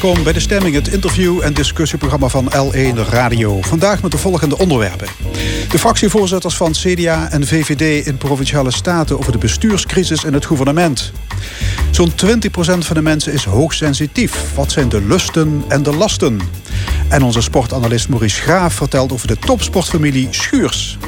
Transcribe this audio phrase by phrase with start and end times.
[0.00, 3.62] Welkom bij De Stemming, het interview- en discussieprogramma van L1 Radio.
[3.62, 5.08] Vandaag met de volgende onderwerpen.
[5.68, 9.18] De fractievoorzitters van CDA en VVD in Provinciale Staten...
[9.18, 11.12] over de bestuurscrisis in het gouvernement.
[11.90, 12.14] Zo'n 20%
[12.56, 14.54] van de mensen is hoogsensitief.
[14.54, 16.40] Wat zijn de lusten en de lasten?
[17.08, 20.98] En onze sportanalist Maurice Graaf vertelt over de topsportfamilie Schuurs.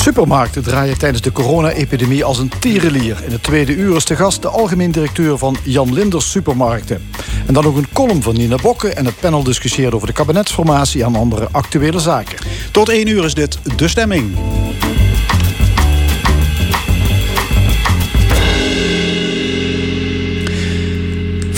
[0.00, 3.22] Supermarkten draaien tijdens de corona-epidemie als een tierenlier.
[3.24, 7.10] In het tweede uur is de gast de algemeen directeur van Jan Linders Supermarkten.
[7.46, 11.04] En dan ook een column van Nina Bokke en het panel discussieert over de kabinetsformatie
[11.04, 12.38] en andere actuele zaken.
[12.70, 14.36] Tot één uur is dit De Stemming.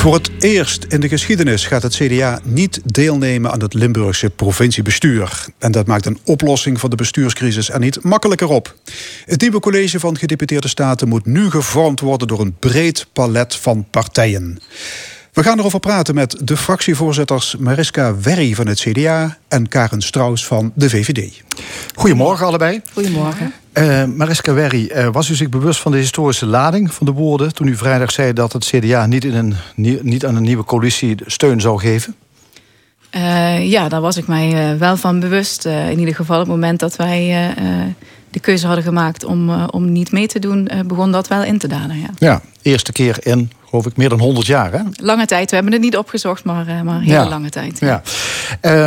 [0.03, 5.47] Voor het eerst in de geschiedenis gaat het CDA niet deelnemen aan het Limburgse provinciebestuur.
[5.59, 8.75] En dat maakt een oplossing van de bestuurscrisis er niet makkelijker op.
[9.27, 13.87] Het nieuwe college van gedeputeerde staten moet nu gevormd worden door een breed palet van
[13.91, 14.59] partijen.
[15.33, 20.47] We gaan erover praten met de fractievoorzitters Mariska Werry van het CDA en Karen Strauss
[20.47, 21.43] van de VVD.
[21.95, 22.81] Goedemorgen allebei.
[22.93, 23.53] Goedemorgen.
[23.75, 27.55] Uh, Mariska Werry, uh, was u zich bewust van de historische lading van de woorden
[27.55, 29.55] toen u vrijdag zei dat het CDA niet, in een,
[30.03, 32.15] niet aan een nieuwe coalitie steun zou geven?
[33.17, 35.65] Uh, ja, daar was ik mij wel van bewust.
[35.65, 37.55] in ieder geval op het moment dat wij
[38.31, 41.69] de keuze hadden gemaakt om, om niet mee te doen, begon dat wel in te
[41.69, 41.99] dalen.
[41.99, 42.09] Ja.
[42.19, 44.73] ja, eerste keer in geloof ik, meer dan 100 jaar.
[44.73, 44.79] Hè?
[44.93, 45.49] Lange tijd.
[45.49, 47.79] We hebben het niet opgezocht, maar, uh, maar hele lange tijd.
[47.81, 48.03] Ja.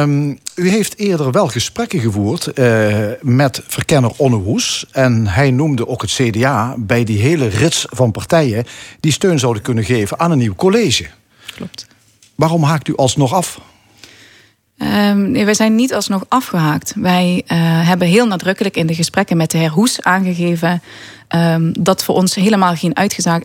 [0.01, 4.85] Um, u heeft eerder wel gesprekken gevoerd uh, met verkenner Onne Hoes.
[4.91, 8.65] En hij noemde ook het CDA bij die hele rits van partijen...
[8.99, 11.05] die steun zouden kunnen geven aan een nieuw college.
[11.55, 11.87] Klopt.
[12.35, 13.59] Waarom haakt u alsnog af?
[14.77, 16.93] Um, nee, wij zijn niet alsnog afgehaakt.
[16.95, 20.81] Wij uh, hebben heel nadrukkelijk in de gesprekken met de heer Hoes aangegeven
[21.35, 22.95] Um, dat voor ons helemaal geen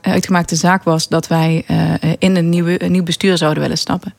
[0.03, 4.15] uitgemaakte zaak was dat wij uh, in een, nieuwe, nieuw bestuur zouden willen stappen.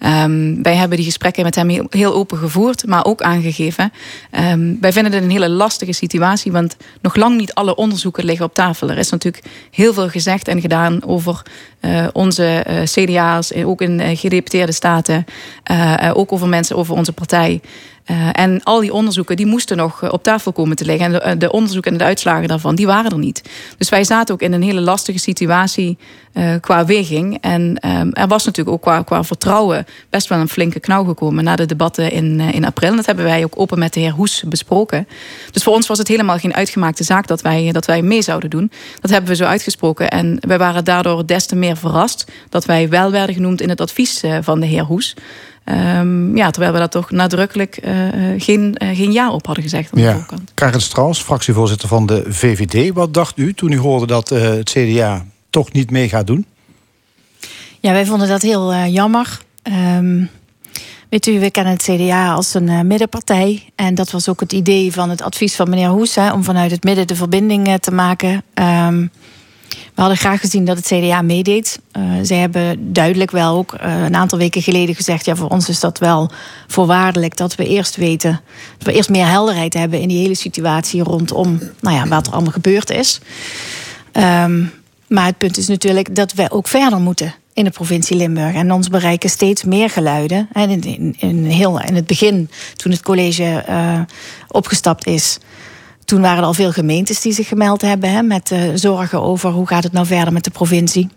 [0.00, 3.92] Um, wij hebben die gesprekken met hem heel, open gevoerd, maar ook aangegeven.
[4.30, 8.46] Um, wij vinden het een hele lastige situatie, want nog lang niet alle onderzoeken liggen
[8.46, 8.90] op tafel.
[8.90, 11.42] Er is natuurlijk heel veel gezegd en gedaan over
[11.80, 15.24] uh, onze uh, CDA's, ook in gedeputeerde staten,
[16.14, 17.60] ook over mensen, over onze partij.
[18.10, 21.06] Uh, en al die onderzoeken die moesten nog op tafel komen te liggen.
[21.06, 23.42] En de, eh, de, onderzoeken en de uitslagen daarvan, die waren er niet.
[23.78, 25.98] Dus wij zaten ook in een hele lastige situatie
[26.60, 27.38] qua weging.
[27.40, 31.44] En um, er was natuurlijk ook qua, qua vertrouwen best wel een flinke knauw gekomen
[31.44, 32.90] na de debatten in, in april.
[32.90, 35.08] En dat hebben wij ook open met de heer Hoes besproken.
[35.50, 38.50] Dus voor ons was het helemaal geen uitgemaakte zaak dat wij, dat wij mee zouden
[38.50, 38.70] doen.
[39.00, 40.10] Dat hebben we zo uitgesproken.
[40.10, 43.80] En wij waren daardoor des te meer verrast dat wij wel werden genoemd in het
[43.80, 45.14] advies van de heer Hoes.
[45.64, 47.94] Um, ja, terwijl we daar toch nadrukkelijk uh,
[48.36, 50.14] geen, uh, geen ja op hadden gezegd aan de ja.
[50.14, 50.50] voorkant.
[50.54, 52.94] Karen Strauss, fractievoorzitter van de VVD.
[52.94, 56.46] Wat dacht u toen u hoorde dat uh, het CDA toch niet mee gaat doen?
[57.80, 59.40] Ja, wij vonden dat heel jammer.
[59.96, 60.30] Um,
[61.08, 63.70] weet u, we kennen het CDA als een middenpartij.
[63.74, 66.14] En dat was ook het idee van het advies van meneer Hoes...
[66.14, 68.44] Hè, om vanuit het midden de verbinding te maken...
[68.54, 69.10] Um,
[69.94, 71.80] we hadden graag gezien dat het CDA meedeed.
[71.92, 75.68] Uh, zij hebben duidelijk wel ook uh, een aantal weken geleden gezegd: ja, voor ons
[75.68, 76.30] is dat wel
[76.66, 78.40] voorwaardelijk dat we eerst weten,
[78.78, 82.32] dat we eerst meer helderheid hebben in die hele situatie rondom nou ja, wat er
[82.32, 83.20] allemaal gebeurd is.
[84.12, 84.72] Um,
[85.12, 88.54] maar het punt is natuurlijk dat we ook verder moeten in de provincie Limburg.
[88.54, 90.48] En ons bereiken steeds meer geluiden.
[90.52, 94.00] En in, in, heel, in het begin, toen het college uh,
[94.48, 95.38] opgestapt is,
[96.04, 99.50] toen waren er al veel gemeentes die zich gemeld hebben hè, met uh, zorgen over
[99.50, 101.08] hoe gaat het nou verder met de provincie.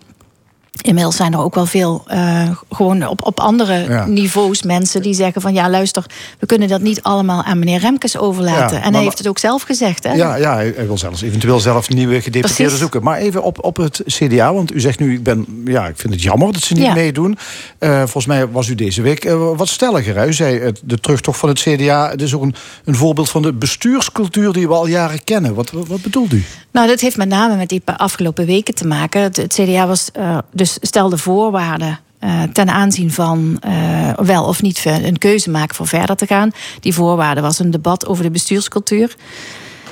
[0.81, 4.06] Inmiddels zijn er ook wel veel uh, gewoon op, op andere ja.
[4.06, 6.06] niveaus mensen die zeggen van ja, luister,
[6.40, 8.78] we kunnen dat niet allemaal aan meneer Remkes overlaten.
[8.78, 10.03] Ja, en hij heeft het ook zelf gezegd.
[10.03, 10.14] Hè?
[10.14, 13.03] Ja, ja, hij wil zelfs eventueel zelf nieuwe gedeputeerden zoeken.
[13.03, 16.14] Maar even op, op het CDA, want u zegt nu, ik ben, ja, ik vind
[16.14, 16.94] het jammer dat ze niet ja.
[16.94, 17.38] meedoen.
[17.79, 20.16] Uh, volgens mij was u deze week uh, wat stelliger.
[20.16, 20.28] Hè?
[20.28, 22.55] U zei het, de terugtocht van het CDA, het is ook een,
[22.85, 25.53] een voorbeeld van de bestuurscultuur die we al jaren kennen.
[25.55, 26.44] Wat, wat, wat bedoelt u?
[26.72, 29.22] Nou, dat heeft met name met die afgelopen weken te maken.
[29.22, 34.62] Het, het CDA was uh, dus stelde voorwaarden uh, ten aanzien van uh, wel of
[34.62, 36.52] niet een keuze maken voor verder te gaan.
[36.79, 39.16] Die voorwaarde was een debat over de bestuurscultuur.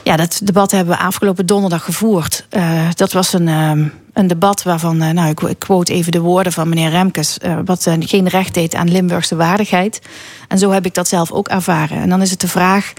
[0.03, 2.45] Ja, dat debat hebben we afgelopen donderdag gevoerd.
[2.49, 6.53] Uh, dat was een, um, een debat waarvan, nou, ik, ik quote even de woorden
[6.53, 10.01] van meneer Remkes, wat geen recht deed aan Limburgse waardigheid.
[10.47, 11.97] En zo heb ik dat zelf ook ervaren.
[11.97, 12.93] En dan is het de vraag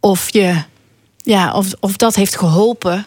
[0.00, 0.54] of je,
[1.16, 3.06] ja, of, of dat heeft geholpen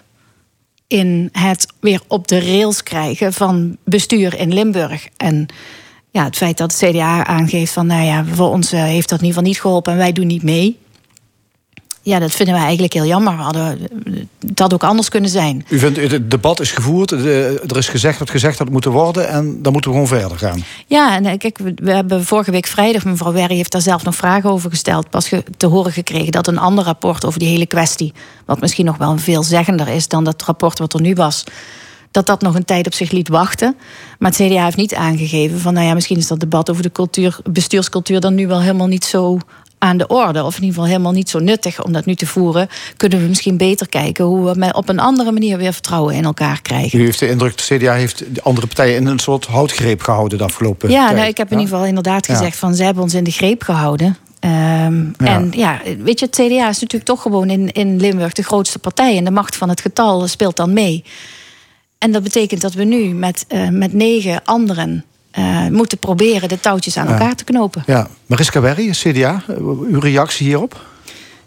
[0.88, 5.08] in het weer op de rails krijgen van bestuur in Limburg.
[5.18, 5.48] En
[6.12, 9.26] ja, het feit dat het CDA aangeeft van, nou ja, voor ons heeft dat in
[9.26, 10.78] ieder geval niet geholpen en wij doen niet mee.
[12.06, 13.38] Ja, dat vinden wij eigenlijk heel jammer.
[13.38, 13.80] We hadden,
[14.48, 15.66] het had ook anders kunnen zijn.
[15.70, 19.62] U vindt het debat is gevoerd, er is gezegd wat gezegd had moeten worden en
[19.62, 20.64] dan moeten we gewoon verder gaan.
[20.88, 24.50] Ja, en kijk, we hebben vorige week vrijdag, mevrouw Werry heeft daar zelf nog vragen
[24.50, 28.14] over gesteld, pas te horen gekregen dat een ander rapport over die hele kwestie,
[28.46, 31.44] wat misschien nog wel veel zeggender is dan dat rapport wat er nu was,
[32.12, 33.76] dat dat nog een tijd op zich liet wachten.
[34.20, 36.92] Maar het CDA heeft niet aangegeven van, nou ja, misschien is dat debat over de
[36.92, 39.40] cultuur, bestuurscultuur dan nu wel helemaal niet zo
[39.78, 40.44] aan de orde.
[40.44, 42.68] Of in ieder geval helemaal niet zo nuttig om dat nu te voeren.
[42.98, 46.62] Kunnen we misschien beter kijken hoe we op een andere manier weer vertrouwen in elkaar
[46.62, 47.00] krijgen.
[47.00, 50.38] U heeft de indruk, de CDA heeft de andere partijen in een soort houtgreep gehouden
[50.38, 51.18] de afgelopen ja, tijd.
[51.18, 53.64] Nou, ik heb in ieder geval inderdaad gezegd van ze hebben ons in de greep
[53.64, 54.18] gehouden.
[54.40, 58.44] Um, En ja, weet je, het CDA is natuurlijk toch gewoon in, in Limburg de
[58.44, 59.18] grootste partij.
[59.18, 61.04] En de macht van het getal speelt dan mee.
[61.98, 65.06] En dat betekent dat we nu met, uh, met negen anderen
[65.38, 67.84] uh, moeten proberen de touwtjes aan elkaar te knopen.
[67.86, 69.44] Ja, Mariska Werry, CDA,
[69.90, 70.82] uw reactie hierop?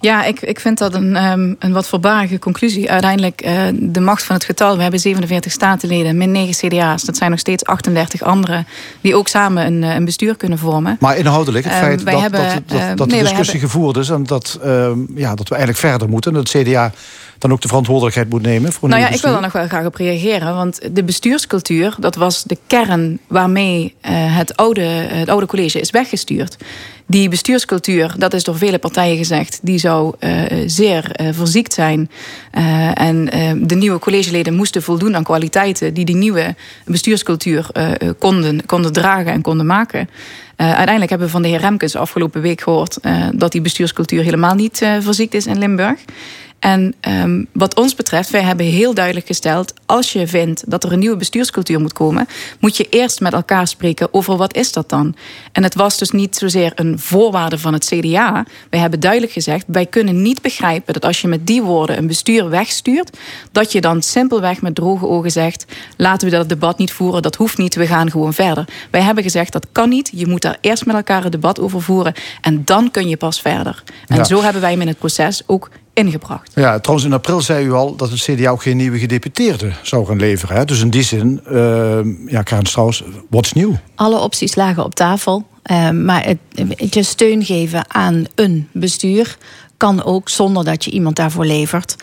[0.01, 2.91] Ja, ik, ik vind dat een, um, een wat voorbarige conclusie.
[2.91, 4.77] Uiteindelijk uh, de macht van het getal.
[4.77, 7.03] We hebben 47 statenleden, min 9 CDA's.
[7.03, 8.67] Dat zijn nog steeds 38 anderen
[9.01, 10.97] die ook samen een, een bestuur kunnen vormen.
[11.01, 13.71] Maar inhoudelijk, het um, feit dat, hebben, dat, dat, dat, nee, de discussie hebben...
[13.71, 14.09] gevoerd is...
[14.09, 16.31] en dat, uh, ja, dat we eigenlijk verder moeten.
[16.31, 16.93] En dat het CDA
[17.39, 18.73] dan ook de verantwoordelijkheid moet nemen.
[18.73, 20.55] Voor nou ja, ik wil daar nog wel graag op reageren.
[20.55, 25.91] Want de bestuurscultuur, dat was de kern waarmee uh, het, oude, het oude college is
[25.91, 26.57] weggestuurd.
[27.07, 32.11] Die bestuurscultuur, dat is door vele partijen gezegd, die zou uh, zeer uh, verziekt zijn.
[32.59, 33.25] Uh, en
[33.67, 37.71] de nieuwe collegeleden moesten voldoen aan kwaliteiten die die nieuwe bestuurscultuur
[38.19, 40.09] konden, konden dragen en konden maken.
[40.57, 42.99] uiteindelijk hebben we van de heer Remkes afgelopen week gehoord
[43.35, 45.99] dat die bestuurscultuur helemaal niet verziekt is in Limburg.
[46.59, 49.75] En um, wat ons betreft, wij hebben heel duidelijk gesteld...
[49.87, 52.27] als je vindt dat er een nieuwe bestuurscultuur moet komen...
[52.61, 55.15] moet je eerst met elkaar spreken over wat is dat dan.
[55.53, 58.45] En het was dus niet zozeer een voorwaarde van het CDA.
[58.71, 60.93] Wij hebben duidelijk gezegd, wij kunnen niet begrijpen...
[60.93, 63.17] dat als je met die woorden een bestuur wegstuurt...
[63.53, 65.65] dat je dan simpelweg met droge ogen zegt...
[65.97, 68.65] laten we dat debat niet voeren, dat hoeft niet, we gaan gewoon verder.
[68.91, 70.11] Wij hebben gezegd, dat kan niet.
[70.15, 72.15] Je moet daar eerst met elkaar een debat over voeren...
[72.41, 73.83] en dan kun je pas verder.
[74.07, 74.25] En ja.
[74.25, 76.51] zo hebben wij hem in het proces ook ingebracht.
[76.55, 80.07] Ja, trouwens in april zei u al dat het CDA ook geen nieuwe gedeputeerde zou
[80.07, 80.57] gaan leveren.
[80.57, 80.65] Hè?
[80.65, 83.79] Dus in die zin, uh, ja, Karen Strauss, what's nieuw?
[83.95, 85.47] Alle opties lagen op tafel.
[85.71, 89.37] Uh, maar het, het je steun geven aan een bestuur
[89.77, 91.97] kan ook zonder dat je iemand daarvoor levert.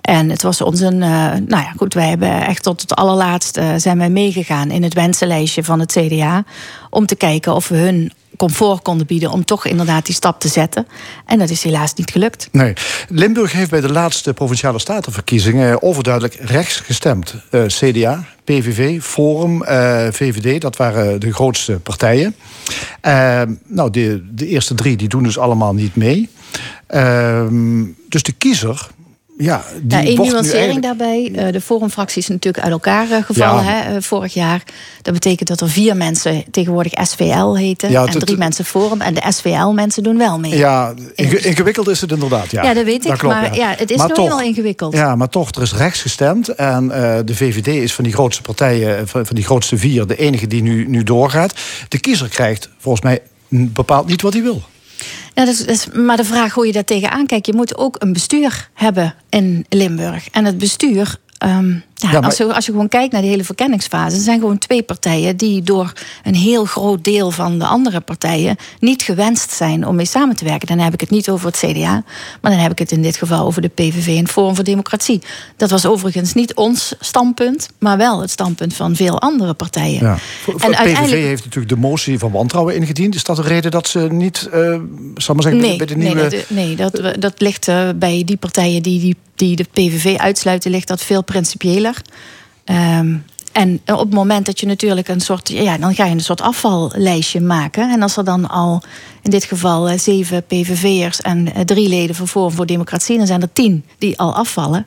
[0.00, 0.94] En het was ons een.
[0.94, 1.00] Uh,
[1.30, 5.64] nou ja, goed, wij hebben echt tot het allerlaatste zijn wij meegegaan in het wensenlijstje
[5.64, 6.44] van het CDA.
[6.90, 10.48] Om te kijken of we hun comfort konden bieden om toch inderdaad die stap te
[10.48, 10.86] zetten.
[11.26, 12.48] En dat is helaas niet gelukt.
[12.52, 12.72] Nee.
[13.08, 17.34] Limburg heeft bij de laatste provinciale statenverkiezingen overduidelijk rechts gestemd.
[17.50, 22.34] Uh, CDA, PVV, Forum, uh, VVD, dat waren de grootste partijen.
[23.66, 26.28] Nou, de, de eerste drie die doen dus allemaal niet mee.
[26.86, 28.88] Ehm, dus de kiezer
[29.36, 30.82] ja, die ja, één nuancering eigenlijk...
[30.82, 31.30] daarbij.
[31.34, 33.70] Uh, de forumfractie is natuurlijk uit elkaar uh, gevallen ja.
[33.70, 34.62] hè, uh, vorig jaar.
[35.02, 37.90] Dat betekent dat er vier mensen tegenwoordig SVL heten.
[37.90, 39.00] Ja, en drie mensen Forum.
[39.00, 40.56] En de SVL-mensen doen wel mee.
[40.56, 42.50] Ja, inge ingewikkeld is het inderdaad.
[42.50, 43.10] Ja, ja dat weet ik.
[43.10, 43.74] Dat klopt, maar ja.
[43.76, 44.94] het is nog heel ingewikkeld.
[44.94, 46.48] Ja, maar toch, er is rechts gestemd.
[46.48, 46.88] En
[47.24, 50.06] de VVD is van die grootste partijen, van, van die grootste vier...
[50.06, 51.54] de enige die nu, nu doorgaat.
[51.88, 54.62] De kiezer krijgt volgens mij bepaalt niet wat hij wil.
[55.34, 57.46] Is, dat is, maar de vraag hoe je daar tegenaan kijkt.
[57.46, 60.28] Je moet ook een bestuur hebben in Limburg.
[60.30, 62.28] En het bestuur Um, ja, ja, maar...
[62.28, 65.36] als, je, als je gewoon kijkt naar die hele verkenningsfase, er zijn gewoon twee partijen
[65.36, 70.06] die door een heel groot deel van de andere partijen niet gewenst zijn om mee
[70.06, 70.68] samen te werken.
[70.68, 72.04] Dan heb ik het niet over het CDA,
[72.40, 75.22] maar dan heb ik het in dit geval over de PVV en Forum voor Democratie.
[75.56, 80.00] Dat was overigens niet ons standpunt, maar wel het standpunt van veel andere partijen.
[80.00, 80.12] Ja.
[80.12, 80.18] En
[80.54, 81.22] PVV uiteindelijk...
[81.22, 83.14] heeft natuurlijk de motie van wantrouwen ingediend.
[83.14, 84.80] Is dat de reden dat ze niet, uh,
[85.14, 86.20] zal maar zeggen, nee, bij de nieuwe...
[86.20, 90.16] Nee, dat, nee, dat, dat ligt uh, bij die partijen die die die de PVV
[90.16, 91.96] uitsluiten, ligt dat veel principiëler.
[92.64, 96.20] Um, en op het moment dat je natuurlijk een soort, ja, dan ga je een
[96.20, 97.90] soort afvallijstje maken.
[97.90, 98.82] En als er dan al
[99.22, 103.52] in dit geval zeven PVV'ers en drie leden van Forum voor Democratie, dan zijn er
[103.52, 104.86] tien die al afvallen.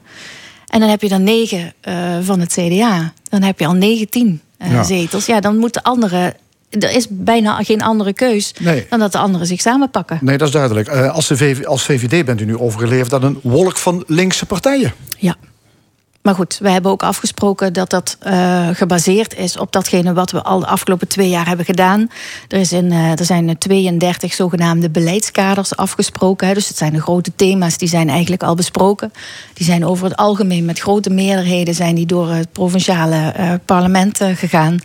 [0.67, 3.13] En dan heb je dan negen uh, van het CDA.
[3.29, 4.83] Dan heb je al negentien uh, ja.
[4.83, 5.25] zetels.
[5.25, 6.35] Ja, dan moeten anderen
[6.79, 8.85] er is bijna geen andere keus nee.
[8.89, 10.19] dan dat de anderen zich samenpakken.
[10.21, 10.89] Nee, dat is duidelijk.
[10.89, 14.45] Uh, als, de VV, als VVD bent u nu overgeleverd aan een wolk van linkse
[14.45, 14.93] partijen.
[15.17, 15.35] Ja.
[16.25, 20.43] Maar goed, we hebben ook afgesproken dat dat uh, gebaseerd is op datgene wat we
[20.43, 22.09] al de afgelopen twee jaar hebben gedaan.
[22.47, 26.47] Er, is in, uh, er zijn 32 zogenaamde beleidskaders afgesproken.
[26.47, 29.13] Hè, dus het zijn de grote thema's die zijn eigenlijk al besproken.
[29.53, 34.19] Die zijn over het algemeen met grote meerderheden zijn die door het provinciale uh, parlement
[34.35, 34.79] gegaan.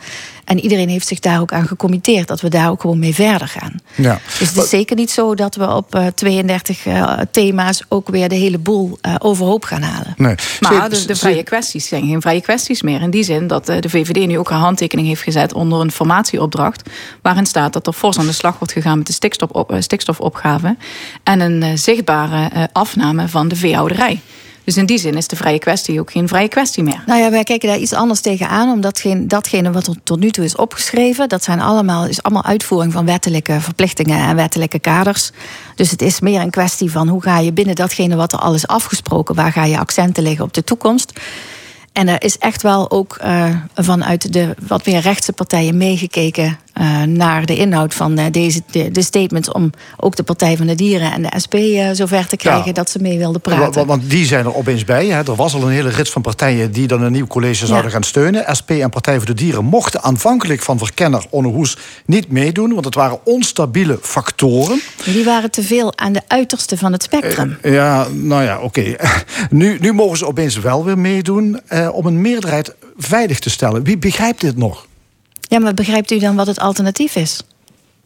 [0.50, 3.48] En iedereen heeft zich daar ook aan gecommitteerd dat we daar ook gewoon mee verder
[3.48, 3.74] gaan.
[3.94, 4.20] Ja.
[4.38, 6.86] Dus het is zeker niet zo dat we op 32
[7.30, 10.14] thema's ook weer de hele boel overhoop gaan halen.
[10.16, 10.34] Nee.
[10.60, 13.00] Maar de, de, vrije kwesties zijn geen vrije kwesties meer.
[13.00, 16.90] In die zin dat de VVD nu ook een handtekening heeft gezet onder een formatieopdracht.
[17.22, 20.76] Waarin staat dat er fors aan de slag wordt gegaan met de stikstofop, stikstofopgave.
[21.22, 24.20] En een zichtbare afname van de veehouderij.
[24.64, 27.02] Dus in die zin is de vrije kwestie ook geen vrije kwestie meer.
[27.06, 28.70] Nou ja, wij kijken daar iets anders tegenaan.
[28.70, 33.04] Omdat datgene wat tot nu toe is opgeschreven, dat zijn allemaal, is allemaal uitvoering van
[33.06, 35.30] wettelijke verplichtingen en wettelijke kaders.
[35.74, 38.54] Dus het is meer een kwestie van hoe ga je binnen datgene wat er al
[38.54, 41.12] is afgesproken, waar ga je accenten leggen op de toekomst.
[41.92, 47.02] En er is echt wel ook uh, vanuit de wat meer rechtse partijen meegekeken uh,
[47.02, 49.52] naar de inhoud van uh, deze de, de, statements.
[49.52, 51.54] Om ook de Partij van de Dieren en de SP
[51.92, 53.74] zover te krijgen dat ze mee wilden praten.
[53.74, 55.06] Want, want die zijn er opeens bij.
[55.06, 55.18] Hè.
[55.18, 58.02] Er was al een hele rits van partijen die dan een nieuw college zouden gaan
[58.02, 58.56] steunen.
[58.58, 62.72] SP en Partij voor de Dieren mochten aanvankelijk van verkenner Onne Hoes niet meedoen.
[62.72, 64.80] Want het waren onstabiele factoren.
[65.04, 67.58] Die waren te veel aan de uiterste van het spectrum.
[67.62, 68.94] ja, nou ja, oké.
[69.50, 71.60] nu, nu mogen ze opeens wel weer meedoen
[71.92, 73.82] om een meerderheid veilig te stellen.
[73.82, 74.88] Wie begrijpt dit nog?
[75.50, 77.42] Ja, maar begrijpt u dan wat het alternatief is?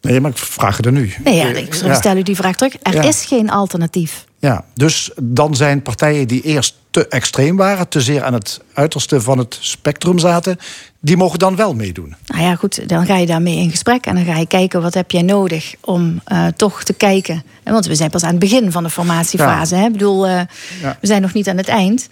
[0.01, 1.13] Nee, maar ik vraag het er nu.
[1.23, 2.73] Nee, ja, ik stel u die vraag terug.
[2.81, 4.25] Er is geen alternatief.
[4.39, 9.21] Ja, dus dan zijn partijen die eerst te extreem waren, te zeer aan het uiterste
[9.21, 10.57] van het spectrum zaten,
[10.99, 12.15] die mogen dan wel meedoen.
[12.25, 14.93] Nou ja, goed, dan ga je daarmee in gesprek en dan ga je kijken wat
[14.93, 17.43] heb jij nodig om uh, toch te kijken.
[17.63, 19.75] Want we zijn pas aan het begin van de formatiefase.
[19.75, 19.85] Hè?
[19.85, 20.41] Ik bedoel, uh,
[20.81, 22.07] we zijn nog niet aan het eind.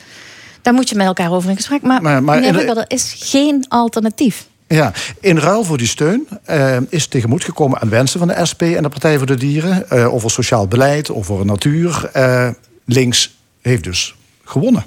[0.62, 1.82] Daar moet je met elkaar over in gesprek.
[1.82, 4.48] Maar, maar, maar er is geen alternatief.
[4.68, 8.62] Ja, in ruil voor die steun uh, is tegemoet gekomen aan wensen van de SP
[8.62, 9.86] en de Partij voor de Dieren.
[9.92, 12.10] Uh, over sociaal beleid, over natuur.
[12.16, 12.50] Uh,
[12.86, 14.86] links heeft dus gewonnen.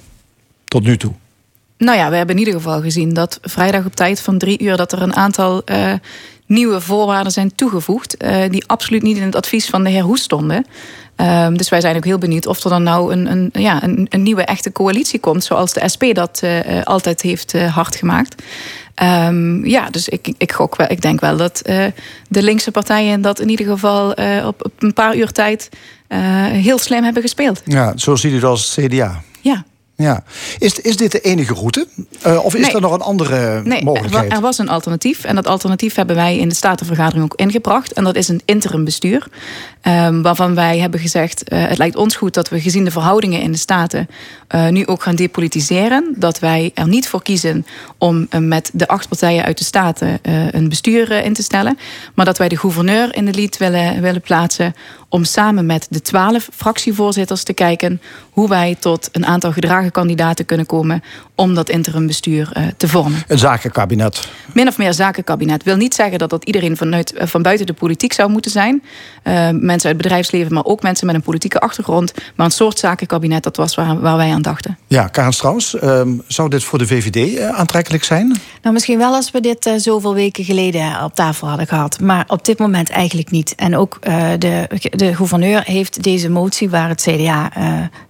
[0.64, 1.12] Tot nu toe.
[1.78, 4.76] Nou ja, we hebben in ieder geval gezien dat vrijdag op tijd van drie uur...
[4.76, 5.64] dat er een aantal
[6.46, 8.16] nieuwe voorwaarden zijn toegevoegd...
[8.50, 10.66] die absoluut niet in het advies van de heer Hoes stonden.
[11.16, 14.06] Um, dus wij zijn ook heel benieuwd of er dan nou een, een, ja, een,
[14.10, 15.44] een nieuwe echte coalitie komt...
[15.44, 16.42] zoals de SP dat
[16.84, 18.42] altijd heeft hard gemaakt.
[19.02, 20.90] Um, ja, dus ik, ik gok wel.
[20.90, 21.84] Ik denk wel dat uh,
[22.28, 25.68] de linkse partijen dat in ieder geval uh, op, op, een paar uur tijd
[26.08, 27.62] uh, heel slim hebben gespeeld.
[27.64, 29.22] Ja, zo ziet u het als CDA.
[29.40, 29.64] Ja.
[29.96, 30.22] Ja.
[30.58, 31.86] Is, is dit de enige route?
[32.26, 32.74] Uh, of is nee.
[32.74, 34.32] er nog een andere nee, mogelijkheid?
[34.32, 35.24] Er was een alternatief.
[35.24, 37.92] En dat alternatief hebben wij in de Statenvergadering ook ingebracht.
[37.92, 39.26] En dat is een interim bestuur.
[39.82, 41.52] Um, waarvan wij hebben gezegd...
[41.52, 44.08] Uh, het lijkt ons goed dat we gezien de verhoudingen in de Staten...
[44.54, 46.14] Uh, nu ook gaan depolitiseren.
[46.16, 47.66] Dat wij er niet voor kiezen
[47.98, 50.18] om met de acht partijen uit de Staten...
[50.50, 51.78] een bestuur in te stellen.
[52.14, 54.74] Maar dat wij de gouverneur in de lied willen, willen plaatsen
[55.16, 60.44] om samen met de twaalf fractievoorzitters te kijken hoe wij tot een aantal gedragen kandidaten
[60.44, 61.02] kunnen komen
[61.34, 63.22] om dat interimbestuur uh, te vormen.
[63.28, 64.28] Een zakenkabinet.
[64.52, 65.62] Min of meer zakenkabinet.
[65.62, 68.82] Wil niet zeggen dat dat iedereen vanuit, uh, van buiten de politiek zou moeten zijn.
[68.82, 72.12] Uh, mensen uit het bedrijfsleven, maar ook mensen met een politieke achtergrond.
[72.34, 74.78] Maar een soort zakenkabinet, dat was waar, waar wij aan dachten.
[74.86, 78.40] Ja, Karen Strauss, ehm, zou dit voor de VVD aantrekkelijk zijn?
[78.62, 82.00] Nou, misschien wel als we dit zoveel weken geleden op tafel hadden gehad.
[82.00, 83.54] Maar op dit moment eigenlijk niet.
[83.54, 83.98] En ook
[84.38, 87.50] de, de gouverneur heeft deze motie, waar het CDA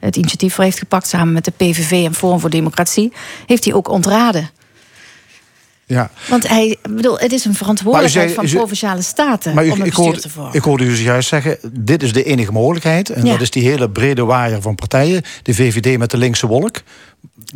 [0.01, 3.13] het initiatief voor heeft gepakt, samen met de PVV en Forum voor Democratie
[3.47, 4.51] heeft hij ook ontraden.
[5.87, 6.11] Ja.
[6.29, 9.93] Want hij, bedoel, het is een verantwoordelijkheid van provinciale staten maar u, om een ik
[9.93, 10.55] hoorde, te vormen.
[10.55, 13.11] Ik hoorde u juist zeggen, dit is de enige mogelijkheid.
[13.11, 15.23] En dat is die hele brede waaier van partijen.
[15.43, 16.83] De VVD met de linkse wolk.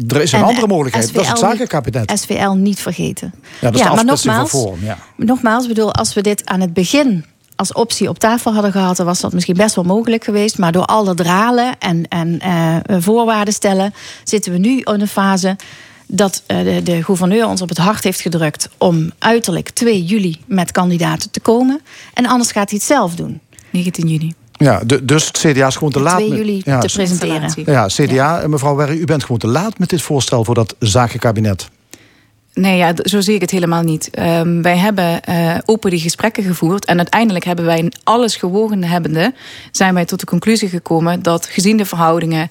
[0.08, 2.18] Er is een andere mogelijkheid, SVL dat is het zakenkabinet.
[2.18, 3.32] SVL niet vergeten.
[3.34, 4.98] Ja, dat is ja, maar nogmaals, Forum, ja.
[5.16, 7.24] nogmaals, bedoel, als we dit aan het begin
[7.60, 10.58] als optie op tafel hadden gehad, dan was dat misschien best wel mogelijk geweest.
[10.58, 15.08] Maar door al dat dralen en, en uh, voorwaarden stellen, zitten we nu in een
[15.08, 15.56] fase
[16.06, 20.38] dat uh, de, de, gouverneur ons op het hart heeft gedrukt om uiterlijk 2 juli
[20.46, 21.80] met kandidaten te komen.
[22.14, 23.40] En anders gaat hij het zelf doen.
[23.70, 24.34] 19 juni.
[24.52, 26.18] Ja, de, dus het CDA is gewoon te laat.
[26.18, 27.52] 2 juli ja, te presenteren.
[27.64, 28.48] Ja, CDA, ja.
[28.48, 31.68] mevrouw Werri, u bent gewoon te laat met dit voorstel voor dat zakenkabinet.
[32.60, 34.10] Nee, ja, zo zie ik het helemaal niet.
[34.18, 36.84] Um, wij hebben uh, open die gesprekken gevoerd.
[36.84, 39.34] En uiteindelijk hebben wij in alles gewogen hebbende...
[39.70, 42.50] zijn wij tot de conclusie gekomen dat gezien de verhoudingen...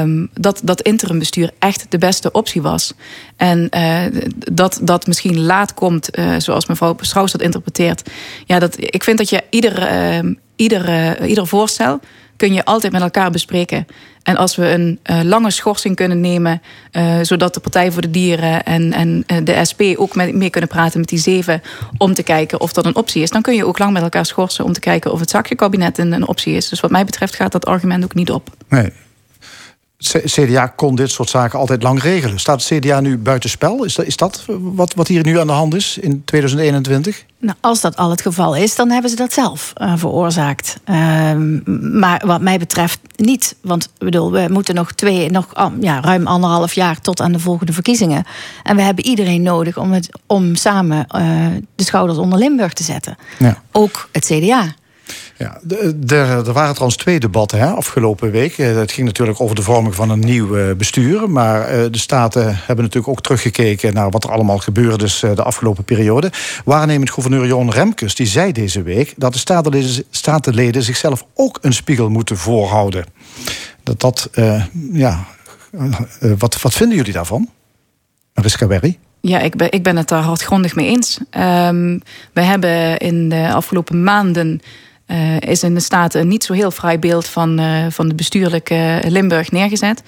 [0.00, 2.92] Um, dat dat interimbestuur echt de beste optie was.
[3.36, 8.10] En uh, dat dat misschien laat komt, uh, zoals mevrouw Strauss dat interpreteert.
[8.44, 12.00] Ja, dat, ik vind dat je ieder, uh, ieder, ieder voorstel
[12.38, 13.86] kun je altijd met elkaar bespreken.
[14.22, 18.10] En als we een uh, lange schorsing kunnen nemen, uh, zodat de Partij voor de
[18.10, 21.62] Dieren en, en uh, de SP ook met, mee kunnen praten met die zeven,
[21.96, 24.26] om te kijken of dat een optie is, dan kun je ook lang met elkaar
[24.26, 26.68] schorsen om te kijken of het zakjekabinet een, een optie is.
[26.68, 28.50] Dus wat mij betreft gaat dat argument ook niet op.
[28.68, 28.92] Nee.
[30.06, 32.40] CDA kon dit soort zaken altijd lang regelen.
[32.40, 33.84] Staat het CDA nu buitenspel?
[33.84, 37.24] Is dat, is dat wat, wat hier nu aan de hand is in 2021?
[37.38, 40.76] Nou, als dat al het geval is, dan hebben ze dat zelf uh, veroorzaakt.
[40.86, 41.32] Uh,
[41.92, 43.56] maar wat mij betreft niet.
[43.60, 47.72] Want bedoel, we moeten nog, twee, nog ja, ruim anderhalf jaar tot aan de volgende
[47.72, 48.24] verkiezingen.
[48.62, 52.82] En we hebben iedereen nodig om, het, om samen uh, de schouders onder Limburg te
[52.82, 53.16] zetten.
[53.38, 53.62] Ja.
[53.72, 54.74] Ook het CDA.
[55.38, 55.60] Ja,
[56.06, 58.58] er waren trouwens twee debatten hè, afgelopen week.
[58.58, 61.30] Eh, het ging natuurlijk over de vorming van een nieuw eh, bestuur.
[61.30, 65.42] Maar eh, de Staten hebben natuurlijk ook teruggekeken naar wat er allemaal gebeurde is de
[65.42, 66.32] afgelopen periode.
[66.64, 72.10] Waarnemend gouverneur Jon Remkes die zei deze week dat de statenleden, zichzelf ook een spiegel
[72.10, 73.04] moeten voorhouden.
[73.82, 74.30] Dat dat,
[74.92, 75.26] ja,
[76.38, 77.50] wat, wat vinden jullie daarvan?
[78.34, 78.98] Mariska Berry?
[79.20, 81.18] Ja, ik ben, ik ben het daar hardgrondig mee eens.
[81.18, 82.02] Um,
[82.32, 84.60] we hebben in de afgelopen maanden
[85.08, 89.02] uh, is in de Staten niet zo heel vrij beeld van, uh, van de bestuurlijke
[89.06, 90.02] Limburg neergezet.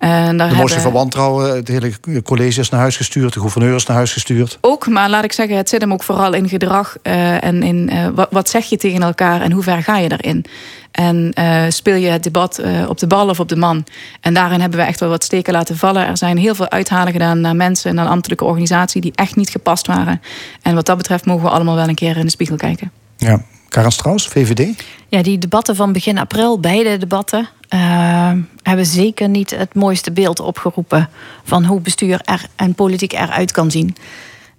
[0.00, 0.80] Uh, daar de motie hebben...
[0.80, 4.58] van wantrouwen, het hele college is naar huis gestuurd, de gouverneur is naar huis gestuurd.
[4.60, 8.28] Ook, maar laat ik zeggen, het zit hem ook vooral in gedrag en in wat,
[8.30, 10.44] wat zeg je tegen elkaar en hoe ver ga je daarin.
[10.90, 11.32] En
[11.68, 13.84] speel je het debat op de bal of op de man.
[14.20, 16.06] En daarin hebben we echt wel wat steken laten vallen.
[16.06, 19.48] Er zijn heel veel uithalen gedaan naar mensen en naar ambtelijke organisatie die echt niet
[19.48, 20.22] gepast waren.
[20.62, 22.90] En wat dat betreft mogen we allemaal wel een keer in de spiegel kijken.
[23.16, 23.42] Ja,
[23.76, 24.82] Karen Strauss, VVD?
[25.08, 30.40] Ja, die debatten van begin april, beide debatten, uh, hebben zeker niet het mooiste beeld
[30.40, 31.08] opgeroepen
[31.44, 33.96] van hoe bestuur er en politiek eruit kan zien.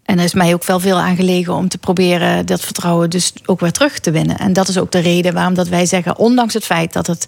[0.06, 3.34] En er is mij ook wel veel aan gelegen om te proberen dat vertrouwen dus
[3.46, 4.38] ook weer terug te winnen.
[4.38, 7.28] En dat is ook de reden waarom dat wij zeggen, ondanks het feit dat het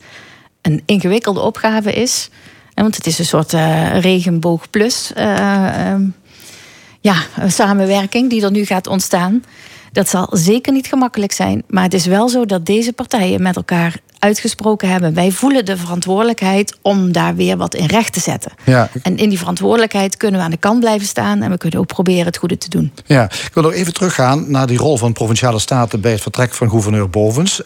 [0.61, 2.29] een ingewikkelde opgave is,
[2.73, 5.95] want het is een soort uh, regenboog plus uh,
[7.01, 7.15] ja,
[7.47, 9.43] samenwerking die er nu gaat ontstaan.
[9.91, 11.63] Dat zal zeker niet gemakkelijk zijn.
[11.67, 15.13] Maar het is wel zo dat deze partijen met elkaar uitgesproken hebben.
[15.13, 18.51] Wij voelen de verantwoordelijkheid om daar weer wat in recht te zetten.
[18.65, 18.89] Ja.
[19.01, 21.87] En in die verantwoordelijkheid kunnen we aan de kant blijven staan en we kunnen ook
[21.87, 22.91] proberen het goede te doen.
[23.05, 26.53] Ja, ik wil nog even teruggaan naar die rol van provinciale staten bij het vertrek
[26.53, 27.59] van gouverneur Bovens.
[27.59, 27.65] Uh,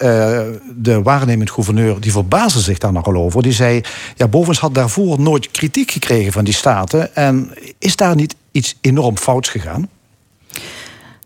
[0.76, 3.42] de waarnemend gouverneur die verbaasde zich daar nogal over.
[3.42, 3.82] Die zei:
[4.16, 7.16] ja, Bovens had daarvoor nooit kritiek gekregen van die staten.
[7.16, 9.90] En is daar niet iets enorm fouts gegaan?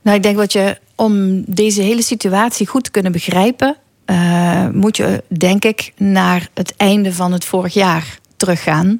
[0.01, 4.97] Nou, ik denk wat je om deze hele situatie goed te kunnen begrijpen, uh, moet
[4.97, 8.99] je, denk ik, naar het einde van het vorig jaar teruggaan.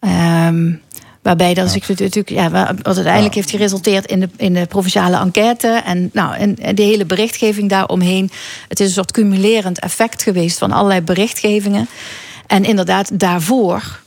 [0.00, 0.80] Um,
[1.22, 1.80] waarbij dat ja.
[1.88, 5.68] natuurlijk, ja, wat uiteindelijk heeft geresulteerd in de, in de provinciale enquête.
[5.68, 8.30] En, nou, en, en de hele berichtgeving daaromheen.
[8.68, 11.88] Het is een soort cumulerend effect geweest van allerlei berichtgevingen.
[12.46, 14.00] En inderdaad, daarvoor.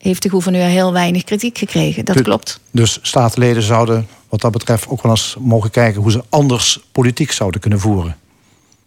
[0.00, 2.04] Heeft de gouverneur heel weinig kritiek gekregen.
[2.04, 2.60] Dat klopt.
[2.70, 7.32] Dus staatsleden zouden wat dat betreft ook wel eens mogen kijken hoe ze anders politiek
[7.32, 8.16] zouden kunnen voeren.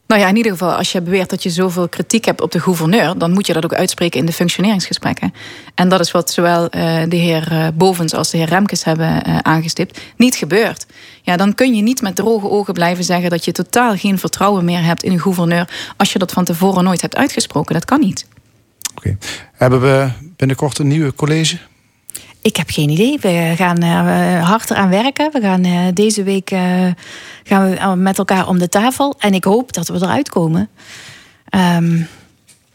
[0.07, 2.59] Nou ja, in ieder geval, als je beweert dat je zoveel kritiek hebt op de
[2.59, 5.33] gouverneur, dan moet je dat ook uitspreken in de functioneringsgesprekken.
[5.75, 6.69] En dat is wat zowel uh,
[7.07, 10.85] de heer uh, Bovens als de heer Remkes hebben uh, aangestipt, niet gebeurt.
[11.21, 14.65] Ja, dan kun je niet met droge ogen blijven zeggen dat je totaal geen vertrouwen
[14.65, 17.73] meer hebt in een gouverneur als je dat van tevoren nooit hebt uitgesproken.
[17.73, 18.25] Dat kan niet.
[18.95, 19.17] Oké.
[19.53, 20.09] Hebben we
[20.47, 21.57] binnenkort een nieuwe college?
[22.41, 23.17] Ik heb geen idee.
[23.21, 25.31] We gaan uh, hard eraan werken.
[25.31, 26.87] We gaan uh, deze week uh,
[27.43, 29.15] gaan we met elkaar om de tafel.
[29.19, 30.69] En ik hoop dat we eruit komen.
[31.77, 32.07] Um,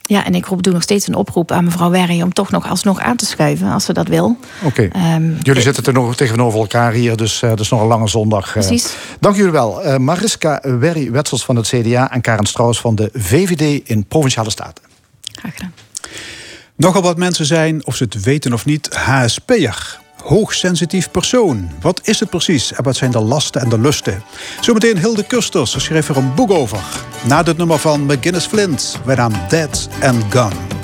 [0.02, 3.00] ja, en ik doe nog steeds een oproep aan mevrouw Werry om toch nog alsnog
[3.00, 4.36] aan te schuiven, als ze dat wil.
[4.62, 4.82] Oké.
[4.82, 5.14] Okay.
[5.14, 8.52] Um, jullie zitten er nog tegenover elkaar hier, dus dat is nog een lange zondag.
[8.52, 8.94] Precies.
[9.20, 9.98] dank jullie wel.
[9.98, 14.84] Mariska Werry, wetsels van het CDA en Karen Strauss van de VVD in Provinciale Staten.
[15.32, 15.72] Graag gedaan.
[16.78, 20.00] Nogal wat mensen zijn, of ze het weten of niet, HSP'er.
[20.22, 21.70] Hoogsensitief persoon.
[21.80, 24.22] Wat is het precies en wat zijn de lasten en de lusten?
[24.60, 26.78] Zometeen Hilde Kusters schreef er een boek over.
[27.24, 30.77] Na het nummer van McGinnis Flint, wij naam Dead and Gone.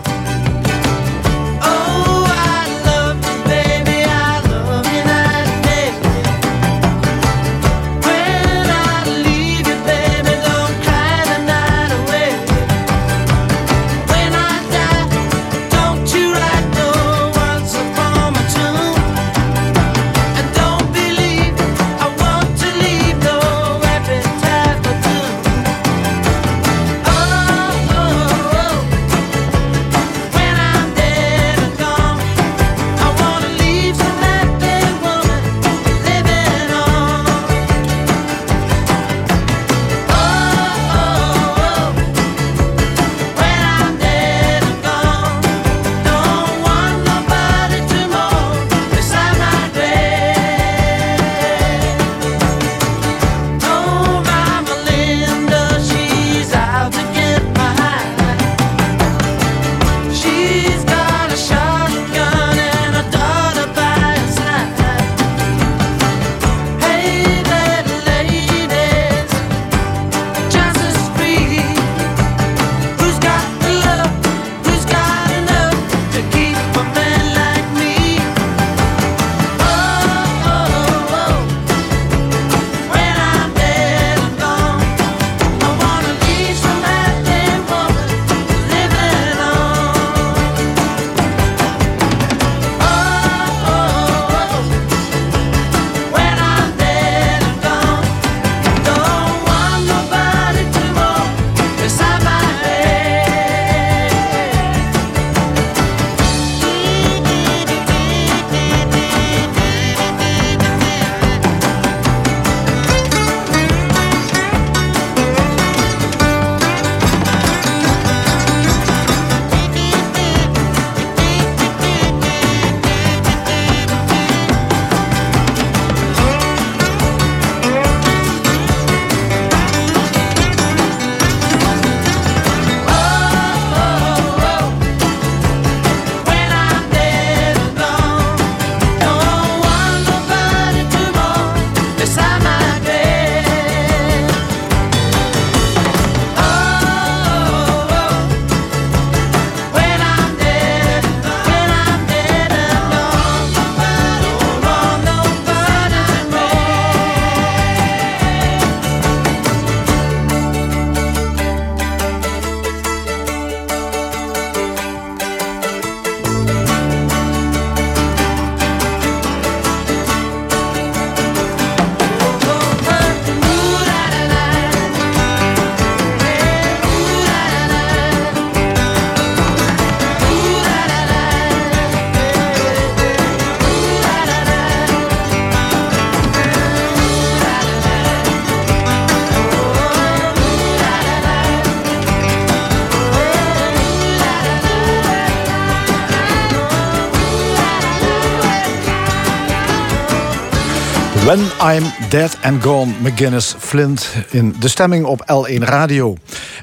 [201.72, 206.16] I'm Dead and Gone, McGinnis Flint in de stemming op L1 Radio.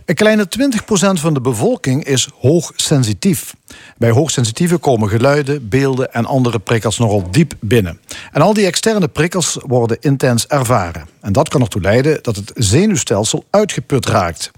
[0.06, 0.80] Een kleine 20%
[1.14, 3.54] van de bevolking is hoogsensitief.
[3.98, 8.00] Bij hoogsensitieven komen geluiden, beelden en andere prikkels nogal diep binnen.
[8.32, 11.08] En al die externe prikkels worden intens ervaren.
[11.22, 14.52] En dat kan ertoe leiden dat het zenuwstelsel uitgeput raakt.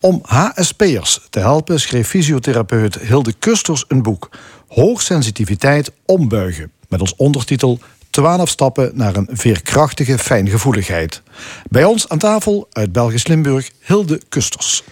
[0.00, 4.30] Om HSP'ers te helpen schreef fysiotherapeut Hilde Kusters een boek...
[4.68, 7.78] Hoogsensitiviteit ombuigen, met als ondertitel
[8.12, 11.22] 12 stappen naar een veerkrachtige fijngevoeligheid.
[11.68, 14.82] Bij ons aan tafel uit Belgisch Limburg Hilde Kusters.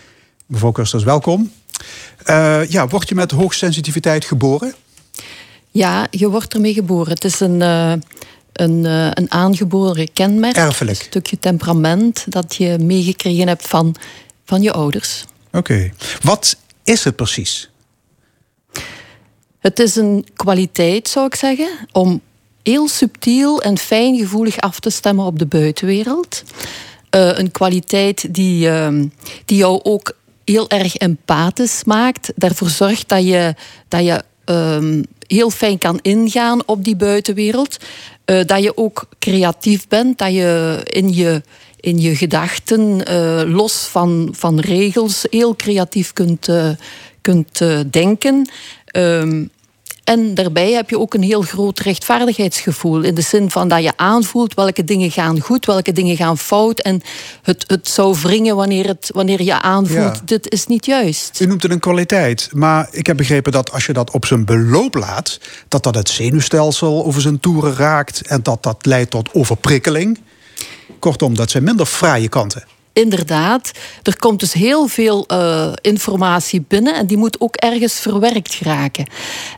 [0.46, 1.52] Mevrouw Kusters, welkom.
[2.26, 4.74] Uh, ja, word je met hoogsensitiviteit geboren?
[5.70, 7.12] Ja, je wordt ermee geboren.
[7.12, 7.92] Het is een, uh,
[8.52, 10.56] een, uh, een aangeboren kenmerk.
[10.56, 10.98] Erfelijk.
[10.98, 13.94] Een stukje temperament dat je meegekregen hebt van,
[14.44, 15.24] van je ouders.
[15.46, 15.56] Oké.
[15.58, 15.92] Okay.
[16.22, 17.70] Wat is het precies?
[19.58, 22.20] Het is een kwaliteit, zou ik zeggen, om
[22.62, 26.42] heel subtiel en fijngevoelig af te stemmen op de buitenwereld.
[27.16, 28.88] Uh, een kwaliteit die, uh,
[29.44, 30.12] die jou ook
[30.44, 32.32] heel erg empathisch maakt.
[32.36, 33.54] Daarvoor zorgt dat je,
[33.88, 37.76] dat je uh, heel fijn kan ingaan op die buitenwereld.
[38.26, 41.42] Uh, dat je ook creatief bent, dat je in je,
[41.80, 46.48] in je gedachten, uh, los van, van regels, heel creatief kunt,
[47.20, 48.50] kunt denken.
[48.84, 49.44] Ehm,
[50.10, 53.02] en daarbij heb je ook een heel groot rechtvaardigheidsgevoel.
[53.02, 56.80] In de zin van dat je aanvoelt welke dingen gaan goed, welke dingen gaan fout.
[56.80, 57.02] En
[57.42, 61.40] het, het zou wringen wanneer, het, wanneer je aanvoelt, dit is niet juist.
[61.40, 62.48] U noemt het een kwaliteit.
[62.52, 65.40] Maar ik heb begrepen dat als je dat op zijn beloop laat...
[65.68, 68.26] dat dat het zenuwstelsel over zijn toeren raakt...
[68.26, 70.20] en dat dat leidt tot overprikkeling.
[70.98, 73.70] Kortom, dat zijn minder fraaie kanten inderdaad,
[74.02, 79.06] er komt dus heel veel uh, informatie binnen en die moet ook ergens verwerkt geraken.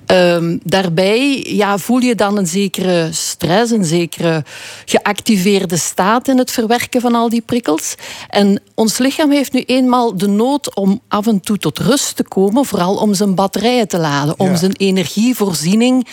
[0.07, 4.45] Um, daarbij ja, voel je dan een zekere stress, een zekere
[4.85, 7.95] geactiveerde staat in het verwerken van al die prikkels.
[8.29, 12.25] En ons lichaam heeft nu eenmaal de nood om af en toe tot rust te
[12.25, 16.09] komen, vooral om zijn batterijen te laden, om zijn energievoorziening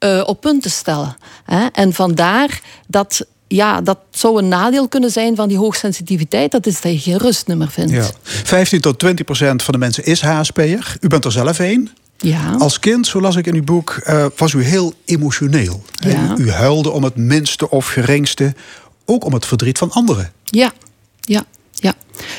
[0.00, 1.16] uh, op punt te stellen.
[1.72, 6.50] En vandaar dat ja, dat zou een nadeel kunnen zijn van die hoogsensitiviteit.
[6.50, 7.92] Dat is dat je geen rustnummer vindt.
[7.92, 8.10] Ja.
[8.22, 10.96] 15 tot 20 procent van de mensen is HSP'er.
[11.00, 11.90] U bent er zelf een.
[12.18, 12.54] Ja.
[12.58, 15.82] Als kind, zo las ik in uw boek, uh, was u heel emotioneel.
[15.92, 16.34] Ja.
[16.38, 18.54] U, u, huilde om het minste of geringste.
[19.04, 20.32] Ook om het verdriet van anderen.
[20.44, 20.72] Ja,
[21.20, 21.94] ja, ja.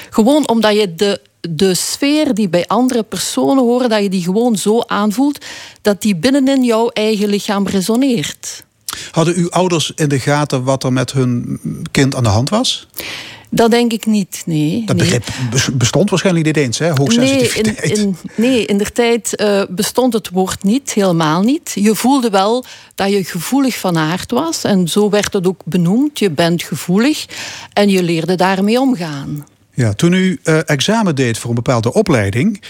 [0.09, 3.89] Gewoon omdat je de, de sfeer die bij andere personen horen...
[3.89, 5.45] dat je die gewoon zo aanvoelt...
[5.81, 8.65] dat die binnenin jouw eigen lichaam resoneert.
[9.11, 11.59] Hadden uw ouders in de gaten wat er met hun
[11.91, 12.87] kind aan de hand was?
[13.49, 14.83] Dat denk ik niet, nee.
[14.85, 15.27] Dat begrip
[15.73, 16.89] bestond waarschijnlijk niet eens, hè?
[16.89, 17.85] Hoogsensitiviteit.
[17.85, 21.71] Nee, in, in, nee, in der tijd uh, bestond het woord niet, helemaal niet.
[21.75, 24.63] Je voelde wel dat je gevoelig van aard was.
[24.63, 26.19] En zo werd het ook benoemd.
[26.19, 27.25] Je bent gevoelig
[27.73, 29.45] en je leerde daarmee omgaan.
[29.73, 32.61] Ja, toen u uh, examen deed voor een bepaalde opleiding...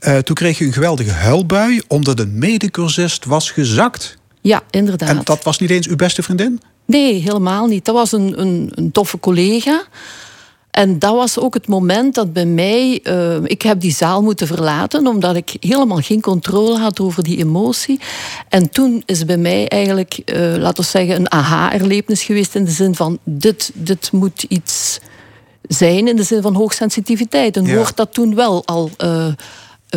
[0.00, 1.82] Uh, toen kreeg u een geweldige huilbui...
[1.88, 4.18] omdat een medecursist was gezakt.
[4.46, 5.08] Ja, inderdaad.
[5.08, 6.60] En dat was niet eens uw beste vriendin?
[6.84, 7.84] Nee, helemaal niet.
[7.84, 9.84] Dat was een, een, een toffe collega.
[10.70, 13.00] En dat was ook het moment dat bij mij...
[13.02, 15.06] Uh, ik heb die zaal moeten verlaten...
[15.06, 18.00] omdat ik helemaal geen controle had over die emotie.
[18.48, 21.16] En toen is bij mij eigenlijk, uh, laten we zeggen...
[21.16, 23.18] een aha-erlevenis geweest in de zin van...
[23.24, 25.00] dit, dit moet iets
[25.62, 27.56] zijn in de zin van hoogsensitiviteit.
[27.56, 27.74] Een ja.
[27.74, 29.26] woord dat toen wel al uh,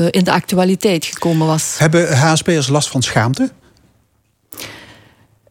[0.09, 1.75] in de actualiteit gekomen was.
[1.77, 3.51] Hebben HSP'ers last van schaamte?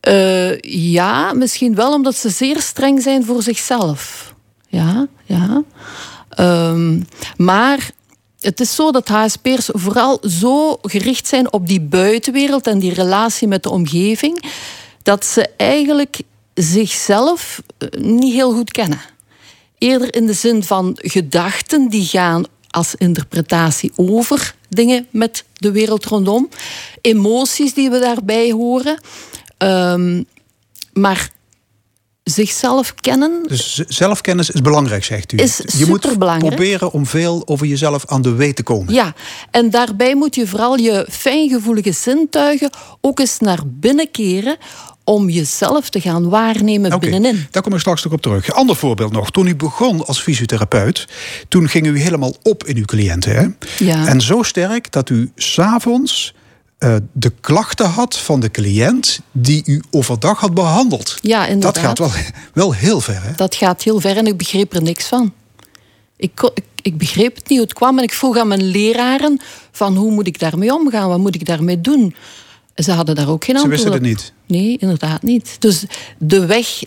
[0.08, 0.58] Uh,
[0.92, 4.34] ja, misschien wel omdat ze zeer streng zijn voor zichzelf.
[4.68, 5.62] Ja, ja.
[6.40, 7.90] Um, maar
[8.40, 13.48] het is zo dat HSP'ers vooral zo gericht zijn op die buitenwereld en die relatie
[13.48, 14.44] met de omgeving,
[15.02, 16.20] dat ze eigenlijk
[16.54, 19.00] zichzelf eh, niet heel goed kennen.
[19.78, 26.04] Eerder in de zin van gedachten die gaan als interpretatie over dingen met de wereld
[26.04, 26.48] rondom,
[27.00, 28.98] emoties die we daarbij horen.
[29.58, 30.24] Um,
[30.92, 31.30] maar
[32.24, 33.42] zichzelf kennen.
[33.46, 35.36] Dus zelfkennis is belangrijk, zegt u.
[35.36, 38.94] Is je moet proberen om veel over jezelf aan de weet te komen.
[38.94, 39.14] Ja,
[39.50, 44.56] en daarbij moet je vooral je fijngevoelige zintuigen ook eens naar binnen keren
[45.04, 47.46] om jezelf te gaan waarnemen okay, binnenin.
[47.50, 48.52] Daar kom ik straks nog op terug.
[48.52, 49.30] Ander voorbeeld nog.
[49.30, 51.06] Toen u begon als fysiotherapeut,
[51.48, 53.36] toen ging u helemaal op in uw cliënten.
[53.36, 53.46] Hè?
[53.84, 54.06] Ja.
[54.06, 56.34] En zo sterk dat u s'avonds
[56.78, 61.16] uh, de klachten had van de cliënt die u overdag had behandeld.
[61.20, 61.74] Ja, inderdaad.
[61.74, 62.10] Dat gaat wel,
[62.52, 63.22] wel heel ver.
[63.22, 63.32] Hè?
[63.36, 65.32] Dat gaat heel ver en ik begreep er niks van.
[66.16, 69.40] Ik, ik, ik begreep het niet hoe het kwam en ik vroeg aan mijn leraren
[69.72, 72.14] van hoe moet ik daarmee omgaan, wat moet ik daarmee doen.
[72.74, 74.32] Ze hadden daar ook geen antwoord Ze wisten het niet?
[74.46, 75.56] Nee, inderdaad niet.
[75.58, 75.84] Dus
[76.18, 76.82] de weg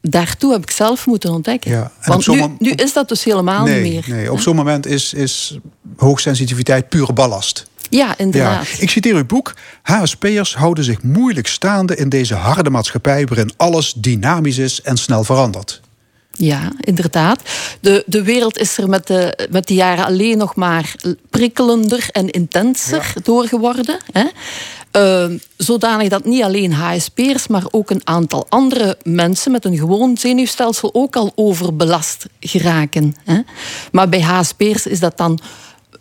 [0.00, 1.70] daartoe heb ik zelf moeten ontdekken.
[1.70, 1.92] Ja.
[2.04, 4.04] Want nu, nu, is dat dus helemaal niet meer.
[4.08, 5.58] Nee, op zo'n moment is, is
[5.96, 7.69] hoogsensitiviteit pure ballast.
[7.90, 8.66] Ja, inderdaad.
[8.78, 9.54] Ik citeer uw boek.
[9.82, 13.26] HSP'ers houden zich moeilijk staande in deze harde maatschappij...
[13.26, 15.80] waarin alles dynamisch is en snel verandert.
[16.32, 17.42] Ja, inderdaad.
[17.80, 20.94] De, de wereld is er met de, met de jaren alleen nog maar
[21.30, 23.20] prikkelender en intenser ja.
[23.22, 23.98] door geworden.
[24.12, 24.24] Hè?
[24.96, 30.16] Uh, zodanig dat niet alleen HSP'ers, maar ook een aantal andere mensen met een gewoon
[30.16, 33.16] zenuwstelsel ook al overbelast geraken.
[33.24, 33.40] Hè?
[33.92, 35.40] Maar bij HSP'ers is dat dan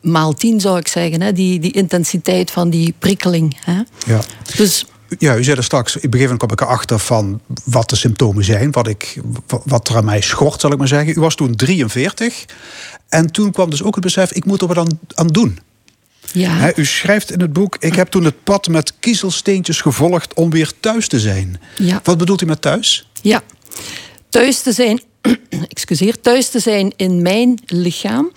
[0.01, 1.33] maal tien, zou ik zeggen, hè?
[1.33, 3.57] Die, die intensiteit van die prikkeling.
[3.59, 3.81] Hè?
[4.05, 4.21] Ja.
[4.55, 4.85] Dus
[5.17, 8.43] ja, u zei er straks, een gegeven moment kwam ik erachter van wat de symptomen
[8.43, 9.21] zijn, wat, ik,
[9.65, 11.17] wat er aan mij schort, zal ik maar zeggen.
[11.17, 12.45] U was toen 43
[13.09, 15.59] en toen kwam dus ook het besef, ik moet er wat aan, aan doen.
[16.31, 16.71] Ja.
[16.75, 20.71] u schrijft in het boek, ik heb toen het pad met kiezelsteentjes gevolgd om weer
[20.79, 21.59] thuis te zijn.
[21.77, 21.99] Ja.
[22.03, 23.09] Wat bedoelt u met thuis?
[23.21, 23.41] Ja,
[24.29, 25.01] thuis te zijn,
[25.69, 28.31] excuseer, thuis te zijn in mijn lichaam.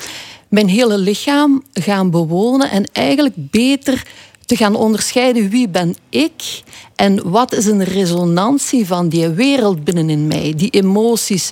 [0.52, 4.06] Mijn hele lichaam gaan bewonen en eigenlijk beter
[4.44, 6.62] te gaan onderscheiden wie ben ik
[6.94, 10.52] en wat is een resonantie van die wereld binnenin mij.
[10.56, 11.50] Die emoties,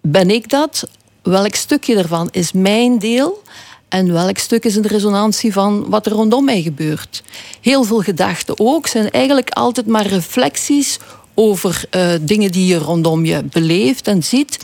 [0.00, 0.88] ben ik dat?
[1.22, 3.42] Welk stukje daarvan is mijn deel?
[3.88, 7.22] En welk stuk is een resonantie van wat er rondom mij gebeurt?
[7.60, 10.98] Heel veel gedachten ook zijn eigenlijk altijd maar reflecties
[11.34, 14.58] over uh, dingen die je rondom je beleeft en ziet.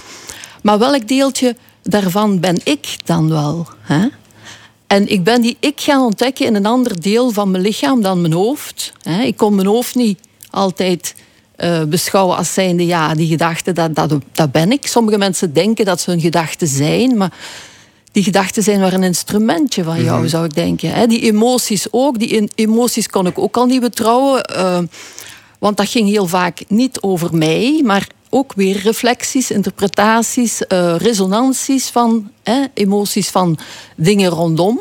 [0.63, 1.57] Maar welk deeltje
[1.89, 3.67] daarvan ben ik dan wel?
[3.81, 4.07] Hè?
[4.87, 8.21] En ik ben die ik gaan ontdekken in een ander deel van mijn lichaam dan
[8.21, 8.93] mijn hoofd.
[9.25, 10.19] Ik kon mijn hoofd niet
[10.51, 11.15] altijd
[11.57, 14.87] uh, beschouwen als zijnde, ja, die gedachten, dat, dat, dat ben ik.
[14.87, 17.33] Sommige mensen denken dat ze hun gedachten zijn, maar
[18.13, 20.29] die gedachten zijn maar een instrumentje van jou, mhm.
[20.29, 21.09] zou ik denken.
[21.09, 24.51] Die emoties ook, die emoties kon ik ook al niet betrouwen.
[24.57, 24.79] Uh,
[25.59, 31.89] want dat ging heel vaak niet over mij, maar ook weer reflecties, interpretaties, uh, resonanties
[31.89, 32.31] van
[32.75, 33.59] emoties van
[33.97, 34.81] dingen rondom.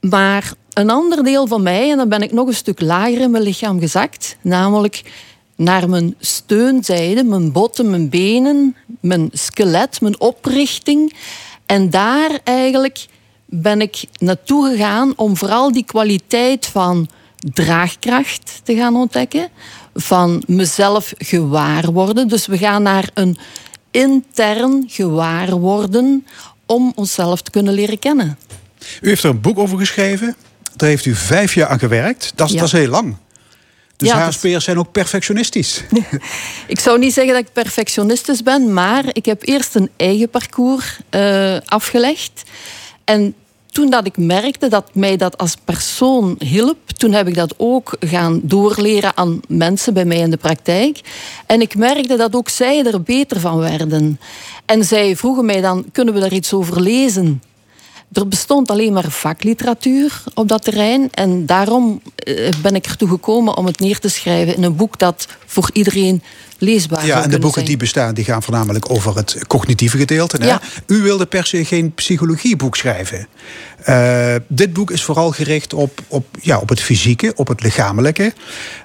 [0.00, 3.30] Maar een ander deel van mij, en dan ben ik nog een stuk lager in
[3.30, 5.02] mijn lichaam gezakt, namelijk
[5.56, 11.14] naar mijn steunzijde, mijn botten, mijn benen, mijn skelet, mijn oprichting.
[11.66, 13.06] En daar eigenlijk
[13.44, 19.48] ben ik naartoe gegaan om vooral die kwaliteit van draagkracht te gaan ontdekken,
[19.94, 22.28] van mezelf gewaar worden.
[22.28, 23.38] Dus we gaan naar een
[23.90, 26.26] intern gewaar worden
[26.66, 28.38] om onszelf te kunnen leren kennen.
[29.00, 30.36] U heeft er een boek over geschreven.
[30.76, 32.32] Daar heeft u vijf jaar aan gewerkt.
[32.34, 33.16] Dat, dat is heel lang.
[33.96, 35.82] Dus ja, HSP'ers zijn ook perfectionistisch.
[36.66, 40.98] ik zou niet zeggen dat ik perfectionistisch ben, maar ik heb eerst een eigen parcours
[41.10, 42.42] uh, afgelegd.
[43.04, 43.34] En
[43.70, 47.96] toen dat ik merkte dat mij dat als persoon hielp, toen heb ik dat ook
[48.00, 51.00] gaan doorleren aan mensen bij mij in de praktijk.
[51.46, 54.20] En ik merkte dat ook zij er beter van werden.
[54.64, 57.42] En zij vroegen mij dan, kunnen we daar iets over lezen?
[58.12, 61.08] Er bestond alleen maar vakliteratuur op dat terrein.
[61.10, 64.98] En daarom eh, ben ik ertoe gekomen om het neer te schrijven in een boek
[64.98, 66.22] dat voor iedereen
[66.58, 70.36] leesbaar ja, en de boeken die bestaan, die gaan voornamelijk over het cognitieve gedeelte.
[70.36, 70.46] Hè?
[70.46, 70.60] Ja.
[70.86, 73.26] U wilde per se geen psychologieboek schrijven.
[73.88, 78.32] Uh, dit boek is vooral gericht op, op, ja, op het fysieke, op het lichamelijke.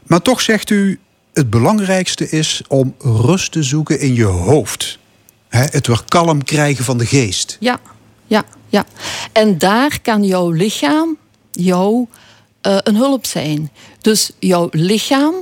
[0.04, 1.00] Maar toch zegt u,
[1.34, 5.00] het belangrijkste is om rust te zoeken in je hoofd.
[5.48, 5.64] Hè?
[5.64, 7.58] Het weer kalm krijgen van de geest.
[7.60, 7.80] Ja,
[8.28, 8.44] ja,
[8.76, 8.86] ja.
[9.32, 11.18] En daar kan jouw lichaam
[11.52, 12.06] jou
[12.62, 13.72] uh, een hulp zijn.
[14.02, 15.34] Dus jouw lichaam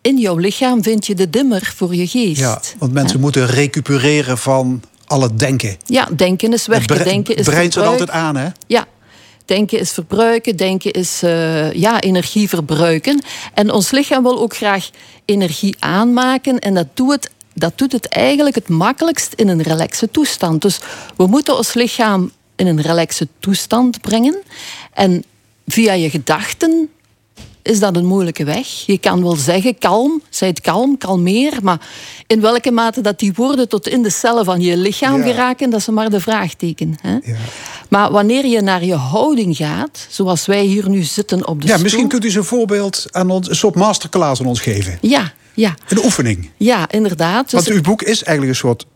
[0.00, 2.40] in jouw lichaam vind je de dimmer voor je geest.
[2.40, 5.76] Ja, want mensen moeten recupereren van al het denken.
[5.84, 8.48] Ja, denken is werken, denken is brein zit altijd aan, hè?
[8.66, 8.86] Ja,
[9.44, 13.22] Denken is verbruiken, denken is uh, ja, energie verbruiken.
[13.54, 14.90] En ons lichaam wil ook graag
[15.24, 16.58] energie aanmaken.
[16.58, 20.62] En dat doet, het, dat doet het eigenlijk het makkelijkst in een relaxe toestand.
[20.62, 20.80] Dus
[21.16, 24.36] we moeten ons lichaam in een relaxe toestand brengen.
[24.92, 25.24] En
[25.66, 26.88] via je gedachten
[27.62, 28.66] is dat een moeilijke weg.
[28.66, 31.80] Je kan wel zeggen kalm, zij het kalm, kalmeer, maar
[32.26, 35.80] in welke mate dat die woorden tot in de cellen van je lichaam geraken, dat
[35.80, 36.96] is maar de vraagteken.
[37.00, 37.12] Hè?
[37.12, 37.36] Ja.
[37.88, 41.72] Maar wanneer je naar je houding gaat, zoals wij hier nu zitten op de ja,
[41.72, 41.82] stoel...
[41.82, 44.98] Misschien kunt u eens een voorbeeld aan ons, een soort masterclass aan ons geven.
[45.00, 45.74] Ja, ja.
[45.88, 46.50] Een oefening.
[46.56, 47.52] Ja, inderdaad.
[47.52, 48.86] Want uw boek is eigenlijk een soort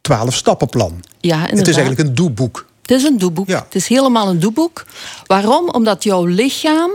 [0.00, 1.04] twaalf stappenplan.
[1.20, 1.58] Ja, inderdaad.
[1.58, 2.66] Het is eigenlijk een doeboek.
[2.88, 3.48] Het is een doeboek.
[3.48, 3.62] Ja.
[3.64, 4.84] Het is helemaal een doeboek.
[5.26, 5.68] Waarom?
[5.70, 6.90] Omdat jouw lichaam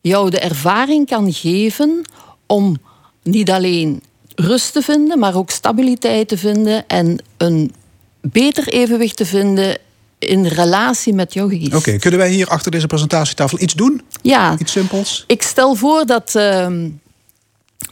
[0.00, 2.02] jou de ervaring kan geven
[2.46, 2.76] om
[3.22, 4.02] niet alleen
[4.34, 7.74] rust te vinden, maar ook stabiliteit te vinden en een
[8.20, 9.78] beter evenwicht te vinden
[10.18, 11.74] in relatie met jouw geest.
[11.74, 14.02] Oké, kunnen wij hier achter deze presentatietafel iets doen?
[14.22, 14.56] Ja.
[14.58, 15.24] Iets simpels?
[15.26, 16.66] Ik stel voor dat uh,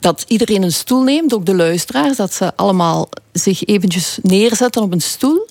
[0.01, 4.93] dat iedereen een stoel neemt, ook de luisteraars, dat ze allemaal zich eventjes neerzetten op
[4.93, 5.49] een stoel.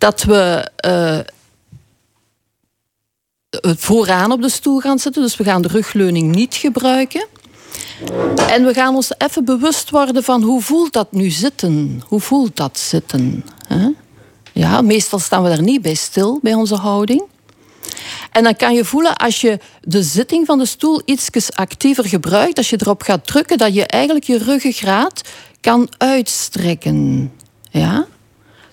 [0.00, 1.18] Dat we uh,
[3.76, 7.26] vooraan op de stoel gaan zitten, dus we gaan de rugleuning niet gebruiken.
[8.48, 12.02] En we gaan ons even bewust worden van hoe voelt dat nu zitten?
[12.06, 13.44] Hoe voelt dat zitten?
[14.52, 17.22] Ja, meestal staan we daar niet bij stil bij onze houding.
[18.30, 22.56] En dan kan je voelen als je de zitting van de stoel iets actiever gebruikt,
[22.56, 25.22] als je erop gaat drukken, dat je eigenlijk je ruggengraat
[25.60, 27.32] kan uitstrekken.
[27.70, 28.06] Ja?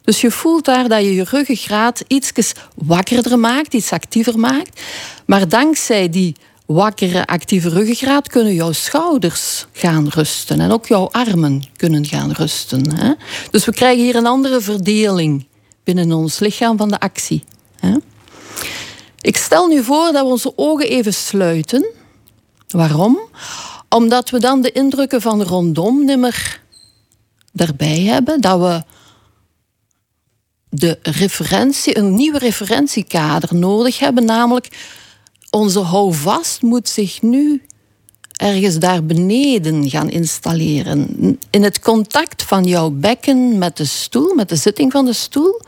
[0.07, 4.81] Dus je voelt daar dat je je ruggengraat iets wakkerder maakt, iets actiever maakt.
[5.25, 10.59] Maar dankzij die wakkere, actieve ruggengraat kunnen jouw schouders gaan rusten.
[10.59, 12.95] En ook jouw armen kunnen gaan rusten.
[12.95, 13.13] Hè?
[13.51, 15.47] Dus we krijgen hier een andere verdeling
[15.83, 17.43] binnen ons lichaam van de actie.
[17.79, 17.95] Hè?
[19.21, 21.87] Ik stel nu voor dat we onze ogen even sluiten.
[22.67, 23.19] Waarom?
[23.89, 26.61] Omdat we dan de indrukken van rondom nimmer
[27.51, 28.41] daarbij hebben.
[28.41, 28.95] Dat we
[30.69, 34.25] de referentie, een nieuwe referentiekader nodig hebben.
[34.25, 34.67] Namelijk,
[35.49, 37.61] onze houvast moet zich nu
[38.37, 41.39] ergens daar beneden gaan installeren.
[41.49, 45.61] In het contact van jouw bekken met de stoel, met de zitting van de stoel,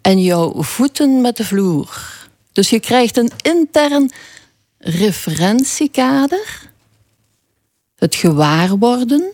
[0.00, 2.14] en jouw voeten met de vloer.
[2.52, 4.10] Dus je krijgt een intern
[4.78, 6.70] referentiekader,
[7.96, 9.32] het gewaarworden,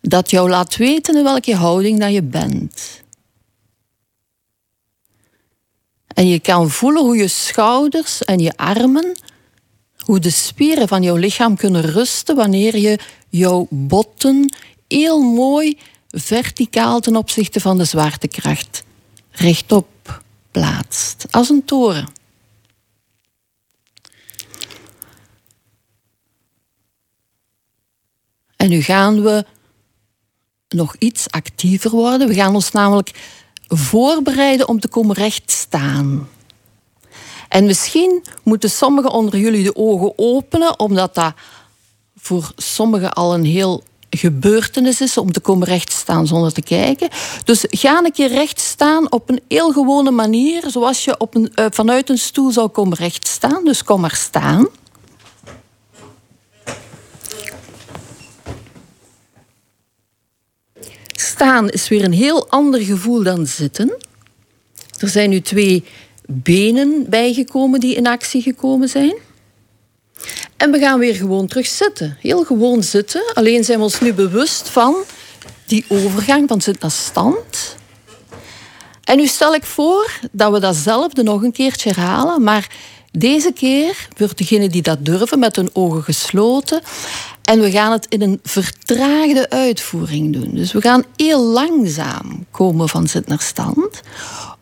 [0.00, 3.01] dat jou laat weten in welke houding dat je bent.
[6.14, 9.16] En je kan voelen hoe je schouders en je armen,
[9.98, 12.98] hoe de spieren van jouw lichaam kunnen rusten wanneer je
[13.28, 14.54] jouw botten
[14.88, 18.84] heel mooi verticaal ten opzichte van de zwaartekracht
[19.30, 22.08] rechtop plaatst, als een toren.
[28.56, 29.44] En nu gaan we
[30.68, 32.28] nog iets actiever worden.
[32.28, 33.10] We gaan ons namelijk
[33.76, 36.28] voorbereiden om te komen rechtstaan.
[37.48, 41.32] En misschien moeten sommigen onder jullie de ogen openen, omdat dat
[42.16, 47.08] voor sommigen al een heel gebeurtenis is om te komen rechtstaan zonder te kijken.
[47.44, 51.66] Dus ga een keer rechtstaan op een heel gewone manier, zoals je op een, uh,
[51.70, 53.64] vanuit een stoel zou komen rechtstaan.
[53.64, 54.68] Dus kom maar staan.
[61.32, 63.96] Staan is weer een heel ander gevoel dan zitten.
[64.98, 65.84] Er zijn nu twee
[66.26, 69.14] benen bijgekomen die in actie gekomen zijn.
[70.56, 72.16] En we gaan weer gewoon terug zitten.
[72.20, 73.22] Heel gewoon zitten.
[73.34, 74.94] Alleen zijn we ons nu bewust van
[75.66, 77.76] die overgang van zit naar stand.
[79.04, 82.42] En nu stel ik voor dat we datzelfde nog een keertje herhalen.
[82.42, 82.70] Maar
[83.12, 86.80] deze keer, voor degenen die dat durven, met hun ogen gesloten.
[87.42, 90.54] En we gaan het in een vertraagde uitvoering doen.
[90.54, 94.02] Dus we gaan heel langzaam komen van zit naar stand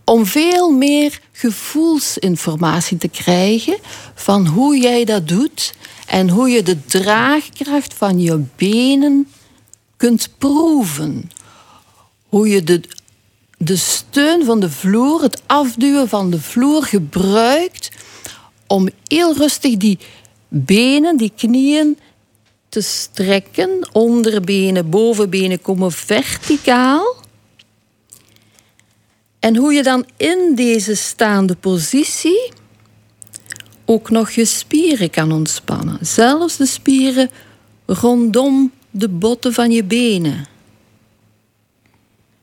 [0.04, 3.78] om veel meer gevoelsinformatie te krijgen
[4.14, 5.74] van hoe jij dat doet
[6.06, 9.28] en hoe je de draagkracht van je benen
[9.96, 11.30] kunt proeven.
[12.28, 12.80] Hoe je de,
[13.56, 17.90] de steun van de vloer, het afduwen van de vloer gebruikt
[18.70, 19.98] om heel rustig die
[20.48, 21.98] benen, die knieën
[22.68, 23.88] te strekken.
[23.92, 27.16] Onderbenen, bovenbenen komen verticaal.
[29.38, 32.52] En hoe je dan in deze staande positie
[33.84, 35.98] ook nog je spieren kan ontspannen.
[36.06, 37.30] Zelfs de spieren
[37.86, 40.46] rondom de botten van je benen.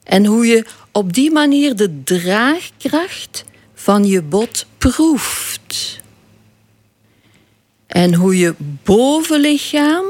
[0.03, 6.05] En hoe je op die manier de draagkracht van je bot proeft.
[7.97, 10.05] En hoe je bovenlichaam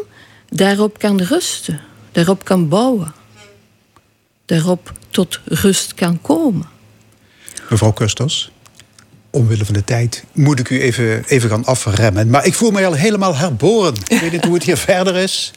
[0.50, 1.82] daarop kan rusten,
[2.12, 3.14] daarop kan bouwen,
[4.46, 6.66] daarop tot rust kan komen.
[7.70, 8.52] Mevrouw Kusters,
[9.30, 12.30] omwille van de tijd moet ik u even, even gaan afremmen.
[12.30, 13.94] Maar ik voel mij al helemaal herboren.
[14.08, 15.52] Ik weet niet hoe het hier verder is.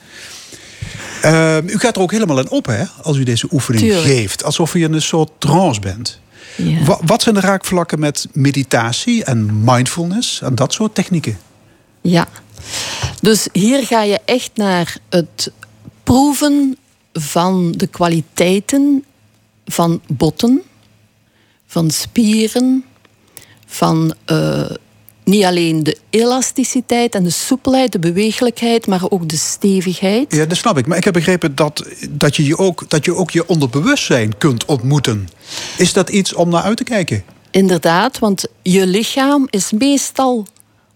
[1.22, 4.44] Ehm, u gaat er ook helemaal in op, hè, als u deze oefening geeft.
[4.44, 6.20] Alsof u in een soort trance bent.
[6.56, 6.98] Ja.
[7.00, 11.38] Wat zijn de raakvlakken met meditatie en mindfulness en dat soort technieken?
[12.00, 12.28] Ja,
[13.20, 15.52] dus hier ga je echt naar het
[16.02, 16.76] proeven
[17.12, 19.04] van de kwaliteiten
[19.64, 20.62] van botten,
[21.66, 22.84] van spieren,
[23.66, 24.70] van uh,
[25.24, 30.34] niet alleen de elasticiteit en de soepelheid, de bewegelijkheid, maar ook de stevigheid.
[30.34, 30.86] Ja, dat snap ik.
[30.86, 34.64] Maar ik heb begrepen dat, dat, je, je ook, dat je ook je onderbewustzijn kunt
[34.64, 35.28] ontmoeten.
[35.76, 37.24] Is dat iets om naar uit te kijken?
[37.50, 40.46] Inderdaad, want je lichaam is meestal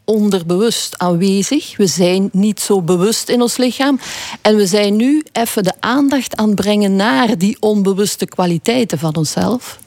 [0.04, 1.76] onderbewust aanwezig.
[1.76, 4.00] We zijn niet zo bewust in ons lichaam.
[4.42, 9.16] En we zijn nu even de aandacht aan het brengen naar die onbewuste kwaliteiten van
[9.16, 9.78] onszelf.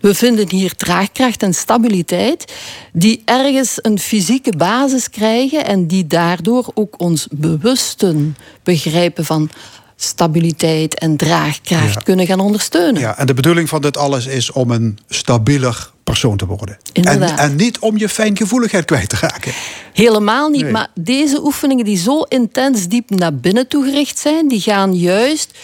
[0.00, 2.52] We vinden hier draagkracht en stabiliteit
[2.92, 9.50] die ergens een fysieke basis krijgen en die daardoor ook ons bewusten begrijpen van
[9.96, 13.00] stabiliteit en draagkracht kunnen gaan ondersteunen.
[13.00, 16.78] Ja, en de bedoeling van dit alles is om een stabieler persoon te worden.
[16.92, 19.52] En, en, niet om je fijngevoeligheid kwijt te raken.
[19.92, 20.70] Helemaal niet.
[20.70, 25.58] Maar deze oefeningen die zo intens diep naar binnen toe gericht zijn, die gaan juist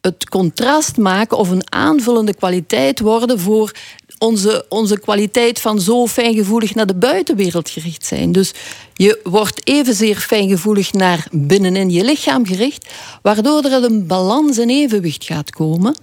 [0.00, 3.72] het contrast maken of een aanvullende kwaliteit worden voor
[4.18, 8.32] onze, onze kwaliteit van zo fijngevoelig naar de buitenwereld gericht zijn.
[8.32, 8.52] Dus
[8.94, 12.86] je wordt evenzeer fijngevoelig naar binnenin je lichaam gericht,
[13.22, 15.96] waardoor er een balans en evenwicht gaat komen.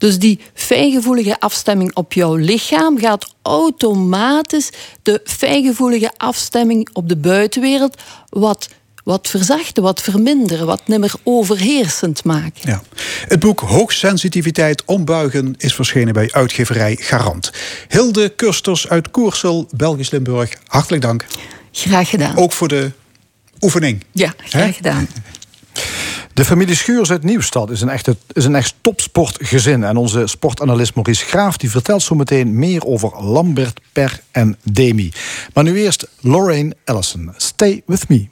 [0.00, 4.70] Dus die fijngevoelige afstemming op jouw lichaam gaat automatisch
[5.02, 7.96] de fijngevoelige afstemming op de buitenwereld
[8.28, 8.68] wat
[9.04, 12.60] wat verzachten, wat verminderen, wat nimmer overheersend maken.
[12.62, 12.82] Ja.
[13.28, 17.52] Het boek Hoogsensitiviteit ombuigen is verschenen bij uitgeverij Garant.
[17.88, 21.26] Hilde Kursters uit Koersel, Belgisch Limburg, hartelijk dank.
[21.72, 22.36] Graag gedaan.
[22.36, 22.90] Ook voor de
[23.60, 24.04] oefening.
[24.12, 25.08] Ja, graag gedaan.
[26.34, 29.84] De familie Schuurs uit Nieuwstad is een, echte, is een echt topsportgezin.
[29.84, 35.12] En onze sportanalist Maurice Graaf die vertelt zo meteen meer over Lambert, Per en Demi.
[35.54, 37.32] Maar nu eerst Lorraine Ellison.
[37.36, 38.28] Stay with me.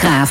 [0.00, 0.29] Graaf.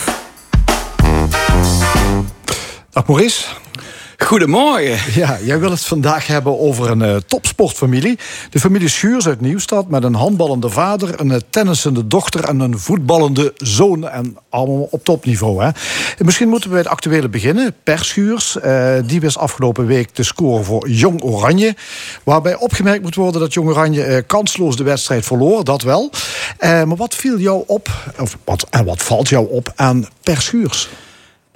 [4.40, 5.14] Goedemorgen.
[5.22, 8.20] Ja, jij wil het vandaag hebben over een uh, topsportfamilie.
[8.50, 12.80] De familie Schuurs uit Nieuwstad met een handballende vader, een uh, tennissende dochter en een
[12.80, 14.08] voetballende zoon.
[14.10, 15.64] En allemaal op topniveau.
[15.64, 15.70] Hè.
[16.18, 17.76] Misschien moeten we bij het actuele beginnen.
[17.84, 21.76] Per Schuurs, uh, die wist afgelopen week te scoren voor Jong Oranje.
[22.24, 26.12] Waarbij opgemerkt moet worden dat Jong Oranje kansloos de wedstrijd verloor, dat wel.
[26.60, 30.90] maar wat viel jou op, of wat, en wat valt jou op aan Per Schuurs?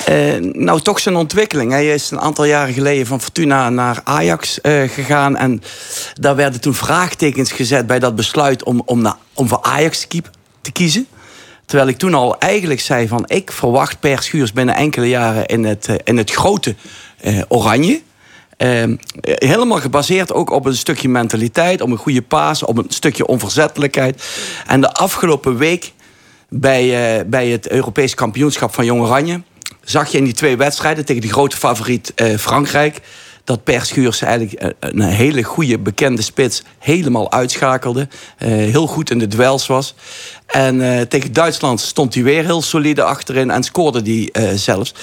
[0.10, 1.72] Uh, nou, toch zijn ontwikkeling.
[1.72, 5.38] Hij is een aantal jaren geleden van Fortuna naar Ajax uh, gegaan.
[5.38, 5.62] En
[6.14, 10.08] daar werden toen vraagtekens gezet bij dat besluit om, om, na, om voor Ajax
[10.62, 11.08] te, kiezen.
[11.66, 15.64] Terwijl ik toen al eigenlijk zei van ik verwacht Per Schuurs binnen enkele jaren in
[15.64, 16.76] het, uh, in het grote
[17.48, 18.02] Oranje.
[18.58, 23.28] Ehm, helemaal gebaseerd ook op een stukje mentaliteit, op een goede paas, op een stukje
[23.28, 24.24] onverzettelijkheid.
[24.68, 25.94] En de afgelopen week
[26.50, 29.41] bij, bij het Europees kampioenschap van Jong Oranje
[29.84, 33.02] zag je in die twee wedstrijden tegen die grote favoriet eh, Frankrijk.
[33.44, 38.08] Dat Per Schuurs eigenlijk eh, een hele goede bekende spits helemaal uitschakelde.
[38.40, 39.96] Uh, heel goed in de duels was.
[40.46, 44.94] En uh, tegen Duitsland stond hij weer heel solide achterin en scoorde hij zelfs.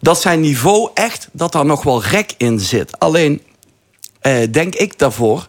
[0.00, 2.98] Dat zijn niveau echt, dat daar nog wel rek in zit.
[2.98, 3.42] Alleen
[4.50, 5.48] denk ik daarvoor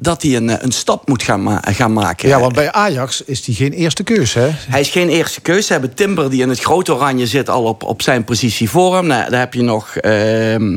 [0.00, 2.28] dat hij een, eh, een stap moet gaan, ma gaan maken.
[2.28, 4.48] Ja, want bij Ajax is hij geen eerste keus, hè?
[4.52, 5.66] Hij is geen eerste keus.
[5.66, 8.94] Ze hebben Timber, die in het grote oranje zit, al op, op zijn positie voor
[8.94, 9.06] hem.
[9.06, 10.70] Nou, daar heb je nog uh, uh,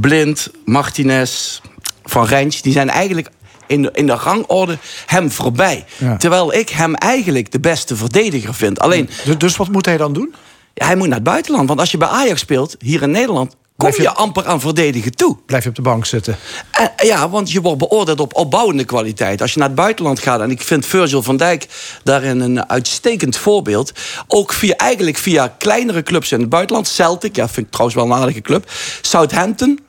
[0.00, 1.60] Blind, Martinez,
[2.04, 2.62] Van Rens.
[2.62, 3.28] Die zijn eigenlijk
[3.66, 5.84] in de, in de rangorde hem voorbij.
[6.18, 8.80] Terwijl ik hem eigenlijk de beste verdediger vind.
[8.80, 10.34] Alleen, dus, dus wat moet hij dan doen?
[10.74, 11.68] Ja, hij moet naar het buitenland.
[11.68, 15.36] Want als je bij Ajax speelt, hier in Nederland kom je, amper aan verdedigen toe.
[15.46, 16.36] Blijf je op de bank zitten.
[16.70, 19.40] En, ja, want je wordt beoordeeld op opbouwende kwaliteit.
[19.40, 21.66] Als je naar het buitenland gaat, en ik vind Virgil van Dijk
[22.02, 23.92] daarin een uitstekend voorbeeld.
[24.26, 26.88] Ook via, eigenlijk via kleinere clubs in het buitenland.
[26.88, 28.70] Celtic, ja, vind ik trouwens wel een aardige club.
[29.00, 29.80] Southampton,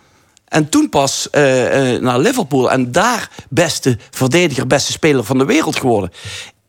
[0.48, 1.42] en toen pas uh,
[2.00, 2.72] naar Liverpool.
[2.72, 6.12] En daar beste verdediger, beste speler van de wereld geworden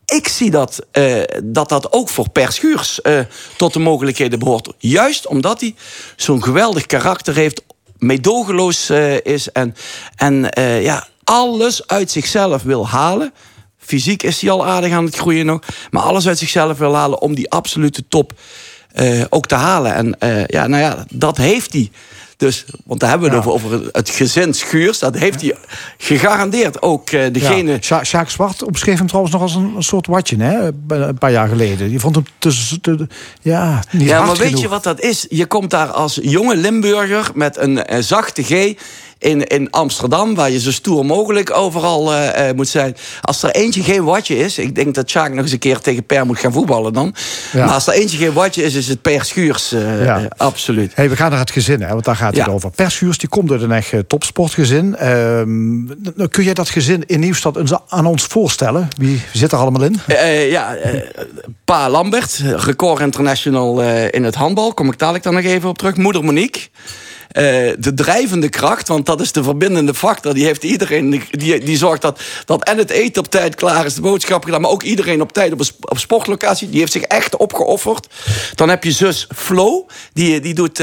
[0.09, 3.21] ik zie dat, uh, dat dat ook voor Per Schuurs uh,
[3.57, 4.73] tot de mogelijkheden behoort.
[4.79, 5.75] Juist omdat hij
[6.17, 7.63] zo'n geweldig karakter heeft,
[7.99, 9.75] meedogenloos uh, is en,
[10.17, 10.51] en
[10.83, 13.33] ja, alles uit zichzelf wil halen.
[13.79, 17.21] Fysiek is hij al aardig aan het groeien nog, maar alles uit zichzelf wil halen
[17.21, 18.33] om die absolute top
[19.29, 19.95] ook te halen.
[19.95, 21.91] En ja, nou ja, dat heeft hij.
[22.39, 24.99] Dus, want daar hebben we het over, over het gezin Schuurs.
[24.99, 25.55] Dat heeft hij
[25.97, 27.79] gegarandeerd ook uh, degene...
[27.81, 28.05] Ja.
[28.05, 30.71] Sjaak Zwart omschreef hem trouwens nog als een, een, soort watje, hè?
[30.89, 31.89] Een paar jaar geleden.
[31.89, 32.81] Die vond hem tussen...
[32.81, 33.07] Te,
[33.43, 35.27] ja, niet ja maar weet je wat dat is?
[35.29, 38.75] Je komt daar als jonge Limburger met een, een zachte G
[39.19, 42.97] in, in Amsterdam, waar je zo stoer mogelijk overal uh, moet zijn.
[43.23, 46.05] Als er eentje geen watje is, ik denk dat Sjaak nog eens een keer tegen
[46.05, 47.15] Per moet gaan voetballen dan.
[47.53, 49.73] Maar als er eentje geen watje is, is het Per Schuurs.
[49.73, 50.29] Uh, ja.
[50.37, 50.93] absoluut.
[50.95, 52.71] Hey, we gaan naar het gezin, hè, want daar gaat het over.
[52.71, 54.97] Per Schuurs die komt uit een echt topsportgezin.
[54.97, 55.87] Ehm,
[56.29, 58.89] kun jij dat gezin in Nieuwstad aan ons voorstellen?
[58.99, 60.01] Wie zit er allemaal in?
[60.51, 60.77] ja,
[61.65, 64.75] Pa Lambert, record international in het handbal.
[64.75, 65.97] Kom ik dadelijk dan nog even op terug.
[65.97, 66.61] Moeder Monique.
[67.33, 70.35] Uh, de drijvende kracht, want dat is de verbindende factor.
[70.35, 73.95] Die heeft iedereen, die, die zorgt dat, dat en het eten op tijd klaar is,
[73.95, 76.71] de boodschap gedaan, maar ook iedereen op tijd op, een, op sportlocatie.
[76.71, 78.07] Die heeft zich echt opgeofferd.
[78.55, 80.83] Dan heb je zus Flo, die, die doet.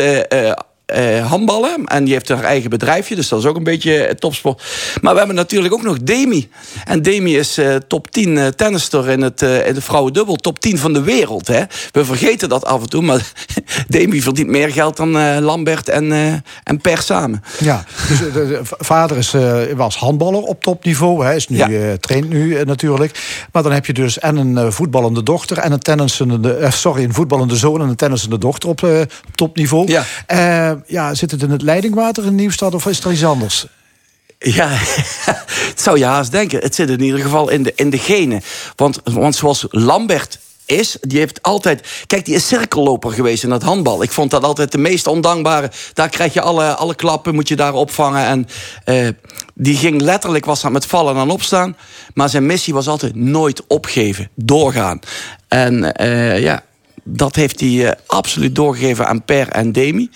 [0.94, 1.86] Uh, uh, handballen.
[1.86, 4.64] En die heeft haar eigen bedrijfje, dus dat is ook een beetje uh, topsport.
[5.02, 6.50] Maar we hebben natuurlijk ook nog Demi.
[6.86, 10.36] En Demi is uh, top 10 uh, tennister in het, in de vrouwendubbel.
[10.36, 11.48] Top 10 van de wereld.
[11.48, 11.64] Hè?
[11.92, 13.32] We vergeten dat af en toe, maar
[13.88, 16.12] Demi verdient meer geld dan Lambert en,
[16.64, 17.44] en Per samen.
[17.60, 19.34] Ja, dus de, de vader is,
[19.76, 21.24] was handballer op topniveau.
[21.24, 21.98] Hij is nu, ja.
[21.98, 23.48] traint nu natuurlijk.
[23.52, 26.68] Maar dan heb je dus en een voetballende dochter en een tennissende...
[26.72, 29.92] sorry, een voetballende zoon en een tennissende dochter op, op topniveau.
[29.92, 30.04] Ja
[30.86, 33.68] ja, zit het in het leidingwater in Nieuwstad of is er iets anders?
[34.40, 34.68] Ja,
[35.72, 36.60] het zou je haast denken.
[36.60, 38.42] Het zit in ieder geval in de, in de genen.
[38.76, 42.04] Want, want zoals Lambert is, die heeft altijd...
[42.08, 44.04] Kijk, die is cirkelloper geweest in het handbal.
[44.04, 45.72] Ik vond dat altijd de meest ondankbare.
[45.94, 48.26] Daar krijg je alle, alle klappen, moet je daar opvangen.
[48.26, 48.48] En
[48.86, 49.08] uh,
[49.54, 51.78] die ging letterlijk, was dat met vallen en opstaan.
[52.14, 55.00] Maar zijn missie was altijd nooit opgeven, doorgaan.
[55.48, 56.64] En uh, ja,
[57.08, 60.10] dat heeft hij uh, absoluut doorgegeven aan Per en Demi.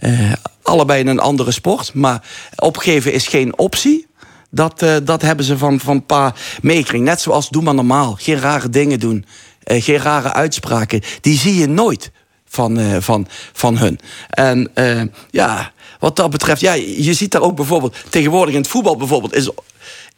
[0.00, 0.32] Uh,
[0.62, 1.94] allebei in een andere sport.
[1.94, 2.22] Maar
[2.56, 4.06] opgeven is geen optie.
[4.50, 7.06] Dat, uh, dat hebben ze van, van pa meegekregen.
[7.06, 8.16] Net zoals doe maar normaal.
[8.20, 9.24] Geen rare dingen doen.
[9.64, 11.00] geen rare uitspraken.
[11.20, 12.10] Die zie je nooit
[12.48, 14.00] van, van, van hun.
[14.28, 14.70] En
[15.30, 19.34] ja, wat dat betreft, ja, je ziet daar ook bijvoorbeeld tegenwoordig in het voetbal bijvoorbeeld.
[19.34, 19.50] Is,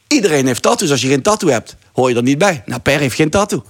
[0.09, 0.91] iedereen heeft tattoos.
[0.91, 2.63] Als je geen tattoo hebt, hoor je er niet bij.
[2.67, 3.65] Nou, Per heeft geen tattoo.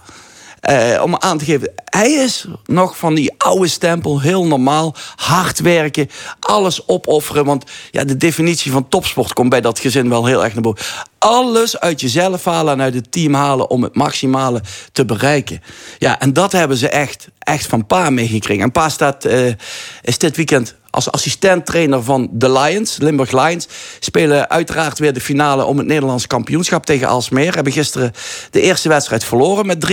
[0.70, 4.94] Uh, om aan te geven, hij is nog van die oude stempel, heel normaal.
[5.16, 6.08] Hard werken,
[6.40, 7.44] alles opofferen.
[7.44, 10.84] Want ja, de definitie van topsport komt bij dat gezin wel heel erg naar boven.
[11.18, 14.62] Alles uit jezelf halen en uit het team halen om het maximale
[14.92, 15.62] te bereiken.
[15.98, 18.62] Ja, en dat hebben ze echt, echt van Pa meegekregen.
[18.62, 19.52] En Pa staat, uh,
[20.02, 23.68] is dit weekend als assistent-trainer van de Lions, Limburg Lions.
[24.00, 27.54] Spelen uiteraard weer de finale om het Nederlands kampioenschap tegen Alsmeer.
[27.54, 28.12] Hebben gisteren
[28.50, 29.86] de eerste wedstrijd verloren met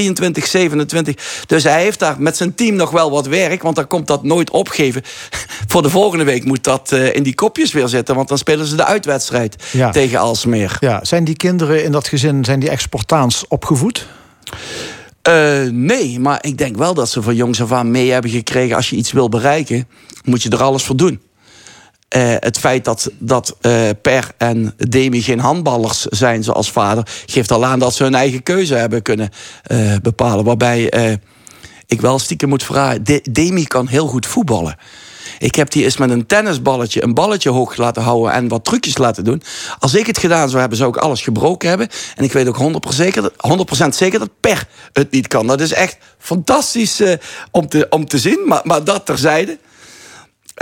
[1.10, 1.10] 23-27.
[1.46, 3.62] Dus hij heeft daar met zijn team nog wel wat werk.
[3.62, 5.02] Want dan komt dat nooit opgeven.
[5.72, 8.16] Voor de volgende week moet dat uh, in die kopjes weer zitten.
[8.16, 9.56] Want dan spelen ze de uitwedstrijd
[9.92, 10.78] tegen Alsmeer.
[10.80, 14.08] Ja, zijn die kinderen in dat gezin zijn die exportaans opgevoed?
[15.30, 18.76] Uh, nee, maar ik denk wel dat ze van jongs af aan mee hebben gekregen...
[18.76, 19.88] als je iets wil bereiken,
[20.24, 21.22] moet je er alles voor doen.
[22.16, 27.08] Uh, het feit dat, dat uh, Per en Demi geen handballers zijn zoals vader...
[27.26, 29.30] geeft al aan dat ze hun eigen keuze hebben kunnen
[30.02, 30.46] bepalen.
[30.46, 30.92] Waarbij
[31.86, 33.04] ik wel stiekem moet vragen...
[33.04, 34.76] De Demi kan heel goed voetballen.
[35.44, 38.98] Ik heb die eens met een tennisballetje een balletje hoog laten houden en wat trucjes
[38.98, 39.42] laten doen.
[39.80, 41.90] Als ik het gedaan zou hebben, zou ik alles gebroken hebben.
[42.16, 42.58] En ik weet ook
[42.92, 45.48] 100% zeker, 100 zeker dat Per het niet kan.
[45.48, 47.14] Dat is echt fantastisch uh,
[47.52, 49.58] om, te, om te zien, maar, maar dat terzijde.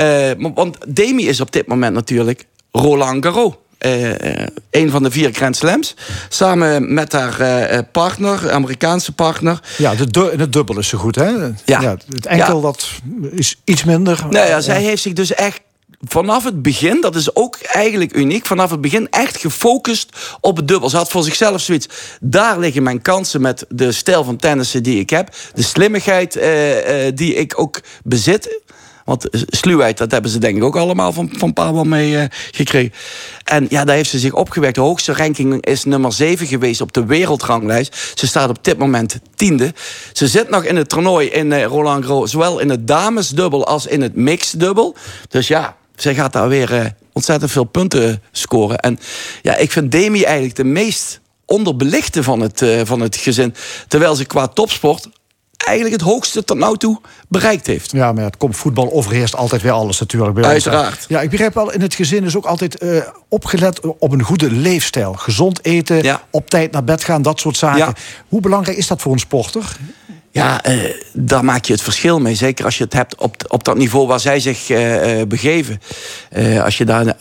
[0.02, 3.54] Uh, want Demi is op dit moment natuurlijk Roland Garros.
[3.86, 5.96] Uh, een van de vier Grand Slams.
[6.30, 9.60] Samen met haar uh, partner, Amerikaanse partner.
[9.78, 11.30] Ja, de du het dubbel is zo goed, hè?
[11.30, 11.54] Ja.
[11.66, 12.88] ja het enkel, dat
[13.32, 14.26] is iets minder.
[14.30, 15.60] Nou ja, zij heeft zich dus echt
[16.08, 20.10] vanaf het begin, dat is ook eigenlijk uniek, vanaf het begin echt gefocust
[20.42, 20.90] op het dubbel.
[20.90, 21.88] Ze had voor zichzelf zoiets.
[22.20, 25.36] Daar liggen mijn kansen met de stijl van tennissen die ik heb.
[25.54, 26.40] De slimmigheid
[27.16, 28.60] die ik ook bezit.
[29.06, 32.94] Want sluwheid, dat hebben ze denk ik ook allemaal van, van Pablo mee uh, gekregen.
[33.44, 34.76] En ja, daar heeft ze zich opgewerkt.
[34.76, 38.14] De hoogste ranking is nummer 7 geweest op de wereldranglijst.
[38.16, 39.74] Ze staat op dit moment tiende.
[40.14, 42.32] Ze zit nog in het toernooi in uh, Roland Garros.
[42.32, 44.96] Zowel in het damesdubbel als in het mixdubbel.
[45.30, 48.80] Dus ja, zij gaat daar weer uh, ontzettend veel punten scoren.
[48.80, 49.00] En
[49.42, 53.56] ja, ik vind Demi eigenlijk de meest onderbelichte van het, van het gezin.
[53.88, 55.10] Terwijl ze qua topsport
[55.66, 57.92] eigenlijk het hoogste tot nu toe bereikt heeft.
[57.92, 60.34] Ja, maar het komt voetbal overheerst altijd weer alles natuurlijk.
[60.34, 61.06] Bij Uiteraard.
[61.08, 64.52] Ja, ik begrijp wel, in het gezin is ook altijd uh, opgelet op een goede
[64.52, 65.14] leefstijl.
[65.14, 66.24] Gezond eten, ja.
[66.30, 67.78] op tijd naar bed gaan, dat soort zaken.
[67.78, 67.94] Ja.
[68.28, 69.78] Hoe belangrijk is dat voor een sporter?
[70.32, 70.84] Ja, uh,
[71.14, 72.36] daar maak je het verschil mee.
[72.36, 75.82] Zeker als je het hebt op, op dat niveau waar zij zich uh, begeven.
[76.64, 77.16] als je daar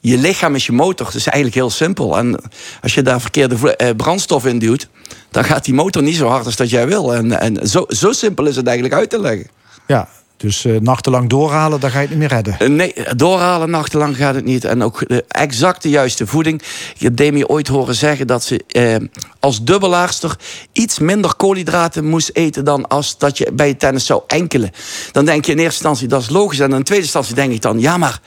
[0.00, 1.06] je lichaam is je motor.
[1.06, 2.18] Dat is eigenlijk heel simpel.
[2.18, 2.40] En
[2.82, 4.88] als je daar verkeerde brandstof in duwt,
[5.32, 7.14] dan gaat die motor niet zo hard als dat jij wil.
[7.14, 9.48] En, en zo, zo simpel is het eigenlijk uit te leggen.
[9.86, 12.56] Ja, dus uh, nachtenlang doorhalen, dan ga je het niet meer redden.
[12.58, 14.64] Uh, nee, doorhalen nachtenlang gaat het niet.
[14.64, 16.62] En ook de exact de juiste voeding.
[16.96, 18.64] Je hebt Demi ooit horen zeggen dat ze
[19.00, 19.08] uh,
[19.40, 20.36] als dubbelaarster...
[20.72, 24.70] iets minder koolhydraten moest eten dan als dat je bij je tennis zou enkelen.
[25.12, 26.60] Dan denk je in eerste instantie, dat is logisch.
[26.60, 28.20] En in tweede instantie denk ik dan, ja maar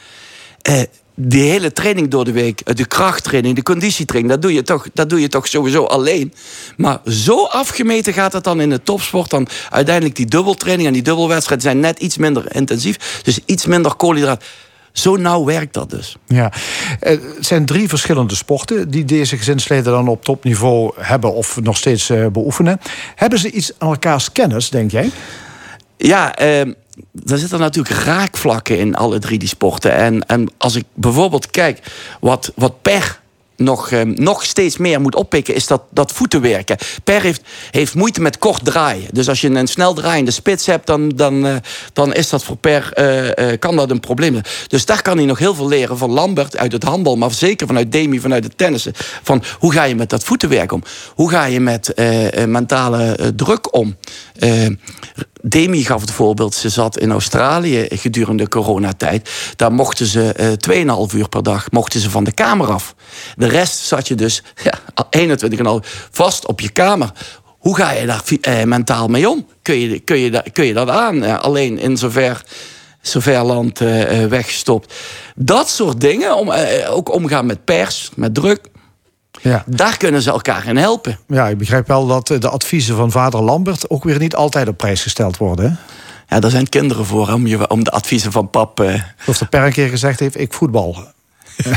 [1.16, 5.09] die hele training door de week, de krachttraining, de conditietraining, dat doe je toch, dat
[5.09, 6.34] doe je toch sowieso alleen.
[6.78, 9.30] Maar zo afgemeten gaat het dan in de topsport.
[9.30, 13.22] Dan uiteindelijk die dubbeltraining en die dubbelwedstrijd zijn net iets minder intensief.
[13.24, 14.43] Dus iets minder koolhydraat.
[14.91, 16.18] Zo nauw werkt dat dus.
[16.28, 16.51] Ja.
[16.99, 22.09] Het zijn drie verschillende sporten die deze gezinsleden dan op topniveau hebben of nog steeds
[22.09, 22.80] uh, beoefenen.
[23.16, 25.11] Hebben ze iets aan elkaars kennis, denk jij?
[25.97, 26.74] Ja, uh,
[27.26, 29.93] er zitten natuurlijk raakvlakken in alle drie die sporten.
[29.93, 31.80] En, en als ik bijvoorbeeld kijk
[32.20, 33.24] wat, wat per
[33.58, 36.78] nog, eh, nog steeds meer moet oppikken, is dat, dat voetenwerken.
[37.04, 37.41] Per heeft,
[37.72, 39.08] heeft moeite met kort draaien.
[39.12, 41.56] Dus als je een snel draaiende spits hebt, dan, dan, uh,
[41.93, 45.39] dan is dat voor Per uh, kan dat een probleem Dus daar kan hij nog
[45.39, 48.93] heel veel leren van Lambert uit het handbal, maar zeker vanuit Demi, vanuit het tennissen.
[49.24, 50.84] Van hoe ga je met dat voetenwerk om?
[51.16, 51.93] Hoe ga je met
[52.46, 53.96] mentale druk om?
[55.48, 59.30] Demi gaf het voorbeeld, ze zat in Australië gedurende coronatijd.
[59.56, 62.96] Daar mochten ze uh, 2,5 uur per dag mochten ze van de kamer af.
[63.36, 64.80] De rest zat je dus ja,
[65.18, 67.12] 21,5 vast op je kamer.
[67.46, 69.48] Hoe ga je daar eh, mentaal mee om?
[69.62, 71.24] Kun je, kun je, kun je dat aan?
[71.24, 72.43] Eh, alleen in zover,
[73.02, 74.93] zover land eh, eh, weggestopt.
[75.36, 78.60] Dat soort dingen, om, eh, ook omgaan met pers, met druk.
[79.50, 79.64] Ja.
[79.66, 81.20] Daar kunnen ze elkaar in helpen.
[81.28, 84.78] Ja, ik begrijp wel dat de adviezen van vader Lambert ook weer niet altijd op
[84.78, 85.66] prijs gesteld worden.
[85.66, 85.76] Hè?
[86.36, 88.80] Ja, daar zijn kinderen voor om, je, om de adviezen van pap.
[88.80, 89.02] Uh...
[89.26, 90.98] Of de per een keer gezegd heeft: ik voetbal.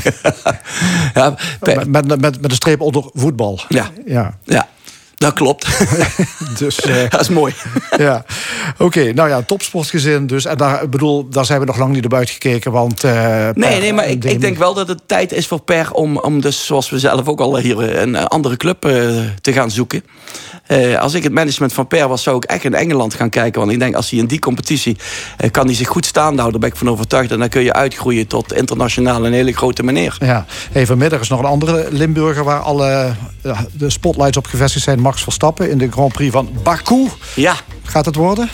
[1.14, 3.60] ja, met, met, met, met een streep onder voetbal.
[3.68, 3.90] Ja.
[4.06, 4.38] ja.
[4.44, 4.68] ja.
[5.18, 5.66] Dat klopt.
[6.58, 7.54] dus, uh, dat is mooi.
[7.96, 8.24] ja.
[8.78, 10.44] Oké, nou ja, topsportgezin dus.
[10.44, 12.72] En daar, bedoel, daar zijn we nog lang niet op uitgekeken.
[12.72, 15.92] Want, uh, nee, nee, maar ik, ik, denk wel dat het tijd is voor Per
[15.92, 19.70] om, om dus, zoals we zelf ook al hier, een andere club uh, te gaan
[19.70, 20.02] zoeken.
[20.68, 23.60] Uh, als ik het management van Per was, zou ik echt in Engeland gaan kijken.
[23.60, 24.96] Want ik denk, als hij in die competitie
[25.44, 27.30] uh, kan hij zich goed staande houden, daar ben ik van overtuigd.
[27.30, 30.16] En dan kun je uitgroeien tot internationaal een hele grote meneer.
[30.18, 34.84] Ja, hey, vanmiddag is nog een andere Limburger waar alle uh, de spotlights op gevestigd
[34.84, 35.00] zijn.
[35.00, 37.08] Max Verstappen in de Grand Prix van Baku.
[37.34, 37.54] Ja.
[37.82, 38.48] Gaat het worden?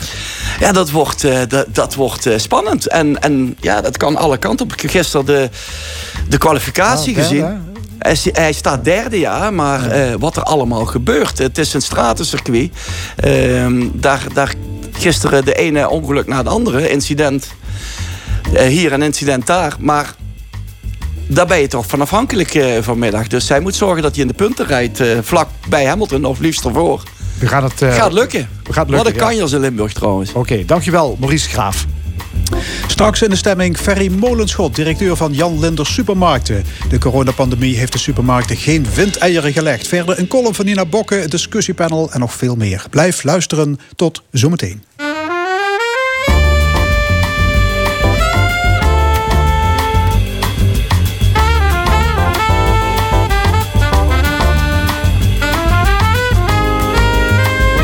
[0.59, 2.87] Ja, dat wordt, dat, dat wordt spannend.
[2.87, 4.73] En, en ja, dat kan alle kanten op.
[4.73, 5.49] Ik heb gisteren de,
[6.29, 7.43] de kwalificatie gezien.
[7.43, 7.57] Hij,
[8.31, 11.37] hij, staat derde, ja, maar uh, wat er allemaal gebeurt.
[11.37, 12.71] Het is een stratencircuit.
[13.25, 14.53] Uh, daar, daar
[14.91, 16.89] gisteren de ene ongeluk na het andere.
[16.89, 17.47] Incident
[18.53, 19.75] uh, hier en incident daar.
[19.79, 20.15] Maar
[21.27, 23.27] daar ben je toch van afhankelijk uh, vanmiddag.
[23.27, 25.03] Dus hij moet zorgen dat hij in de punten rijdt.
[25.21, 27.03] vlak bij Hamilton of liefst ervoor.
[27.39, 28.49] We gaan het, gaat lukken.
[28.63, 29.03] We gaan lukken.
[29.03, 30.29] Wat een kanjers in Limburg trouwens.
[30.29, 31.85] Oké, okay, dankjewel Maurice Graaf.
[32.87, 36.63] Straks in de stemming Ferry Molenschot, directeur van Jan Linders Supermarkten.
[36.89, 39.87] De coronapandemie heeft de supermarkten geen windeieren gelegd.
[39.87, 42.85] Verder een column van Nina Bokke, een discussiepanel en nog veel meer.
[42.89, 43.79] Blijf luisteren.
[43.95, 44.83] Tot zometeen.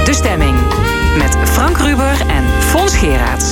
[0.04, 0.58] De stemming
[1.18, 3.51] met Frank Ruber en Fons Geraerts.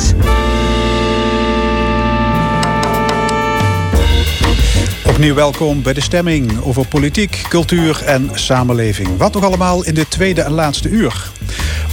[5.20, 9.17] Opnieuw welkom bij de stemming over politiek, cultuur en samenleving.
[9.17, 11.32] Wat nog allemaal in dit tweede en laatste uur.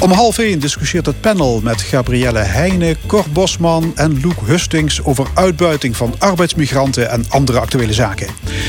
[0.00, 5.26] Om half één discussieert het panel met Gabrielle Heijnen, Cor Bosman en Loek Hustings over
[5.34, 8.26] uitbuiting van arbeidsmigranten en andere actuele zaken.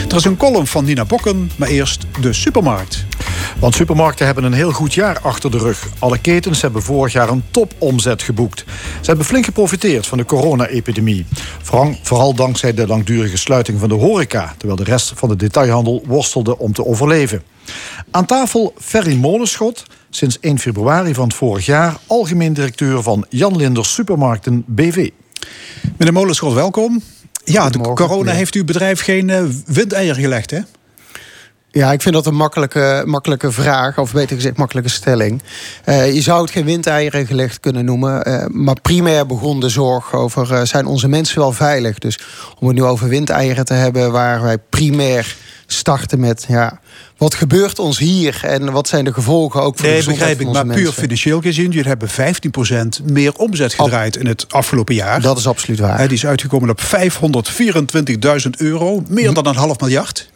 [0.09, 3.05] Er is een column van Nina Bokken, maar eerst de supermarkt.
[3.59, 5.88] Want supermarkten hebben een heel goed jaar achter de rug.
[5.99, 8.63] Alle ketens hebben vorig jaar een topomzet geboekt.
[9.01, 11.25] Ze hebben flink geprofiteerd van de corona-epidemie.
[12.01, 14.55] Vooral dankzij de langdurige sluiting van de horeca...
[14.57, 17.43] terwijl de rest van de detailhandel worstelde om te overleven.
[18.11, 19.84] Aan tafel Ferry Molenschot,
[20.18, 21.97] sinds 1 februari van het vorig jaar...
[22.07, 25.09] algemeen directeur van Jan Linders Supermarkten BV.
[25.97, 27.01] Meneer Molenschot, welkom.
[27.43, 30.59] Ja, de corona heeft uw bedrijf geen uh, windeier gelegd, hè?
[31.72, 35.41] Ja, ik vind dat een makkelijke, makkelijke vraag, of beter gezegd makkelijke stelling.
[35.86, 38.30] Uh, je zou het geen windeieren gelegd kunnen noemen.
[38.30, 41.97] Uh, maar primair begon de zorg over, uh, zijn onze mensen wel veilig?
[41.97, 42.20] Dus
[42.59, 46.45] om het nu over windeieren te hebben, waar wij primair starten met...
[46.47, 46.80] Ja,
[47.18, 50.51] wat gebeurt ons hier en wat zijn de gevolgen ook voor nee, de begrijp ik,
[50.51, 50.84] maar mensen?
[50.84, 55.22] puur financieel gezien, jullie hebben 15% meer omzet gedraaid in het afgelopen jaar.
[55.22, 56.07] Dat is absoluut waar.
[56.07, 60.30] die is uitgekomen op 524.000 euro, meer dan een half miljard.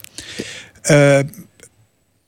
[0.84, 1.20] Uh,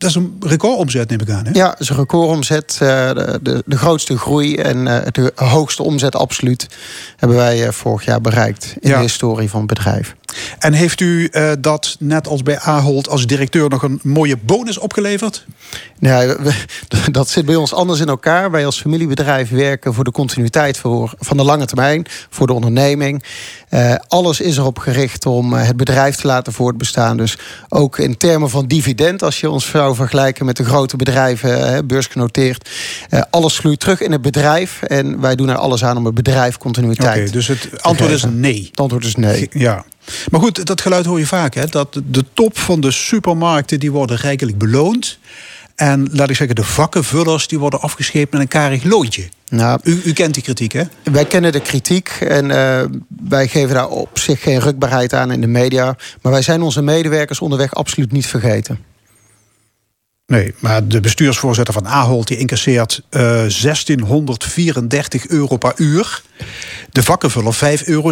[0.04, 1.46] dat is een recordomzet, neem ik aan.
[1.46, 1.52] Hè?
[1.54, 2.76] Ja, dat is een recordomzet.
[2.80, 6.68] De, de, de grootste groei en de hoogste omzet absoluut...
[7.18, 8.96] hebben wij vorig jaar bereikt in ja.
[8.96, 10.16] de historie van het bedrijf.
[10.60, 14.78] En heeft u uh, dat, net als bij Ahold, als directeur nog een mooie bonus
[14.78, 15.46] opgeleverd?
[16.00, 16.36] Nee,
[17.12, 18.52] dat zit bij ons anders in elkaar.
[18.52, 23.24] Wij als familiebedrijf werken voor de continuïteit voor, van de lange termijn, voor de onderneming.
[23.70, 27.18] Uh, alles is erop gericht om het bedrijf te laten voortbestaan.
[27.18, 27.38] Dus
[27.70, 32.70] ook in termen van dividend, als je ons zou vergelijken met de grote bedrijven, beursgenoteerd.
[33.10, 34.82] Uh, alles vloeit terug in het bedrijf.
[34.82, 37.18] En wij doen er alles aan om het bedrijf continuïteit.
[37.18, 38.68] Okay, dus het antwoord is nee.
[38.70, 39.50] Het antwoord is nee.
[39.52, 39.86] Ja.
[40.32, 41.54] Maar goed, dat geluid hoor je vaak.
[41.54, 41.66] Hè?
[41.66, 45.18] Dat de top van de supermarkten die worden rijkelijk beloond.
[45.76, 49.30] En laat ik zeggen, de vakkenvullers die worden afgescheept met een karig loontje.
[49.50, 50.84] Nou, u, u, kent die kritiek, hè?
[51.04, 52.82] Wij kennen de kritiek en uh,
[53.28, 55.96] wij geven daar op zich geen rukbaarheid aan in de media.
[56.22, 58.80] Maar wij zijn onze medewerkers onderweg absoluut niet vergeten.
[60.26, 66.22] Nee, maar de bestuursvoorzitter van Ahold die incasseert uh, 1634 euro per uur.
[66.92, 68.12] De vakkenvuller 5,96 euro.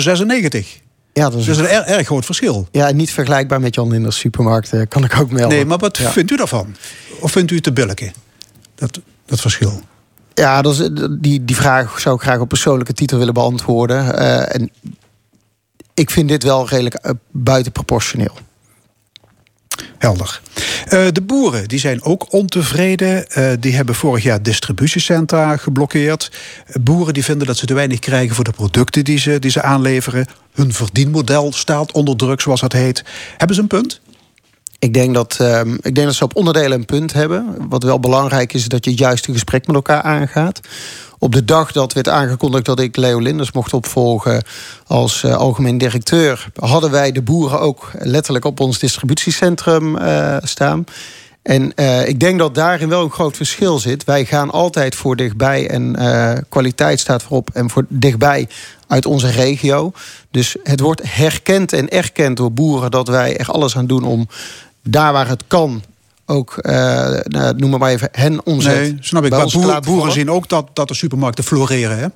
[1.13, 2.67] Ja, dat is, dus een erg, erg groot verschil.
[2.71, 5.57] Ja, niet vergelijkbaar met Jan Linders supermarkt, eh, kan ik ook melden.
[5.57, 6.11] Nee, maar wat ja.
[6.11, 6.75] vindt u daarvan?
[7.19, 8.13] Of vindt u het te billijken,
[8.75, 9.81] dat, dat verschil?
[10.33, 10.89] Ja, dat is,
[11.19, 14.05] die, die vraag zou ik graag op persoonlijke titel willen beantwoorden.
[14.05, 14.71] Uh, en
[15.93, 18.37] ik vind dit wel redelijk uh, buitenproportioneel.
[20.01, 20.41] Helder.
[20.85, 23.25] Uh, de boeren die zijn ook ontevreden.
[23.37, 26.31] Uh, die hebben vorig jaar distributiecentra geblokkeerd.
[26.67, 29.51] Uh, boeren die vinden dat ze te weinig krijgen voor de producten die ze, die
[29.51, 30.25] ze aanleveren.
[30.53, 33.03] Hun verdienmodel staat onder druk, zoals dat heet.
[33.37, 34.01] Hebben ze een punt?
[34.79, 37.55] Ik denk, dat, uh, ik denk dat ze op onderdelen een punt hebben.
[37.69, 40.59] Wat wel belangrijk is, is dat je het juiste gesprek met elkaar aangaat.
[41.23, 44.43] Op de dag dat werd aangekondigd dat ik Leo Linders mocht opvolgen
[44.87, 50.83] als uh, algemeen directeur, hadden wij de boeren ook letterlijk op ons distributiecentrum uh, staan.
[51.41, 54.03] En uh, ik denk dat daarin wel een groot verschil zit.
[54.03, 55.95] Wij gaan altijd voor dichtbij en
[56.49, 58.47] kwaliteit staat voorop en voor dichtbij
[58.87, 59.91] uit onze regio.
[60.31, 64.27] Dus het wordt herkend en erkend door boeren dat wij er alles aan doen om
[64.83, 65.83] daar waar het kan
[66.31, 68.75] ook, nou, noem maar even, hen omzet.
[68.75, 69.31] Nee, snap ik.
[69.31, 71.99] Maar boeren zien ook dat, dat de supermarkten floreren.
[71.99, 72.07] Hè?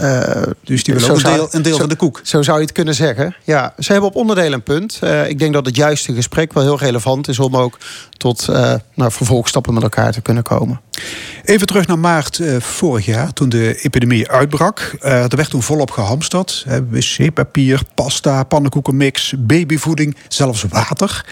[0.00, 2.20] Uh, dus die willen ook een deel, een deel van de koek.
[2.22, 3.36] Zo zou je het kunnen zeggen.
[3.44, 5.00] Ja, ze hebben op onderdelen een punt.
[5.04, 7.78] Uh, ik denk dat het juiste gesprek wel heel relevant is om ook
[8.16, 10.80] tot uh, nou, vervolgstappen met elkaar te kunnen komen.
[11.44, 14.96] Even terug naar maart vorig jaar, toen de epidemie uitbrak.
[15.00, 16.66] er werd toen volop gehamsterd.
[16.90, 21.24] Wc-papier, pasta, pannenkoekenmix, babyvoeding, zelfs water.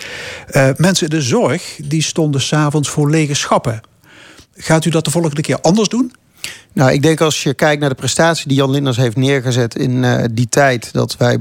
[0.77, 3.81] mensen in de zorg die stonden s'avonds voor lege schappen.
[4.55, 6.13] Gaat u dat de volgende keer anders doen?
[6.73, 10.03] Nou, ik denk als je kijkt naar de prestatie die Jan Linders heeft neergezet in
[10.03, 11.39] uh, die tijd, dat wij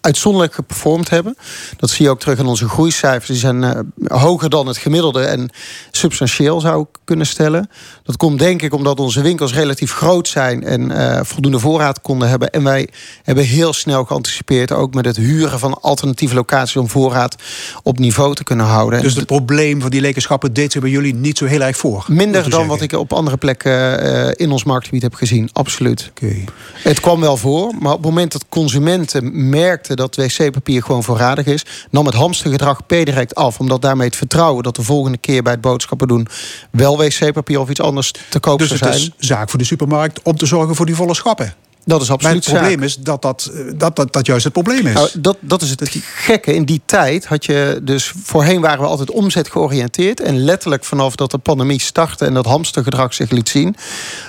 [0.00, 1.36] uitzonderlijk geperformd hebben.
[1.76, 3.28] Dat zie je ook terug in onze groeicijfers.
[3.28, 5.50] Die zijn uh, hoger dan het gemiddelde en
[5.90, 7.70] substantieel zou ik kunnen stellen.
[8.02, 12.28] Dat komt denk ik omdat onze winkels relatief groot zijn en uh, voldoende voorraad konden
[12.28, 12.50] hebben.
[12.50, 12.88] En wij
[13.22, 17.36] hebben heel snel geanticipeerd, ook met het huren van alternatieve locaties om voorraad
[17.82, 19.02] op niveau te kunnen houden.
[19.02, 22.04] Dus het probleem van die lekenschappen deed zich bij jullie niet zo heel erg voor?
[22.08, 26.10] Minder dan wat ik op andere plekken uh, in ons marktgebied heb gezien, absoluut.
[26.10, 26.44] Okay.
[26.82, 31.46] Het kwam wel voor, maar op het moment dat consumenten merkten dat wc-papier gewoon voorradig
[31.46, 33.58] is, nam het hamstergedrag per direct af.
[33.58, 36.28] Omdat daarmee het vertrouwen dat de volgende keer bij het boodschappen doen
[36.70, 38.92] wel wc-papier of iets anders te koop dus zou zijn.
[38.92, 41.54] Dus het is zaak voor de supermarkt om te zorgen voor die volle schappen.
[41.84, 44.86] Dat is absoluut Maar het probleem is dat dat, dat, dat dat juist het probleem
[44.86, 44.94] is.
[44.94, 46.54] Nou, dat, dat is het gekke.
[46.54, 48.12] In die tijd had je dus...
[48.22, 50.20] Voorheen waren we altijd omzet georiënteerd.
[50.20, 52.24] En letterlijk vanaf dat de pandemie startte...
[52.24, 53.76] en dat hamstergedrag zich liet zien...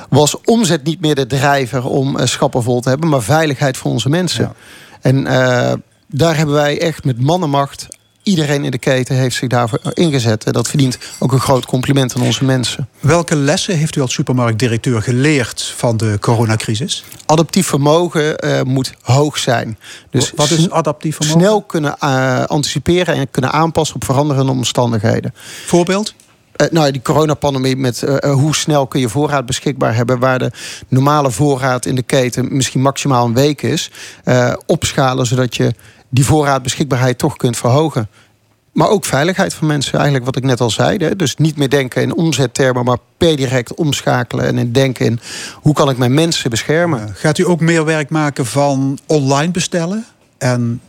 [0.10, 3.10] was omzet niet meer de drijver om eh, schappen vol te hebben...
[3.10, 4.44] maar veiligheid voor onze mensen.
[4.44, 4.54] Ja.
[5.02, 5.74] En uh,
[6.08, 7.88] daar hebben wij echt met mannenmacht
[8.24, 10.54] iedereen in de keten heeft zich daarvoor ingezet.
[10.54, 12.90] Dat verdient ook een groot compliment aan onze mensen.
[13.00, 17.04] Welke lessen heeft u als supermarktdirecteur geleerd van de coronacrisis?
[17.26, 19.78] Adaptief vermogen uh, moet hoog zijn.
[20.10, 21.42] Dus wat is adaptief vermogen?
[21.42, 25.34] Snel kunnen uh, anticiperen en kunnen aanpassen op veranderende omstandigheden.
[25.66, 26.14] Voorbeeld?
[26.62, 30.20] Uh, nou, die coronapandemie met uh, hoe snel kun je voorraad beschikbaar hebben...
[30.20, 30.52] waar de
[30.88, 33.92] normale voorraad in de keten misschien maximaal een week is...
[34.66, 35.74] Opschalen zodat je
[36.10, 38.10] die voorraadbeschikbaarheid toch kunt verhogen.
[38.72, 40.98] Maar ook veiligheid van mensen, eigenlijk wat ik net al zei.
[40.98, 41.16] Hè?
[41.16, 44.46] Dus niet meer denken in omzettermen, maar per direct omschakelen...
[44.46, 45.20] en in denken in
[45.56, 47.16] hoe kan ik mijn mensen beschermen.
[47.16, 50.06] Gaat u ook meer werk maken van online bestellen...
[50.38, 50.82] en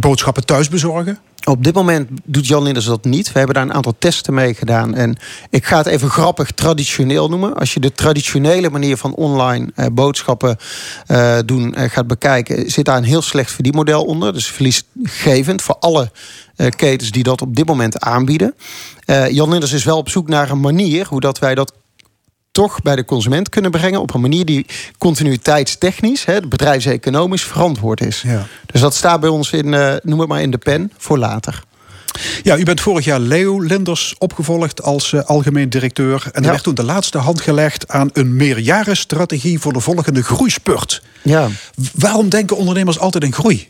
[0.00, 1.18] boodschappen thuis bezorgen?
[1.48, 3.32] Op dit moment doet Jan Linders dat niet.
[3.32, 4.94] We hebben daar een aantal testen mee gedaan.
[4.94, 5.16] En
[5.50, 7.54] ik ga het even grappig traditioneel noemen.
[7.54, 10.56] Als je de traditionele manier van online eh, boodschappen
[11.06, 14.32] uh, doen uh, gaat bekijken, zit daar een heel slecht verdienmodel onder.
[14.32, 16.10] Dus verliesgevend voor alle
[16.76, 18.54] ketens die dat op dit moment aanbieden.
[19.30, 21.72] Jan Linders is wel op zoek naar een manier hoe dat wij dat
[22.56, 24.66] toch bij de consument kunnen brengen op een manier die
[24.98, 28.22] continuïteitstechnisch, hè, bedrijfseconomisch verantwoord is.
[28.26, 28.46] Ja.
[28.66, 31.64] Dus dat staat bij ons in, uh, noem het maar in de pen, voor later.
[32.42, 36.22] Ja, u bent vorig jaar Leo Linders opgevolgd als uh, algemeen directeur.
[36.24, 36.50] En er ja.
[36.50, 41.02] werd toen de laatste hand gelegd aan een meerjarenstrategie voor de volgende groeispurt.
[41.22, 41.48] Ja.
[41.94, 43.68] Waarom denken ondernemers altijd in groei?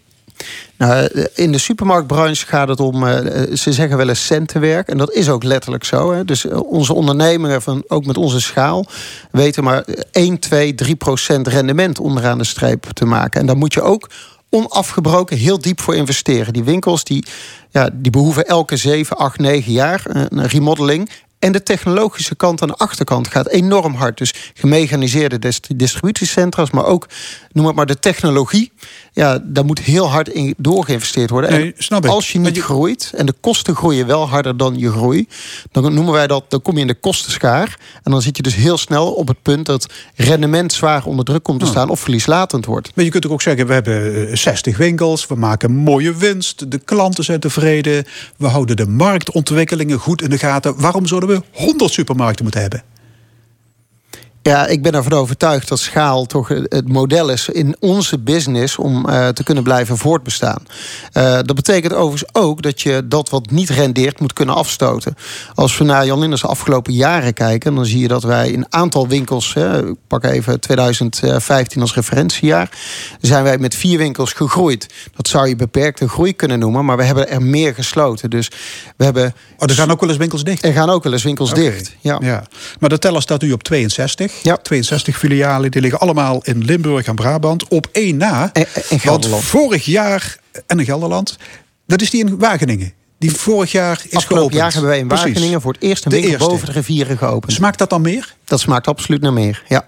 [0.77, 4.89] Nou, in de supermarktbranche gaat het om, eh, ze zeggen wel eens centenwerk.
[4.89, 6.13] En dat is ook letterlijk zo.
[6.13, 6.25] Hè.
[6.25, 8.87] Dus eh, onze ondernemingen, van, ook met onze schaal,
[9.31, 13.41] weten maar 1, 2, 3 procent rendement onderaan de streep te maken.
[13.41, 14.11] En daar moet je ook
[14.51, 16.53] onafgebroken heel diep voor investeren.
[16.53, 17.25] Die winkels die,
[17.71, 21.11] ja, die behoeven elke 7, 8, 9 jaar een remodeling.
[21.39, 24.19] En de technologische kant aan de achterkant gaat enorm hard.
[24.19, 27.07] Dus gemechaniseerde distributiecentra's, maar ook,
[27.53, 28.73] noem het maar, de technologie.
[29.13, 31.51] Ja, daar moet heel hard in doorgeïnvesteerd worden.
[31.51, 31.75] Nee.
[32.07, 35.29] Als je niet groeit en de kosten groeien wel harder dan je groei,
[35.73, 37.79] dan noemen wij dat, dan kom je in de kostenschaar.
[38.03, 41.43] En dan zit je dus heel snel op het punt dat rendement zwaar onder druk
[41.43, 41.71] komt te oh.
[41.71, 42.91] staan of verlieslatend wordt.
[42.95, 46.79] Maar je kunt ook zeggen, we hebben 60 eh, winkels, we maken mooie winst, de
[46.79, 48.05] klanten zijn tevreden,
[48.37, 50.81] we houden de marktontwikkelingen goed in de gaten.
[50.81, 52.83] Waarom zouden we 100 supermarkten moeten hebben?
[54.47, 59.09] Ja, ik ben ervan overtuigd dat schaal toch het model is in onze business om
[59.09, 60.63] uh, te kunnen blijven voortbestaan.
[61.13, 65.15] Uh, dat betekent overigens ook dat je dat wat niet rendeert moet kunnen afstoten.
[65.55, 69.09] Als we naar Jan Linders afgelopen jaren kijken, dan zie je dat wij een aantal
[69.09, 72.71] winkels, hè, ik pak even 2015 als referentiejaar,
[73.21, 74.87] zijn wij met vier winkels gegroeid.
[75.17, 78.31] Dat zou je beperkte groei kunnen noemen, maar we hebben er meer gesloten.
[78.31, 78.51] Dus
[78.97, 79.35] we hebben.
[79.59, 80.65] Oh, er gaan ook wel eens winkels dicht.
[80.65, 81.63] Er gaan ook wel eens winkels okay.
[81.63, 81.97] dicht.
[82.01, 82.19] Ja.
[82.23, 82.47] ja.
[82.79, 84.36] Maar de teller staat u op 62.
[84.43, 84.57] Ja.
[84.57, 87.69] 62 filialen, die liggen allemaal in Limburg en Brabant.
[87.69, 88.51] Op één na.
[88.53, 91.37] En, en want vorig jaar, en in Gelderland,
[91.87, 92.93] dat is die in Wageningen.
[93.19, 94.55] Die vorig jaar is Afgelopen geopend.
[94.55, 95.63] jaar hebben wij in Wageningen Precies.
[95.63, 97.53] voor het eerst een winkel boven de rivieren geopend.
[97.53, 98.35] Smaakt dat dan meer?
[98.45, 99.87] Dat smaakt absoluut naar meer, ja.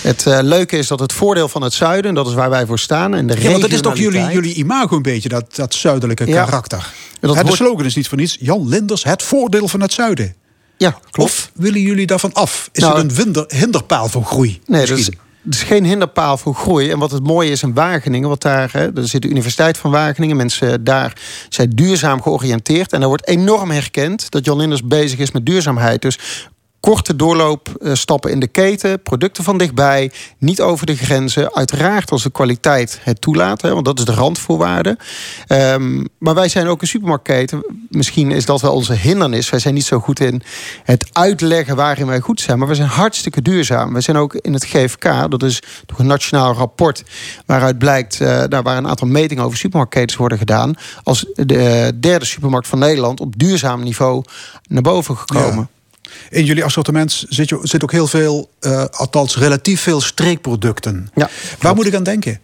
[0.00, 2.78] Het uh, leuke is dat het voordeel van het zuiden, dat is waar wij voor
[2.78, 3.14] staan.
[3.14, 6.26] En de ja, want dat is toch jullie, jullie imago een beetje, dat, dat zuidelijke
[6.26, 6.44] ja.
[6.44, 6.92] karakter?
[7.20, 8.36] Dat de slogan is niet voor niets.
[8.40, 10.34] Jan Linders, het voordeel van het zuiden.
[10.82, 11.30] Ja, klopt.
[11.30, 12.68] Of willen jullie daarvan af?
[12.72, 14.60] Is nou, het een hinderpaal voor groei?
[14.66, 15.10] Nee, dus
[15.44, 16.90] het is geen hinderpaal voor groei.
[16.90, 19.90] En wat het mooie is in Wageningen, wat daar, hè, er zit de Universiteit van
[19.90, 21.12] Wageningen, mensen daar
[21.48, 22.92] zijn duurzaam georiënteerd.
[22.92, 26.02] En daar wordt enorm herkend dat Jan Linders bezig is met duurzaamheid.
[26.02, 26.18] Dus
[26.82, 31.54] korte doorloopstappen in de keten, producten van dichtbij, niet over de grenzen.
[31.54, 34.98] Uiteraard als de kwaliteit het toelaat, hè, want dat is de randvoorwaarde.
[35.48, 37.64] Um, maar wij zijn ook een supermarktketen.
[37.88, 39.50] Misschien is dat wel onze hindernis.
[39.50, 40.42] Wij zijn niet zo goed in
[40.84, 43.92] het uitleggen waarin wij goed zijn, maar we zijn hartstikke duurzaam.
[43.92, 47.02] We zijn ook in het GFK, dat is toch een nationaal rapport
[47.46, 52.24] waaruit blijkt, uh, daar waar een aantal metingen over supermarktketens worden gedaan, als de derde
[52.24, 54.24] supermarkt van Nederland op duurzaam niveau
[54.68, 55.68] naar boven gekomen.
[56.30, 61.08] In jullie assortiment zit, je, zit ook heel veel, uh, althans relatief veel streekproducten.
[61.14, 61.30] Ja,
[61.60, 62.40] Waar moet ik aan denken?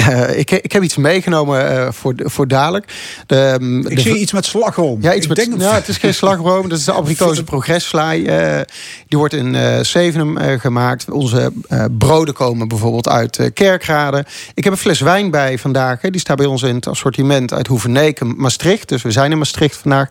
[0.00, 2.92] Uh, ik, ik heb iets meegenomen uh, voor, voor dadelijk.
[3.26, 5.02] De, um, ik de, zie iets met slagroom.
[5.02, 6.68] Ja, iets ik met, denk ja, het is geen slagroom.
[6.68, 8.22] Dat is de Abrikozen progressvlaai.
[8.22, 8.60] Uh,
[9.08, 11.10] die wordt in Zevenum gemaakt.
[11.10, 11.52] Onze
[11.98, 14.24] broden komen bijvoorbeeld uit Kerkrade.
[14.54, 16.02] Ik heb een fles wijn bij vandaag.
[16.02, 16.10] Hè.
[16.10, 18.88] Die staat bij ons in het assortiment uit Hoeverneken, Maastricht.
[18.88, 20.08] Dus we zijn in Maastricht vandaag.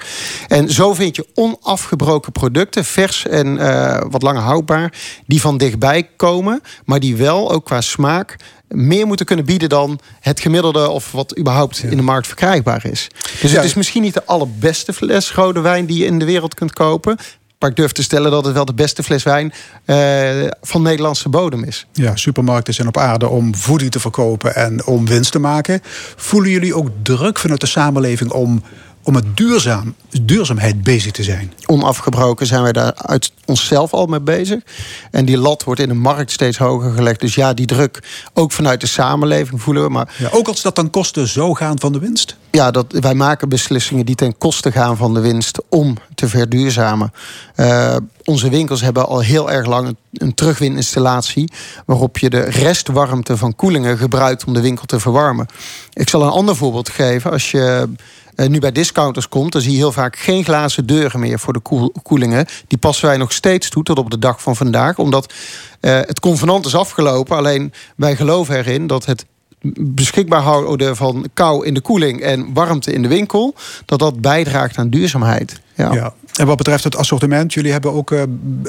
[0.48, 2.86] En zo vind je onafgebroken producten.
[2.86, 3.58] Vers en
[4.10, 4.94] wat langer houdbaar.
[5.26, 6.62] Die van dichtbij komen.
[6.86, 8.36] Maar die wel ook qua smaak
[8.68, 13.08] meer moeten kunnen bieden dan het gemiddelde of wat überhaupt in de markt verkrijgbaar is.
[13.42, 16.54] Dus het is misschien niet de allerbeste fles rode wijn die je in de wereld
[16.54, 17.18] kunt kopen.
[17.60, 19.54] Maar ik durf te stellen dat het wel de beste fles wijn
[19.86, 21.88] uh, van Nederlandse bodem is.
[21.94, 25.82] Ja, supermarkten zijn op aarde om voeding te verkopen en om winst te maken.
[26.16, 28.64] Voelen jullie ook druk vanuit de samenleving om
[29.08, 31.54] om met duurzaam, duurzaamheid bezig te zijn.
[31.66, 34.64] Onafgebroken zijn wij daar uit onszelf al mee bezig.
[35.12, 37.20] En die lat wordt in de markt steeds hoger gelegd.
[37.20, 38.04] Dus ja, die druk
[38.34, 39.90] ook vanuit de samenleving voelen we.
[39.90, 42.38] Maar ja, ook als dat dan kosten zo gaan van de winst?
[42.52, 47.14] Ja, dat, wij maken beslissingen die ten koste gaan van de winst om te verduurzamen.
[47.56, 51.52] Uh, onze winkels hebben al heel erg lang een, terugwininstallatie...
[51.86, 55.48] waarop je de restwarmte van koelingen gebruikt om de winkel te verwarmen.
[55.94, 57.32] Ik zal een ander voorbeeld geven.
[57.32, 57.88] Als je
[58.46, 61.90] nu bij discounters komt, dan zie je heel vaak geen glazen deuren meer voor de
[62.04, 62.46] koelingen.
[62.68, 64.98] Die passen wij nog steeds toe tot op de dag van vandaag.
[64.98, 65.34] Omdat
[65.82, 67.38] uh, het convenant is afgelopen.
[67.38, 69.26] Alleen wij geloven erin dat het
[69.80, 74.78] beschikbaar houden van kou in de koeling en warmte in de winkel, dat dat bijdraagt
[74.78, 75.60] aan duurzaamheid.
[75.76, 75.94] Ja.
[75.94, 76.14] ja.
[76.36, 78.24] En wat betreft het assortiment, jullie hebben ook uh,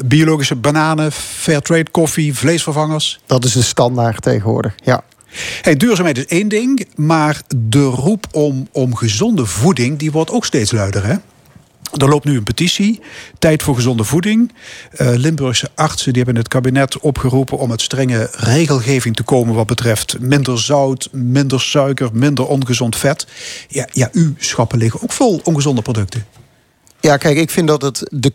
[0.04, 3.20] biologische bananen, fairtrade koffie, vleesvervangers.
[3.26, 4.74] Dat is de standaard tegenwoordig.
[4.84, 5.02] Ja.
[5.62, 10.44] Hey, duurzaamheid is één ding, maar de roep om, om gezonde voeding die wordt ook
[10.44, 11.06] steeds luider.
[11.06, 11.14] Hè?
[11.96, 13.00] Er loopt nu een petitie,
[13.38, 14.52] Tijd voor gezonde voeding.
[14.96, 19.66] Uh, Limburgse artsen die hebben het kabinet opgeroepen om met strenge regelgeving te komen wat
[19.66, 23.26] betreft minder zout, minder suiker, minder ongezond vet.
[23.68, 26.26] Ja, ja uw schappen liggen ook vol ongezonde producten.
[27.00, 28.32] Ja, kijk, ik vind dat het de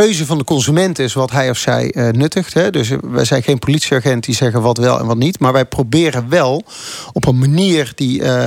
[0.00, 2.54] keuze van de consument is wat hij of zij uh, nuttigt.
[2.54, 2.70] Hè.
[2.70, 5.38] Dus wij zijn geen politieagent die zeggen wat wel en wat niet.
[5.38, 6.64] Maar wij proberen wel
[7.12, 8.20] op een manier die.
[8.20, 8.46] Uh,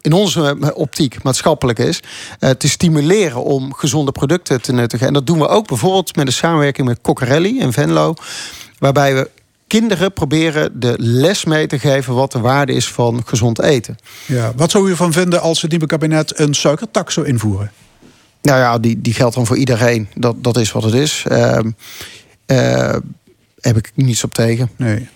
[0.00, 2.00] in onze optiek maatschappelijk is,
[2.58, 5.06] te stimuleren om gezonde producten te nuttigen.
[5.06, 8.14] En dat doen we ook bijvoorbeeld met de samenwerking met Coccarelli in Venlo,
[8.78, 9.30] waarbij we
[9.66, 13.98] kinderen proberen de les mee te geven wat de waarde is van gezond eten.
[14.26, 17.72] Ja, wat zou u ervan vinden als het nieuwe kabinet een suikertax zou invoeren?
[18.42, 20.08] Nou ja, die, die geldt dan voor iedereen.
[20.14, 21.24] Dat, dat is wat het is.
[21.28, 21.58] Uh,
[22.46, 22.94] uh,
[23.60, 24.70] heb ik niets op tegen.
[24.76, 25.08] Nee.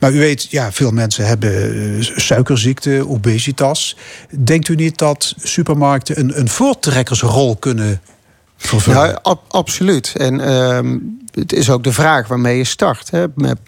[0.00, 3.96] Maar u weet, ja, veel mensen hebben eh, suikerziekte, obesitas.
[4.44, 8.00] Denkt u niet dat supermarkten een, een voortrekkersrol kunnen
[8.56, 9.08] vervullen?
[9.08, 10.12] Ja, absoluut.
[10.16, 10.80] En uh,
[11.38, 13.10] het is ook de vraag waarmee je start.
[13.10, 13.26] Hè.
[13.34, 13.58] Met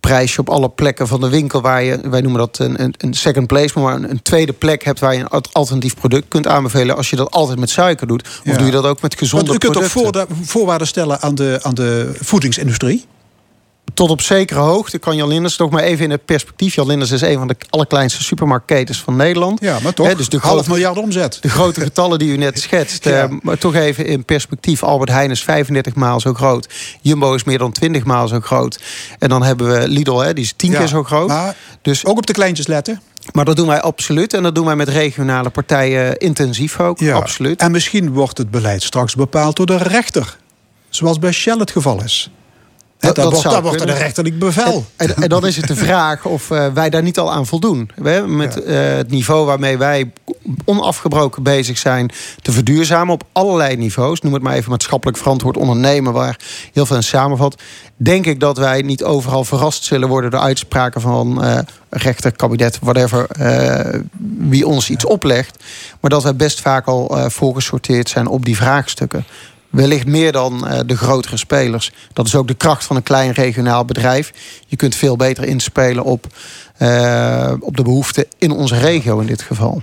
[0.00, 3.46] prijsje op alle plekken van de winkel waar je, wij noemen dat een, een second
[3.46, 6.96] place, maar een, een, tweede plek hebt waar je een alternatief product kunt aanbevelen.
[6.96, 9.72] Als je dat altijd met suiker doet, of doe je dat ook met gezonde producten?
[9.72, 13.06] Want u kunt ook voorwaarden stellen aan de, aan de voedingsindustrie?
[13.94, 16.74] Tot op zekere hoogte kan Jan Linders toch maar even in het perspectief.
[16.74, 19.60] Jan Linders is een van de allerkleinste supermarktketens van Nederland.
[19.60, 20.14] Ja, maar toch.
[20.14, 21.38] dus de half miljard omzet.
[21.40, 23.04] De grote getallen die u net schetst.
[23.08, 23.24] ja.
[23.24, 24.82] uh, maar toch even in perspectief.
[24.82, 26.68] Albert Heijn is 35 maal zo groot.
[27.00, 28.80] Jumbo is meer dan 20 maal zo groot.
[29.18, 31.28] En dan hebben we Lidl, hè, die is 10 keer zo groot.
[31.28, 33.00] Maar dus ook op de kleintjes letten.
[33.32, 34.34] Maar dat doen wij absoluut.
[34.34, 36.98] En dat doen wij met regionale partijen intensief ook.
[36.98, 37.14] Ja.
[37.14, 37.60] Absoluut.
[37.60, 40.36] En misschien wordt het beleid straks bepaald door de rechter.
[40.88, 42.30] Zoals bij Shell het geval is.
[42.98, 44.84] Dat, dat, wordt, dat wordt een rechterlijk bevel.
[44.96, 47.90] En, en, dan is het de vraag of uh, wij daar niet al aan voldoen.
[47.94, 50.12] We, met uh, het niveau waarmee wij
[50.64, 52.10] onafgebroken bezig zijn
[52.42, 54.20] te verduurzamen op allerlei niveaus.
[54.20, 56.38] Noem het maar even maatschappelijk verantwoord ondernemen, waar
[56.72, 57.62] heel veel in samenvat.
[57.96, 61.58] Denk ik dat wij niet overal verrast zullen worden door uitspraken van uh,
[61.90, 63.26] rechter, kabinet, whatever,
[64.38, 65.64] wie ons iets oplegt.
[66.00, 69.24] Maar dat wij best vaak al voorgesorteerd zijn op die vraagstukken
[69.76, 71.92] wellicht meer dan uh, de grotere spelers.
[72.12, 74.32] Dat is ook de kracht van een klein regionaal bedrijf.
[74.66, 76.26] Je kunt veel beter inspelen op,
[76.78, 79.82] uh, op de behoeften in onze regio in dit geval.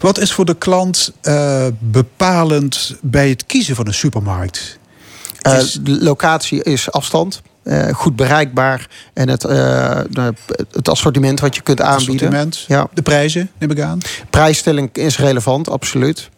[0.00, 4.78] Wat is voor de klant uh, bepalend bij het kiezen van een supermarkt?
[5.42, 5.78] Is...
[5.82, 7.42] de locatie is afstand.
[7.64, 8.88] Uh, goed bereikbaar.
[9.14, 10.00] En het, uh,
[10.72, 12.52] het assortiment wat je kunt aanbieden.
[12.66, 12.88] Ja.
[12.94, 13.98] De prijzen, neem ik aan.
[14.30, 16.30] Prijsstelling is relevant, absoluut.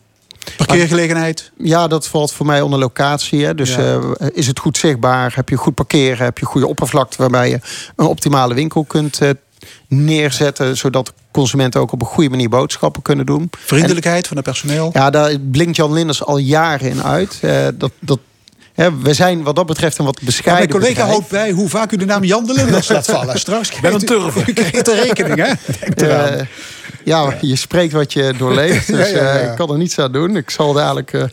[0.57, 1.51] Parkeergelegenheid?
[1.59, 3.45] Ja, dat valt voor mij onder locatie.
[3.45, 3.55] Hè.
[3.55, 3.95] Dus ja.
[3.95, 5.33] uh, is het goed zichtbaar?
[5.35, 6.25] Heb je goed parkeren?
[6.25, 7.61] Heb je goede oppervlakte waarbij je
[7.97, 9.31] een optimale winkel kunt uh,
[9.89, 13.51] neerzetten, zodat consumenten ook op een goede manier boodschappen kunnen doen.
[13.59, 14.91] Vriendelijkheid en, van het personeel?
[14.93, 17.39] Ja, daar blinkt Jan Linders al jaren in uit.
[17.43, 18.19] Uh, dat, dat
[18.75, 20.69] we zijn wat dat betreft een wat bescheiden.
[20.69, 21.11] Ja, mijn collega bedrijf.
[21.11, 23.39] houdt bij hoe vaak u de naam Jan de Linders laat vallen.
[23.39, 24.37] Straks ben een turf.
[24.49, 25.53] U krijgt de rekening, hè?
[26.01, 26.47] Uh,
[27.05, 28.87] ja, je spreekt wat je doorleeft.
[28.97, 30.37] Dus ja, ja, uh, ik kan er niets aan doen.
[30.37, 31.25] Ik zal dadelijk uh,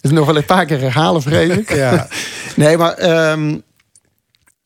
[0.00, 1.74] nog wel een paar keer herhalen, vrees ik.
[1.74, 2.08] Ja.
[2.56, 3.62] nee, maar um,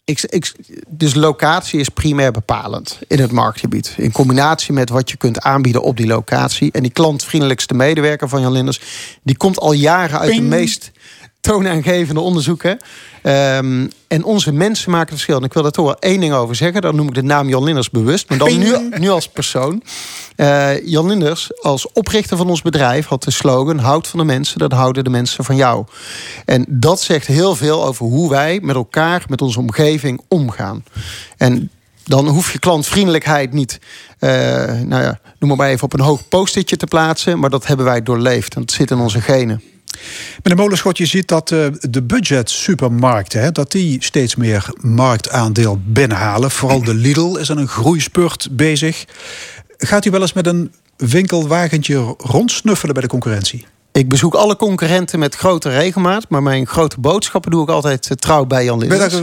[0.06, 0.52] ik, ik,
[0.88, 3.94] dus locatie is primair bepalend in het marktgebied.
[3.96, 6.72] In combinatie met wat je kunt aanbieden op die locatie.
[6.72, 8.80] En die klantvriendelijkste medewerker van Jan Linders...
[9.22, 10.42] die komt al jaren uit Ping.
[10.42, 10.90] de meest
[11.46, 12.78] toonaangevende onderzoeken.
[13.22, 15.36] Um, en onze mensen maken het verschil.
[15.36, 16.80] En ik wil daar toch wel één ding over zeggen.
[16.80, 18.28] Dan noem ik de naam Jan Linders bewust.
[18.28, 19.82] Maar dan nu, nu als persoon.
[20.36, 24.58] Uh, Jan Linders, als oprichter van ons bedrijf, had de slogan: Houd van de mensen,
[24.58, 25.84] dan houden de mensen van jou.
[26.44, 30.84] En dat zegt heel veel over hoe wij met elkaar, met onze omgeving omgaan.
[31.36, 31.70] En
[32.04, 33.78] dan hoef je klantvriendelijkheid niet,
[34.20, 34.30] uh,
[34.80, 37.38] nou ja, noem maar, maar even op een hoog post-itje te plaatsen.
[37.38, 38.54] Maar dat hebben wij doorleefd.
[38.54, 39.62] En dat zit in onze genen.
[40.42, 43.40] Meneer Molenschot, je ziet dat uh, de budget supermarkten...
[43.40, 46.50] Hè, dat die steeds meer marktaandeel binnenhalen.
[46.50, 49.04] Vooral de Lidl is aan een groeispurt bezig.
[49.78, 53.66] Gaat u wel eens met een winkelwagentje rondsnuffelen bij de concurrentie?
[53.92, 56.28] Ik bezoek alle concurrenten met grote regelmaat.
[56.28, 59.14] Maar mijn grote boodschappen doe ik altijd trouw bij Jan Linders.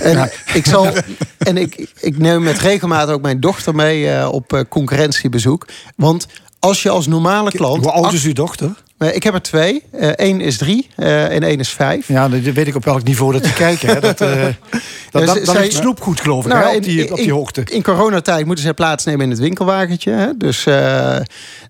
[0.00, 0.30] En, ja.
[0.54, 0.88] ik, zal,
[1.38, 5.66] en ik, ik neem met regelmaat ook mijn dochter mee uh, op concurrentiebezoek.
[5.96, 6.26] Want
[6.58, 7.84] als je als normale klant...
[7.84, 8.82] Hoe oud is uw dochter?
[8.98, 9.82] Ik heb er twee.
[9.92, 12.08] Eén uh, is drie uh, en één is vijf.
[12.08, 13.88] Ja, dan weet ik op welk niveau dat die kijken.
[13.88, 14.00] Hè.
[14.00, 14.44] Dat, uh,
[15.10, 17.60] dat, dat, dat is snoepgoed, geloof ik, nou, hè, op, die, in, op die hoogte.
[17.60, 20.10] In, in coronatijd moeten ze plaatsnemen in het winkelwagentje.
[20.10, 20.36] Hè.
[20.36, 20.64] Dus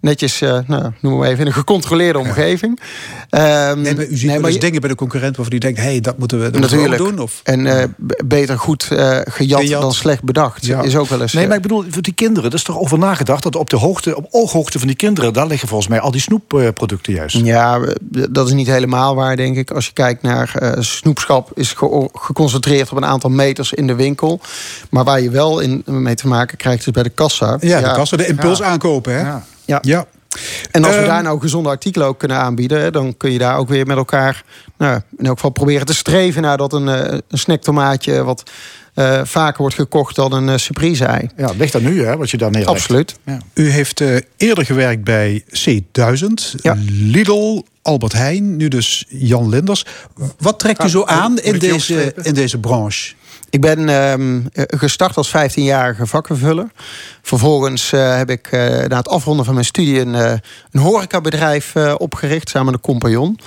[0.00, 2.80] netjes, nou, noem maar even, in een gecontroleerde omgeving.
[3.30, 5.78] Um, nee, maar u ziet nee, maar dus dingen bij de concurrent waarvan u denkt...
[5.78, 7.18] hé, hey, dat moeten we, dat natuurlijk doen.
[7.18, 7.40] Of?
[7.44, 7.94] En
[8.24, 10.66] beter goed gejat, gejat, dan slecht bedacht.
[10.66, 10.82] Ja.
[10.82, 12.98] Is ook wel eens, nee, maar ik bedoel, voor die kinderen, er is toch over
[12.98, 13.42] nagedacht...
[13.42, 15.32] dat op de hoogte, op ooghoogte van die kinderen...
[15.32, 17.36] daar liggen volgens mij al die snoepproducten juist.
[17.36, 17.80] Ja,
[18.30, 19.70] dat is niet helemaal waar, denk ik.
[19.70, 23.94] Als je kijkt naar uh, snoepschap, is ge geconcentreerd op een aantal meters in de
[23.94, 24.40] winkel.
[24.90, 27.56] Maar waar je wel in mee te maken krijgt, is bij de kassa.
[27.60, 27.88] Ja, ja.
[27.88, 28.64] de kassa, de impuls ja.
[28.64, 29.20] aankopen, hè?
[29.20, 29.44] Ja.
[29.64, 29.78] ja.
[29.82, 30.06] ja.
[30.70, 33.56] En als we um, daar nou gezonde artikelen ook kunnen aanbieden, dan kun je daar
[33.56, 34.44] ook weer met elkaar,
[34.78, 38.42] nou, in elk geval proberen te streven naar dat een, een snacktomaatje wat
[38.94, 41.28] uh, vaker wordt gekocht dan een uh, surprise ei.
[41.36, 42.72] Ja, ligt dat nu, hè, wat je daar neerlegt.
[42.72, 43.18] Absoluut.
[43.24, 43.38] Ja.
[43.54, 46.76] U heeft uh, eerder gewerkt bij C1000, ja.
[46.88, 49.86] Lidl, Albert Heijn, nu dus Jan Linders.
[50.38, 53.14] Wat trekt u zo aan in deze, in deze branche?
[53.50, 56.70] Ik ben um, gestart als 15-jarige vakkenvuller.
[57.22, 60.32] Vervolgens uh, heb ik uh, na het afronden van mijn studie een, uh,
[60.70, 63.38] een horecabedrijf opgericht samen met een compagnon.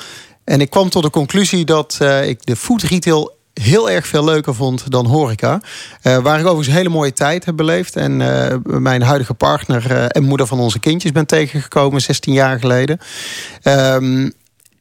[0.44, 4.56] En ik kwam tot de conclusie dat ik de food retail heel erg veel leuker
[4.56, 5.62] vond dan horeca.
[6.04, 7.96] Uh, waar ik overigens een hele mooie tijd heb beleefd.
[7.96, 12.60] En uh, mijn huidige partner uh, en moeder van onze kindjes ben tegengekomen 16 jaar
[12.60, 13.00] geleden.
[13.64, 14.34] Um,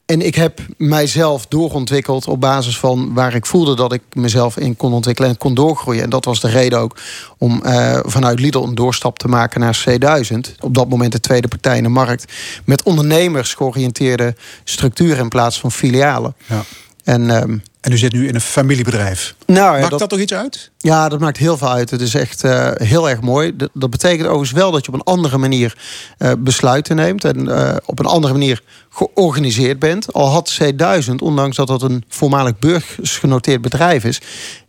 [0.06, 4.76] en ik heb mijzelf doorontwikkeld op basis van waar ik voelde dat ik mezelf in
[4.76, 6.02] kon ontwikkelen en kon doorgroeien.
[6.02, 6.96] En dat was de reden ook
[7.38, 10.60] om uh, vanuit Lidl een doorstap te maken naar C1000.
[10.60, 12.32] Op dat moment de tweede partij in de markt.
[12.64, 14.34] Met ondernemers georiënteerde
[14.64, 16.34] structuren in plaats van filialen.
[16.46, 16.62] Ja.
[17.04, 19.34] En, um, en u zit nu in een familiebedrijf.
[19.46, 20.70] Nou, ja, maakt dat, dat toch iets uit?
[20.78, 21.90] Ja, dat maakt heel veel uit.
[21.90, 23.56] Het is echt uh, heel erg mooi.
[23.56, 25.76] Dat, dat, betekent overigens wel dat je op een andere manier
[26.18, 27.24] uh, besluiten neemt.
[27.24, 30.12] En uh, op een andere manier georganiseerd bent.
[30.12, 34.20] Al had C1000, ondanks dat dat een voormalig beursgenoteerd bedrijf is...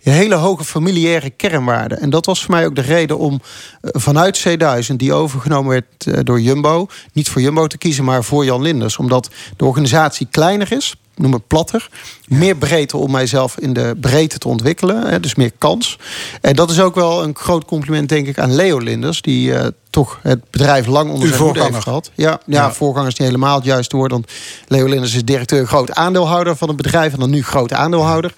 [0.04, 1.96] een hele hoge familiaire kernwaarde.
[1.96, 3.42] En dat was voor mij ook de reden om
[3.82, 4.96] vanuit C1000...
[4.96, 6.88] die overgenomen werd door Jumbo...
[7.14, 8.98] niet voor Jumbo te kiezen, maar voor Jan Linders.
[8.98, 11.90] Omdat de organisatie kleiner is noem het platter,
[12.28, 15.08] meer breedte om mijzelf in de breedte te ontwikkelen.
[15.08, 16.00] Hè, dus meer kans.
[16.42, 19.22] En dat is ook wel een groot compliment, denk ik, aan Leo Linders.
[19.22, 22.12] Die uh, toch het bedrijf lang onder zijn hoede heeft gehad.
[22.16, 24.12] Ja, ja, ja, voorganger is niet helemaal het juiste woord.
[24.12, 24.32] Want
[24.68, 27.14] Leo Linders is directeur, groot aandeelhouder van het bedrijf.
[27.14, 28.34] En dan nu groot aandeelhouder.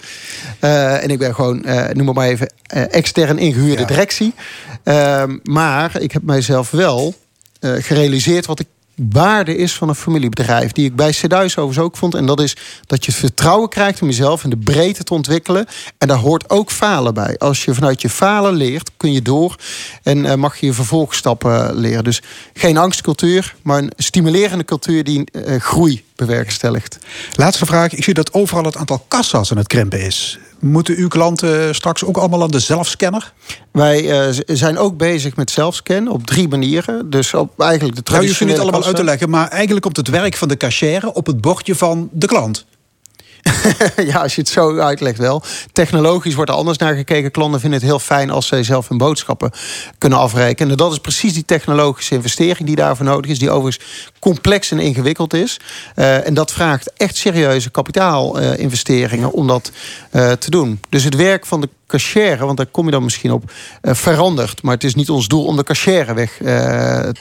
[0.60, 2.52] Uh, en ik ben gewoon, uh, noem maar, maar even,
[2.90, 4.34] extern ingehuurde directie.
[4.82, 7.14] Ehm, maar ik heb mijzelf wel
[7.60, 8.66] gerealiseerd wat ik
[9.08, 10.72] waarde is van een familiebedrijf.
[10.72, 12.14] Die ik bij Ceduis overigens ook vond.
[12.14, 12.56] En dat is
[12.86, 15.66] dat je vertrouwen krijgt om jezelf in de breedte te ontwikkelen.
[15.98, 17.38] En daar hoort ook falen bij.
[17.38, 19.56] Als je vanuit je falen leert, kun je door.
[20.02, 22.04] En uh, mag je je vervolgstappen leren.
[22.04, 22.22] Dus
[22.54, 26.98] geen angstcultuur, maar een stimulerende cultuur die uh, groei bewerkstelligt.
[27.34, 27.92] Laatste vraag.
[27.92, 30.38] Ik zie dat overal het aantal kassa's aan het krimpen is.
[30.60, 33.32] Moeten uw klanten straks ook allemaal aan de zelfscanner?
[33.72, 37.10] Wij uh, zijn ook bezig met zelfscan op drie manieren.
[37.10, 39.86] Dus op eigenlijk de traditionele Nou, je hoeft niet allemaal uit te leggen, maar eigenlijk
[39.86, 42.66] op het werk van de cashier op het bordje van de klant.
[44.10, 45.42] ja, als je het zo uitlegt wel.
[45.72, 47.30] Technologisch wordt er anders naar gekeken.
[47.30, 49.50] Klanten vinden het heel fijn als zij zelf hun boodschappen
[49.98, 50.76] kunnen afrekenen.
[50.76, 53.38] Dat is precies die technologische investering die daarvoor nodig is.
[53.38, 53.84] Die overigens
[54.18, 55.60] complex en ingewikkeld is.
[55.96, 59.70] Uh, en dat vraagt echt serieuze kapitaalinvesteringen uh, om dat
[60.12, 60.80] uh, te doen.
[60.88, 63.52] Dus het werk van de cashier, want daar kom je dan misschien op,
[63.82, 64.62] verandert.
[64.62, 66.36] Maar het is niet ons doel om de cashier weg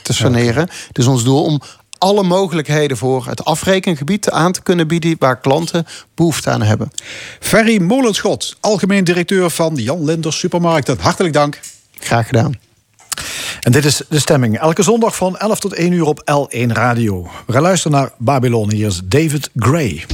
[0.02, 0.70] te saneren.
[0.88, 1.62] Het is ons doel om
[2.00, 5.86] alle mogelijkheden voor het afrekengebied aan te kunnen bieden waar klanten
[6.16, 6.92] behoefte aan hebben.
[7.40, 10.98] Ferry Molenschot, algemeen directeur van Jan Linders Supermarkten.
[11.00, 11.60] Hartelijk dank.
[12.00, 12.60] Graag gedaan.
[13.60, 14.60] En dit is de stemming.
[14.60, 17.28] Elke zondag van 11 tot 1 uur op L1 Radio.
[17.46, 18.72] We gaan luisteren naar Babylon.
[18.72, 20.06] Hier is David Gray.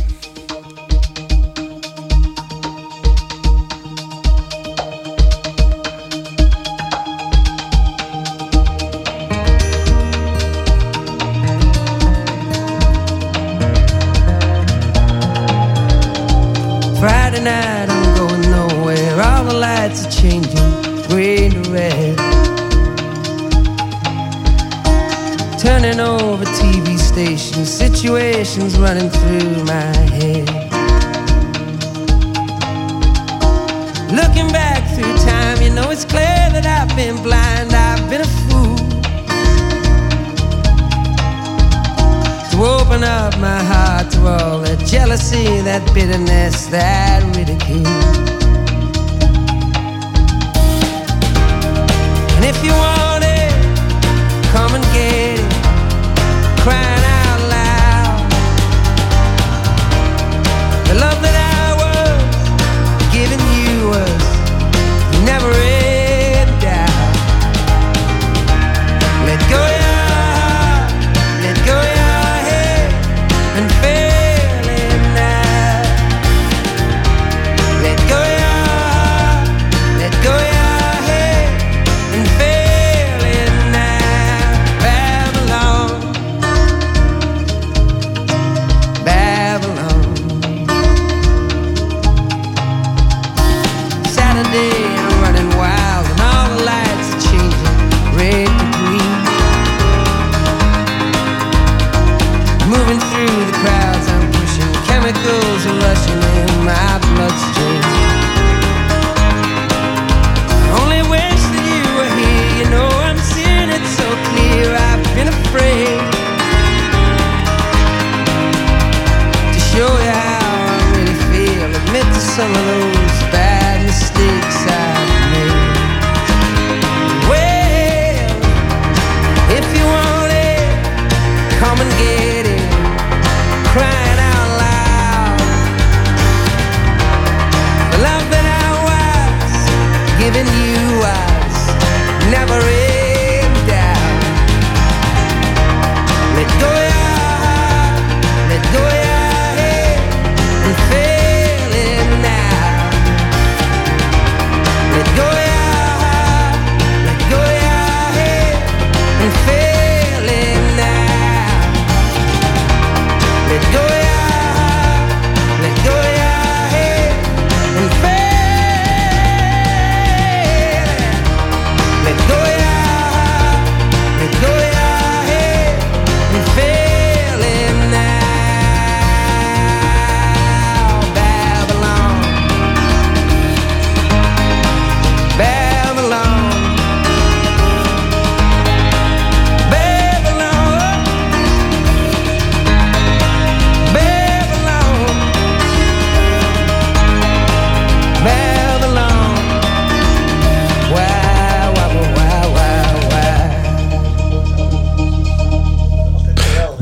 [17.35, 19.21] Friday night, I'm going nowhere.
[19.21, 20.53] All the lights are changing,
[21.09, 22.17] green to red.
[25.59, 30.47] Turning over TV stations, situations running through my head.
[34.11, 38.21] Looking back through time, you know it's clear that I've been blind, I've been
[42.55, 47.85] To open up my heart to all that jealousy, that bitterness, that ridicule.
[52.37, 53.51] And if you want it,
[54.55, 55.51] come and get it.
[56.63, 58.23] Crying out loud.
[60.87, 61.44] The love that I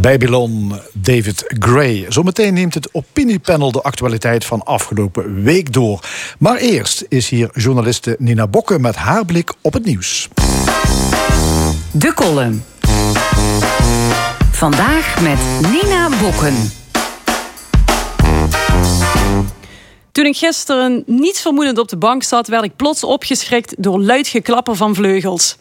[0.03, 2.05] Babylon, David Gray.
[2.09, 5.99] Zometeen neemt het opiniepanel de actualiteit van afgelopen week door.
[6.39, 10.29] Maar eerst is hier journaliste Nina Bokke met haar blik op het nieuws.
[11.91, 12.63] De column.
[14.51, 16.71] Vandaag met Nina Bokken.
[20.11, 24.27] Toen ik gisteren niets vermoedend op de bank zat, werd ik plots opgeschrikt door luid
[24.27, 25.57] geklapper van vleugels.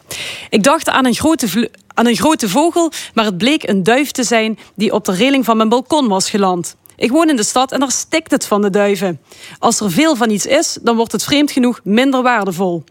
[0.49, 4.23] Ik dacht aan een grote, aan een grote vogel, maar het bleek een duif te
[4.23, 6.75] zijn die op de reling van mijn balkon was geland.
[6.95, 9.21] Ik woon in de stad en daar stikt het van de duiven.
[9.59, 12.83] Als er veel van iets is, dan wordt het vreemd genoeg minder waardevol.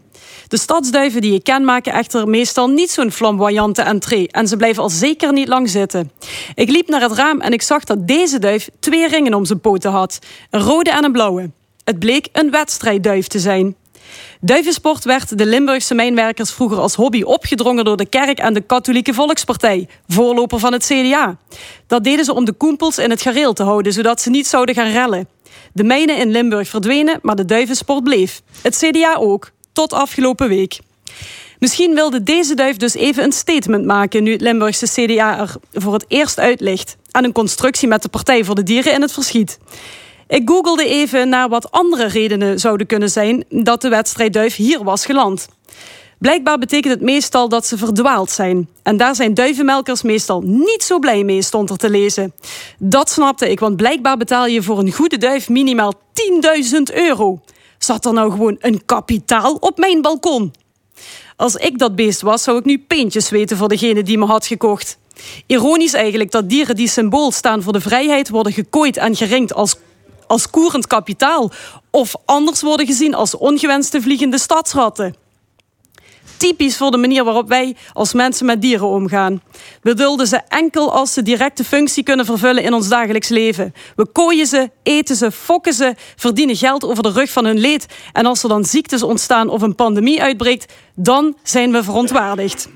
[0.47, 4.83] De stadsduiven die ik ken maken echter meestal niet zo'n flamboyante entree en ze blijven
[4.83, 6.11] al zeker niet lang zitten.
[6.55, 9.59] Ik liep naar het raam en ik zag dat deze duif twee ringen om zijn
[9.59, 10.19] poten had:
[10.49, 11.49] een rode en een blauwe.
[11.83, 13.75] Het bleek een wedstrijdduif te zijn.
[14.41, 19.13] Duivensport werd de Limburgse mijnwerkers vroeger als hobby opgedrongen door de kerk en de Katholieke
[19.13, 21.37] Volkspartij, voorloper van het CDA.
[21.87, 24.75] Dat deden ze om de koempels in het gareel te houden, zodat ze niet zouden
[24.75, 25.27] gaan rellen.
[25.73, 28.41] De mijnen in Limburg verdwenen, maar de duivensport bleef.
[28.61, 30.79] Het CDA ook, tot afgelopen week.
[31.59, 35.93] Misschien wilde deze duif dus even een statement maken nu het Limburgse CDA er voor
[35.93, 36.97] het eerst uit ligt.
[37.11, 39.59] Aan een constructie met de Partij voor de Dieren in het verschiet.
[40.33, 45.05] Ik googelde even naar wat andere redenen zouden kunnen zijn dat de wedstrijdduif hier was
[45.05, 45.47] geland.
[46.19, 48.69] Blijkbaar betekent het meestal dat ze verdwaald zijn.
[48.83, 52.33] En daar zijn duivenmelkers meestal niet zo blij mee, stond er te lezen.
[52.77, 57.41] Dat snapte ik, want blijkbaar betaal je voor een goede duif minimaal 10.000 euro.
[57.77, 60.53] Zat er nou gewoon een kapitaal op mijn balkon?
[61.35, 64.45] Als ik dat beest was, zou ik nu peentjes weten voor degene die me had
[64.45, 64.97] gekocht.
[65.45, 69.75] Ironisch eigenlijk dat dieren die symbool staan voor de vrijheid worden gekooid en geringd als,
[70.27, 71.51] als koerend kapitaal.
[71.91, 75.15] Of anders worden gezien als ongewenste vliegende stadsratten.
[76.37, 79.41] Typisch voor de manier waarop wij als mensen met dieren omgaan.
[79.81, 83.73] We dulden ze enkel als ze directe functie kunnen vervullen in ons dagelijks leven.
[83.95, 87.85] We kooien ze, eten ze, fokken ze, verdienen geld over de rug van hun leed.
[88.13, 92.69] En als er dan ziektes ontstaan of een pandemie uitbreekt, dan zijn we verontwaardigd.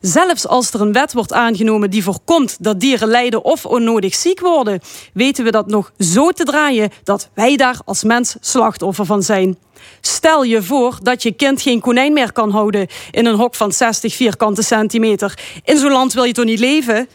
[0.00, 4.40] Zelfs als er een wet wordt aangenomen die voorkomt dat dieren lijden of onnodig ziek
[4.40, 4.80] worden,
[5.12, 9.58] weten we dat nog zo te draaien dat wij daar als mens slachtoffer van zijn.
[10.00, 13.72] Stel je voor dat je kind geen konijn meer kan houden in een hok van
[13.72, 15.38] 60 vierkante centimeter.
[15.64, 17.08] In zo'n land wil je toch niet leven?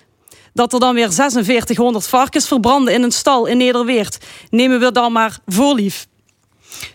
[0.53, 4.17] Dat er dan weer 4600 varkens verbranden in een stal in Nederweert,
[4.49, 6.07] nemen we dan maar voor lief.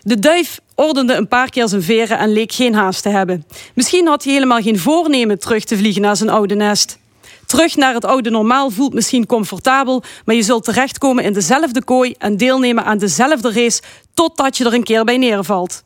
[0.01, 3.45] De duif ordende een paar keer zijn veren en leek geen haast te hebben.
[3.73, 6.99] Misschien had hij helemaal geen voornemen terug te vliegen naar zijn oude nest.
[7.45, 12.15] Terug naar het oude normaal voelt misschien comfortabel, maar je zult terechtkomen in dezelfde kooi
[12.17, 13.81] en deelnemen aan dezelfde race
[14.13, 15.83] totdat je er een keer bij neervalt.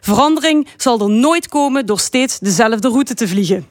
[0.00, 3.66] Verandering zal er nooit komen door steeds dezelfde route te vliegen.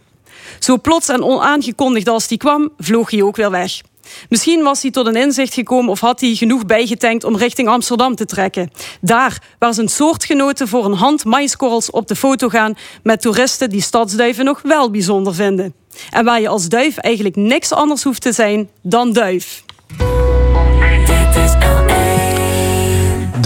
[0.60, 3.82] Zo plots en onaangekondigd als die kwam, vloog hij ook weer weg.
[4.30, 8.16] Misschien was hij tot een inzicht gekomen of had hij genoeg bijgetankt om richting Amsterdam
[8.16, 8.72] te trekken.
[9.02, 13.82] Daar waar zijn soortgenoten voor een hand maiskorrels op de foto gaan met toeristen die
[13.82, 15.74] stadsduiven nog wel bijzonder vinden.
[16.10, 19.64] En waar je als duif eigenlijk niks anders hoeft te zijn dan duif.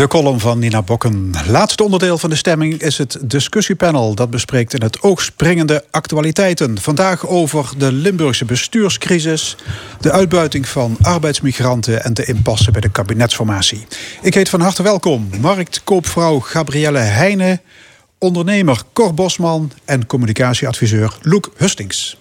[0.01, 1.31] De column van Nina Bokken.
[1.47, 4.15] Laatste onderdeel van de stemming is het discussiepanel.
[4.15, 6.79] Dat bespreekt in het oog springende actualiteiten.
[6.79, 9.55] Vandaag over de Limburgse bestuurscrisis,
[9.99, 13.85] de uitbuiting van arbeidsmigranten en de impasse bij de kabinetsformatie.
[14.21, 17.61] Ik heet van harte welkom marktkoopvrouw Gabrielle Heijnen,
[18.17, 22.17] ondernemer Cor Bosman en communicatieadviseur Loek Hustings.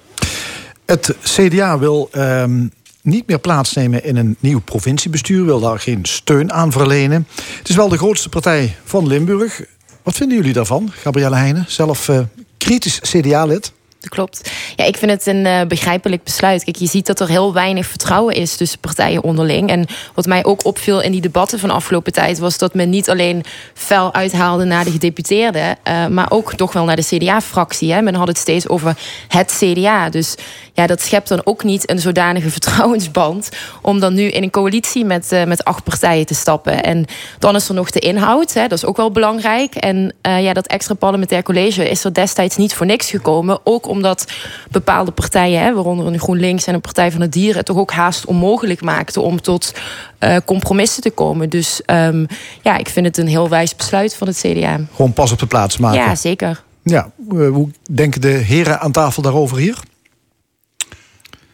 [0.87, 2.67] Het CDA wil ehm,
[3.03, 7.27] niet meer plaatsnemen in een nieuw provinciebestuur, wil daar geen steun aan verlenen.
[7.59, 9.65] Het is wel de grootste partij van Limburg.
[10.03, 11.65] Wat vinden jullie daarvan, Gabrielle Heijnen?
[11.69, 12.21] Zelf eh,
[12.59, 13.73] kritisch CDA-lid.
[14.01, 14.51] Dat klopt.
[14.77, 16.65] Ja, ik vind het een uh, begrijpelijk besluit.
[16.65, 19.71] Kijk, je ziet dat er heel weinig vertrouwen is tussen partijen onderling.
[19.71, 22.39] En wat mij ook opviel in die debatten van afgelopen tijd...
[22.39, 23.45] was dat men niet alleen
[23.75, 25.77] fel uithaalde naar de gedeputeerden...
[25.89, 28.03] Uh, maar ook toch wel naar de CDA-fractie.
[28.03, 28.97] Men had het steeds over
[29.29, 30.11] het CDA.
[30.11, 30.35] Dus
[30.73, 33.49] ja, dat schept dan ook niet een zodanige vertrouwensband...
[33.83, 36.83] om dan nu in een coalitie met, uh, met acht partijen te stappen.
[36.83, 37.05] En
[37.39, 39.75] dan is er nog de inhoud, hè, dat is ook wel belangrijk.
[39.75, 43.59] En ja, dat extra parlementair college is er destijds niet voor niks gekomen...
[43.65, 44.33] Ook omdat
[44.71, 47.93] bepaalde partijen, hè, waaronder een GroenLinks en een Partij van de Dieren, het toch ook
[47.93, 49.73] haast onmogelijk maakten om tot
[50.21, 51.51] uh, compromissen te komen.
[51.51, 52.27] Dus um,
[52.63, 54.81] ja, ik vind het een heel wijs besluit van het CDA.
[54.95, 56.01] Gewoon pas op de plaats maken.
[56.01, 56.63] Ja, zeker.
[56.83, 59.79] Ja, uh, hoe denken de heren aan tafel daarover hier?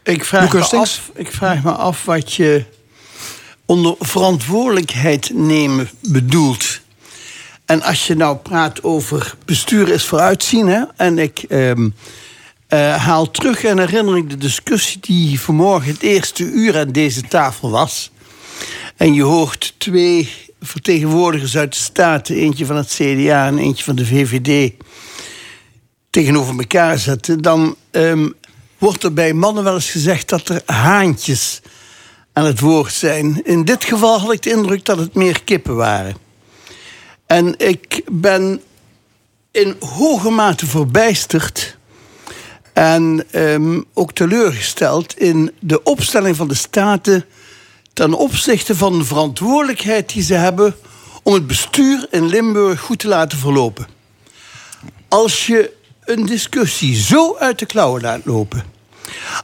[0.02, 2.64] Ik vraag, me af, ik vraag me af wat je
[3.64, 6.80] onder verantwoordelijkheid nemen bedoelt.
[7.64, 11.44] En als je nou praat over bestuur is vooruitzien, hè, en ik.
[11.48, 11.94] Um,
[12.66, 17.22] eh, haal terug en herinner ik de discussie die vanmorgen het eerste uur aan deze
[17.22, 18.10] tafel was.
[18.96, 20.30] En je hoort twee
[20.60, 24.72] vertegenwoordigers uit de Staten, eentje van het CDA en eentje van de VVD,
[26.10, 27.42] tegenover elkaar zetten.
[27.42, 28.28] Dan ehm,
[28.78, 31.60] wordt er bij mannen wel eens gezegd dat er haantjes
[32.32, 33.44] aan het woord zijn.
[33.44, 36.16] In dit geval had ik de indruk dat het meer kippen waren.
[37.26, 38.62] En ik ben
[39.50, 41.75] in hoge mate verbijsterd
[42.76, 47.24] en ehm, ook teleurgesteld in de opstelling van de Staten
[47.92, 50.76] ten opzichte van de verantwoordelijkheid die ze hebben
[51.22, 53.86] om het bestuur in Limburg goed te laten verlopen.
[55.08, 55.72] Als je
[56.04, 58.64] een discussie zo uit de klauwen laat lopen,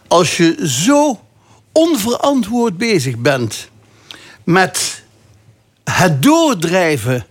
[0.09, 1.21] als je zo
[1.73, 3.69] onverantwoord bezig bent
[4.45, 5.03] met
[5.85, 7.27] het doordrijven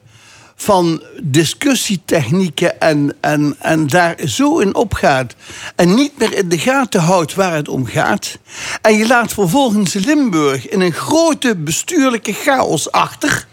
[0.61, 5.35] van discussietechnieken en, en, en daar zo in opgaat
[5.75, 8.37] en niet meer in de gaten houdt waar het om gaat.
[8.81, 13.47] En je laat vervolgens Limburg in een grote bestuurlijke chaos achter.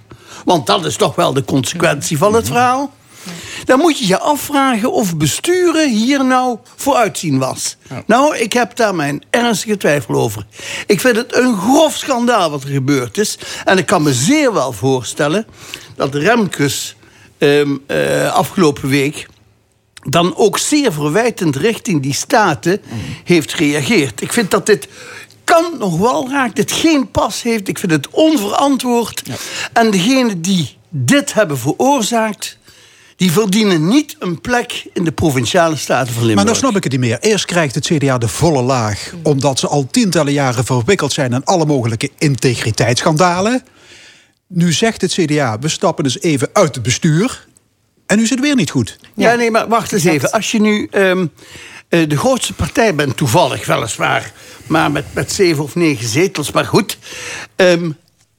[0.44, 2.92] Want dat is toch wel de consequentie van het verhaal.
[3.64, 7.76] Dan moet je je afvragen of besturen hier nou vooruitzien was.
[8.06, 10.46] Nou, ik heb daar mijn ernstige twijfel over.
[10.86, 13.38] Ik vind het een grof schandaal wat er gebeurd is.
[13.64, 15.46] En ik kan me zeer wel voorstellen
[15.96, 16.96] dat Remkes
[17.38, 19.26] ehm, eh, afgelopen week
[20.02, 22.80] dan ook zeer verwijtend richting die staten
[23.24, 24.20] heeft gereageerd.
[24.20, 24.88] Ik vind dat dit
[25.44, 27.68] kan nog wel raakt dit geen pas heeft.
[27.68, 29.22] Ik vind het onverantwoord.
[29.72, 32.58] En degene die dit hebben veroorzaakt,
[33.16, 36.36] die verdienen niet een plek in de provinciale staten van Limburg.
[36.36, 37.18] Maar dan snap ik het niet meer.
[37.20, 41.44] Eerst krijgt het CDA de volle laag, omdat ze al tientallen jaren verwikkeld zijn in
[41.44, 43.62] alle mogelijke integriteitsschandalen.
[44.48, 47.46] Nu zegt het CDA, we stappen dus even uit het bestuur.
[48.06, 48.98] En nu zit het weer niet goed.
[49.14, 50.30] Ja, nee, maar wacht eens even.
[50.30, 51.26] Als je nu ehm,
[51.88, 54.32] eh, de grootste partij bent, toevallig weliswaar,
[54.66, 56.98] maar met, met zeven of negen zetels, maar goed.
[57.56, 57.90] ehm,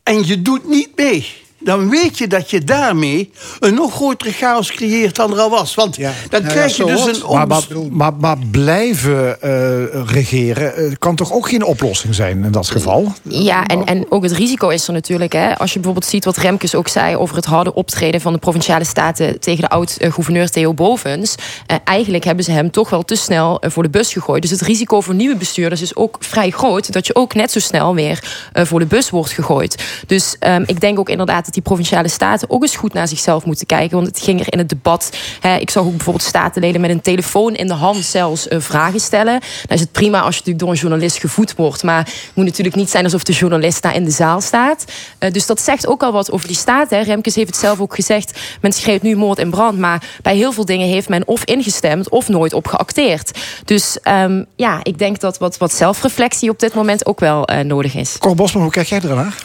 [0.03, 1.27] en je doet niet mee.
[1.59, 5.75] Dan weet je dat je daarmee een nog grotere chaos creëert dan er al was.
[5.75, 5.97] Want
[6.29, 7.31] dan krijg je dus een...
[7.31, 12.43] Maar, maar, onbes- maar, maar blijven eh, regeren eh, kan toch ook geen oplossing zijn
[12.43, 13.13] in dat geval?
[13.23, 15.33] Ja, en, en ook het risico is er natuurlijk.
[15.33, 15.57] Hè.
[15.57, 18.83] Als je bijvoorbeeld ziet wat Remkes ook zei over het harde optreden van de provinciale
[18.83, 21.35] staten tegen de oud-gouverneur Theo Bovens.
[21.65, 24.41] Eh, eigenlijk hebben ze hem toch wel te snel voor de bus gegooid.
[24.41, 27.59] Dus het risico voor nieuwe bestuurders is ook vrij groot dat je ook net zo
[27.59, 29.83] snel weer eh, voor de bus wordt gegooid.
[30.07, 33.45] Dus ehm, ik denk ook inderdaad dat die provinciale staten ook eens goed naar zichzelf
[33.45, 33.95] moeten kijken.
[33.95, 35.17] Want het ging er in het debat.
[35.39, 38.99] Hè, ik zag ook bijvoorbeeld statenleden met een telefoon in de hand zelfs eh, vragen
[38.99, 39.39] stellen.
[39.39, 41.83] Dan is het prima als je natuurlijk door een journalist gevoed wordt.
[41.83, 44.85] Maar het moet natuurlijk niet zijn alsof de journalist daar in de zaal staat.
[45.17, 46.89] Eh, dus dat zegt ook al wat over die staat.
[46.89, 46.99] Hè.
[46.99, 48.39] Remkes heeft het zelf ook gezegd.
[48.61, 49.77] Men schreeuwt nu moord en brand.
[49.77, 53.39] Maar bij heel veel dingen heeft men of ingestemd of nooit op geacteerd.
[53.65, 57.59] Dus ehm, ja, ik denk dat wat, wat zelfreflectie op dit moment ook wel eh,
[57.59, 58.17] nodig is.
[58.17, 59.35] Cor Bosman, hoe kijk jij ernaar?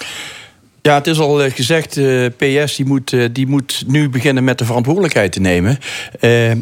[0.87, 4.45] Ja, het is al eh, gezegd, eh, PS die moet, eh, die moet nu beginnen
[4.45, 5.79] met de verantwoordelijkheid te nemen.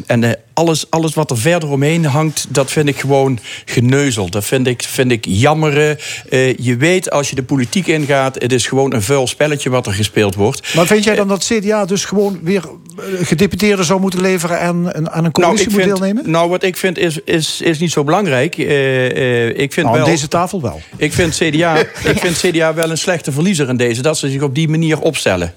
[0.07, 4.29] En alles, alles wat er verder omheen hangt, dat vind ik gewoon geneuzel.
[4.29, 5.97] Dat vind ik, vind ik jammeren.
[6.29, 9.87] Eh, je weet als je de politiek ingaat, het is gewoon een vuil spelletje wat
[9.87, 10.75] er gespeeld wordt.
[10.75, 12.63] Maar vind jij dan dat CDA dus gewoon weer
[12.97, 16.29] eh, gedeputeerden zou moeten leveren en een- aan een coalitie moet vind, deelnemen?
[16.31, 18.57] nou, wat ik vind is, is, is niet zo belangrijk.
[18.57, 20.81] Eh, eh, ik vind Nou, aan wel, deze tafel wel.
[20.97, 21.75] Ik vind, CDA,
[22.13, 24.01] ik vind CDA wel een slechte verliezer in deze.
[24.01, 25.53] Dat ze zich op die manier opstellen.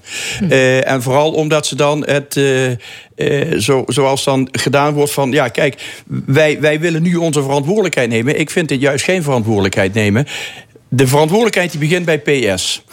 [0.49, 2.37] Eh, en vooral omdat ze dan het...
[2.37, 2.71] eh,
[3.17, 5.31] eh, zo, zoals dan gedaan wordt van...
[5.31, 8.39] ja, kijk, wij, wij willen nu onze verantwoordelijkheid nemen.
[8.39, 10.27] Ik vind dit juist geen verantwoordelijkheid nemen.
[10.89, 12.83] De verantwoordelijkheid die begint bij PS.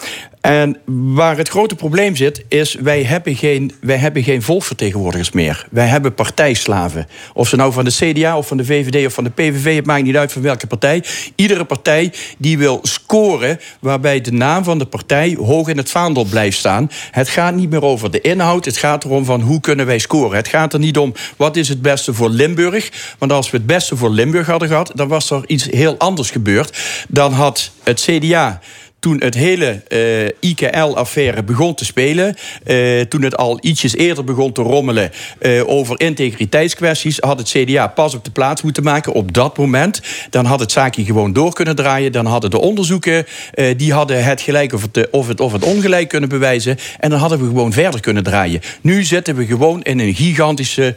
[0.44, 0.76] En
[1.14, 5.66] waar het grote probleem zit, is wij hebben geen, wij hebben geen volksvertegenwoordigers meer.
[5.70, 7.06] Wij hebben partijslaven.
[7.34, 9.86] Of ze nou van de CDA of van de VVD of van de PVV, het
[9.86, 11.04] maakt niet uit van welke partij.
[11.34, 16.24] Iedere partij die wil scoren waarbij de naam van de partij hoog in het vaandel
[16.24, 16.90] blijft staan.
[17.10, 20.36] Het gaat niet meer over de inhoud, het gaat erom van hoe kunnen wij scoren.
[20.36, 23.14] Het gaat er niet om wat is het beste voor Limburg.
[23.18, 26.30] Want als we het beste voor Limburg hadden gehad, dan was er iets heel anders
[26.30, 26.78] gebeurd.
[27.08, 28.60] Dan had het CDA
[29.04, 32.36] toen het hele eh, IKL-affaire begon te spelen...
[32.64, 37.18] eh, toen het al ietsjes eerder begon te rommelen eh, over integriteitskwesties...
[37.18, 40.00] had het CDA pas op de plaats moeten maken op dat moment.
[40.30, 42.12] Dan had het zaakje gewoon door kunnen draaien.
[42.12, 43.26] Dan hadden de onderzoeken,
[43.76, 46.78] die hadden het gelijk of het, of, het, of het ongelijk kunnen bewijzen.
[46.98, 48.60] En dan hadden we gewoon verder kunnen draaien.
[48.80, 50.94] Nu zitten we gewoon in een gigantische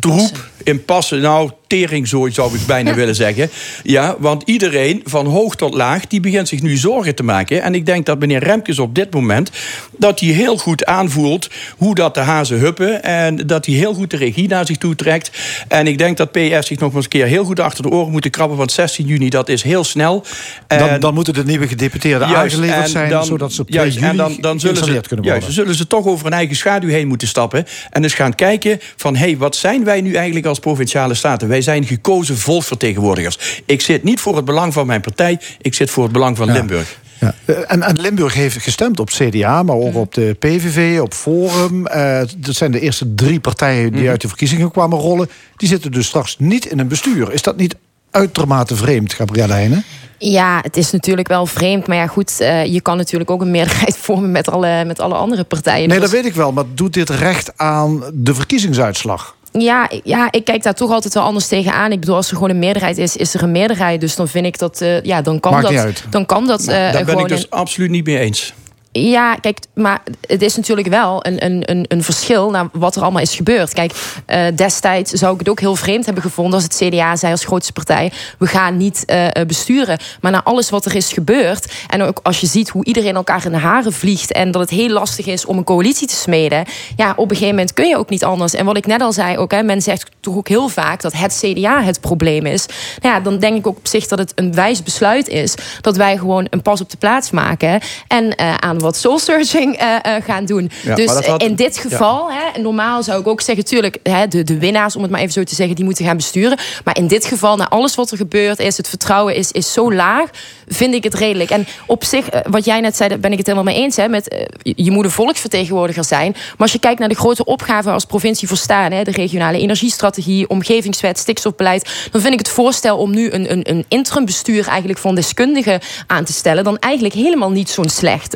[0.00, 1.16] troep, impasse.
[1.16, 3.50] Nou, tering, zo zou ik bijna willen zeggen.
[3.82, 7.62] Ja, want iedereen van hoog tot laag, die begint zich nu zorgen te maken.
[7.62, 9.50] En ik denk dat meneer Remkes op dit moment,
[9.96, 13.02] dat hij heel goed aanvoelt hoe dat de hazen huppen.
[13.02, 15.30] En dat hij heel goed de regie naar zich toe trekt.
[15.68, 18.12] En ik denk dat PS zich nog eens een keer heel goed achter de oren
[18.12, 18.56] moeten krabben.
[18.56, 20.24] Want 16 juni, dat is heel snel.
[20.66, 23.80] Dan, dan moeten de nieuwe gedeputeerden Juist, aangeleverd en zijn, dan- zodat ze op 2
[23.80, 25.24] juist, juli en dan, dan zullen ze, kunnen worden.
[25.24, 27.66] juist, dan zullen ze toch over een eigen schaduw heen moeten stappen.
[27.90, 31.48] En eens gaan kijken van, hé, hey, wat zijn wij nu eigenlijk als Provinciale Staten?
[31.58, 33.62] Wij zijn gekozen volksvertegenwoordigers.
[33.64, 36.52] Ik zit niet voor het belang van mijn partij, ik zit voor het belang van
[36.52, 36.98] Limburg.
[37.20, 37.34] Ja.
[37.44, 41.86] Eh, En, en Limburg heeft gestemd op CDA, maar ook op de PVV, op Forum.
[41.86, 45.30] Eh, dat zijn de eerste drie partijen die uit de verkiezingen kwamen rollen.
[45.56, 47.32] Die zitten dus straks niet in een bestuur.
[47.32, 47.76] Is dat niet
[48.10, 49.84] uitermate vreemd, Gabrielle Heijnen?
[50.18, 51.86] Ja, het is natuurlijk wel vreemd.
[51.86, 55.14] Maar ja, goed, eh, je kan natuurlijk ook een meerderheid vormen met alle, met alle
[55.14, 55.88] andere partijen.
[55.88, 56.52] Nee, Dus- dat weet ik wel.
[56.52, 59.36] Maar doet dit recht aan de verkiezingsuitslag?
[59.52, 61.92] Ja, ja, ik kijk daar toch altijd wel anders tegenaan.
[61.92, 64.00] Ik bedoel, als er gewoon een meerderheid is, is er een meerderheid.
[64.00, 65.72] Dus dan vind ik dat, eh, ja, dan kan Maakt dat.
[65.72, 66.04] niet uit.
[66.10, 68.54] Dan kan dat eh, Daar ben ik dus in- absoluut niet mee eens.
[68.92, 73.22] Ja, kijk, maar het is natuurlijk wel een, een, een, verschil naar wat er allemaal
[73.22, 73.72] is gebeurd.
[73.72, 73.92] Kijk,
[74.26, 77.44] eh, destijds zou ik het ook heel vreemd hebben gevonden als het CDA zei als
[77.44, 79.98] grootste partij: we gaan niet eh, eh, besturen.
[80.20, 83.44] Maar na alles wat er is gebeurd, en ook als je ziet hoe iedereen elkaar
[83.44, 86.64] in de haren vliegt en dat het heel lastig is om een coalitie te smeden,
[86.96, 88.54] ja, op een gegeven moment kun je ook niet anders.
[88.54, 91.12] En wat ik net al zei, ook, hè, men zegt toch ook heel vaak dat
[91.12, 92.66] het CDA het probleem is.
[93.00, 95.96] Nou ja, dan denk ik ook op zich dat het een wijs besluit is dat
[95.96, 99.94] wij gewoon een pas op de plaats maken en eh, aan wat soul searching eh,
[100.16, 100.70] eh, gaan doen.
[100.82, 104.44] Ja, dus had- in dit geval, hè, normaal zou ik ook zeggen, tuurlijk, hè, de,
[104.44, 106.58] de winnaars, om het maar even zo te zeggen, die moeten gaan besturen.
[106.84, 109.92] Maar in dit geval, na alles wat er gebeurd is, het vertrouwen is, is zo
[109.92, 110.30] laag,
[110.66, 111.50] vind ik het redelijk.
[111.50, 113.96] En op zich, eh, wat jij net zei, daar ben ik het helemaal mee eens.
[113.96, 116.32] Hè, met, je- moet een volksvertegenwoordiger zijn.
[116.32, 119.58] Maar als je kijkt naar de grote opgaven als provincie voor staan, hè, de regionale
[119.58, 124.98] energiestrategie, omgevingswet, stikstofbeleid, dan vind ik het voorstel om nu een, een, een interimbestuur eigenlijk
[124.98, 128.34] van deskundigen aan te stellen, dan eigenlijk helemaal niet zo'n slecht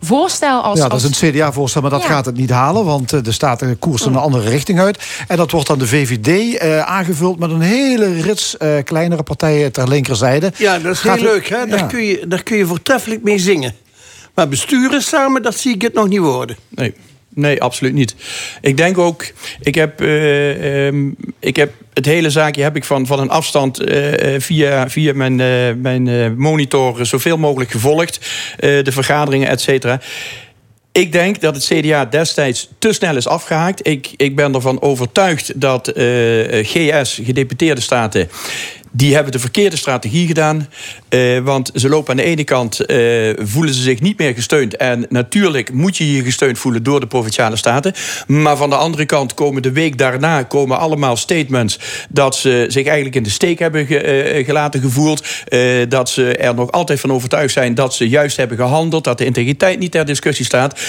[0.00, 0.78] voorstel als.
[0.78, 2.08] ja, dat is als- een CDA-voorstel, maar dat Ja.
[2.08, 2.84] gaat het niet halen.
[2.84, 4.98] Want eh, de Staten koersen een andere richting uit.
[5.28, 9.72] En dat wordt dan de VVD eh, aangevuld met een hele rits eh, kleinere partijen
[9.72, 10.52] ter linkerzijde.
[10.56, 11.48] Ja, dat is Gaat heel leuk.
[11.48, 11.66] Hè?
[11.66, 11.86] Daar, Ja.
[11.86, 13.74] kun je, daar kun je voortreffelijk mee zingen.
[14.34, 16.56] Maar besturen samen, dat zie ik het nog niet worden.
[16.68, 16.94] Nee.
[17.34, 18.14] Nee, absoluut niet.
[18.60, 19.24] Ik denk ook,
[19.60, 21.10] ik heb, eh, ehm,
[21.40, 25.14] ik heb het hele zaakje heb ik van, van een afstand eh, eh, via, via
[25.14, 27.90] mijn, eh, mijn monitor zoveel mogelijk gevolgd.
[28.58, 30.00] de vergaderingen, et cetera.
[30.92, 33.86] Ik denk dat het CDA destijds te snel is afgehaakt.
[33.88, 35.92] Ik, ik ben ervan overtuigd dat
[36.62, 38.28] GS, gedeputeerde staten.
[38.94, 40.68] Die hebben de verkeerde strategie gedaan.
[41.08, 42.96] Eh, want ze lopen aan de ene kant, eh,
[43.38, 44.76] voelen ze zich niet meer gesteund.
[44.76, 47.92] En natuurlijk moet je je gesteund voelen door de provinciale staten.
[48.26, 51.78] Maar van de andere kant komen de week daarna komen allemaal statements
[52.08, 55.26] dat ze zich eigenlijk in de steek hebben eh, gelaten gevoeld.
[55.48, 59.04] Eh, dat ze er nog altijd van overtuigd zijn dat ze juist hebben gehandeld.
[59.04, 60.80] Dat de integriteit niet ter discussie staat.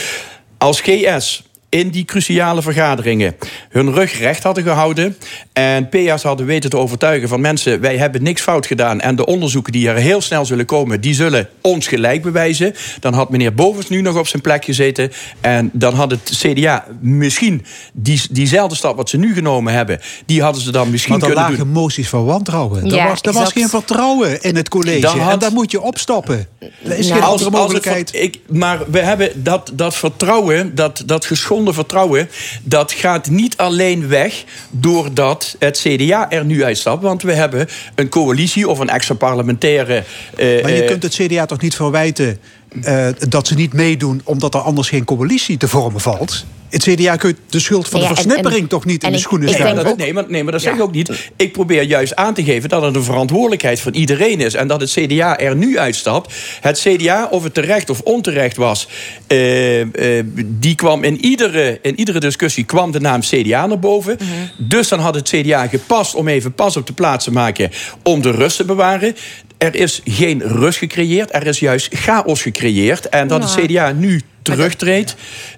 [0.57, 1.43] Als GS
[1.73, 3.35] in die cruciale vergaderingen
[3.69, 5.17] hun rug recht hadden gehouden.
[5.53, 9.01] En PA's hadden weten te overtuigen van mensen, wij hebben niks fout gedaan.
[9.01, 12.73] En de onderzoeken die er heel snel zullen komen, die zullen ons gelijk bewijzen.
[12.99, 15.11] Dan had meneer Bovens nu nog op zijn plek gezeten.
[15.41, 20.41] En dan had het CDA misschien die, diezelfde stap wat ze nu genomen hebben, die
[20.41, 21.73] hadden ze dan misschien Want er kunnen lagen doen.
[21.73, 22.83] moties van wantrouwen.
[22.85, 24.99] Er Ja, was, er was geen vertrouwen in het college.
[24.99, 26.47] Dan had- En daar moet je opstappen.
[26.59, 27.13] Er is Ja.
[27.13, 28.09] geen Als- andere als het mogelijkheid.
[28.11, 32.29] ver- ik, maar we hebben dat, dat vertrouwen, dat, dat geschonden vertrouwen,
[32.63, 37.03] dat gaat niet alleen weg doordat het CDA er nu uitstapt.
[37.03, 40.03] Want we hebben een coalitie of een extra parlementaire.
[40.35, 42.39] eh, Maar je eh, kunt het CDA toch niet verwijten
[42.81, 46.45] eh, dat ze niet meedoen omdat er anders geen coalitie te vormen valt?
[46.69, 49.17] Het CDA kun je de schuld van Ja, de versnippering en- toch niet in de
[49.17, 49.49] schoenen
[49.87, 51.29] ook- nee, maar, nee, maar dat zeg ik ook niet.
[51.35, 54.53] Ik probeer juist aan te geven dat het een verantwoordelijkheid van iedereen is.
[54.53, 56.33] En dat het CDA er nu uitstapt.
[56.61, 58.87] Het CDA, of het terecht of onterecht was...
[59.27, 59.81] eh,
[60.17, 64.17] eh, die kwam in iedere, in iedere discussie kwam de naam CDA naar boven.
[64.57, 67.71] Dus dan had het CDA gepast om even pas op de plaats te maken...
[68.03, 69.15] om de rust te bewaren.
[69.63, 71.33] Er is geen rust gecreëerd.
[71.33, 73.09] Er is juist chaos gecreëerd.
[73.09, 73.61] En dat Ja.
[73.61, 75.15] het CDA nu terugtreedt...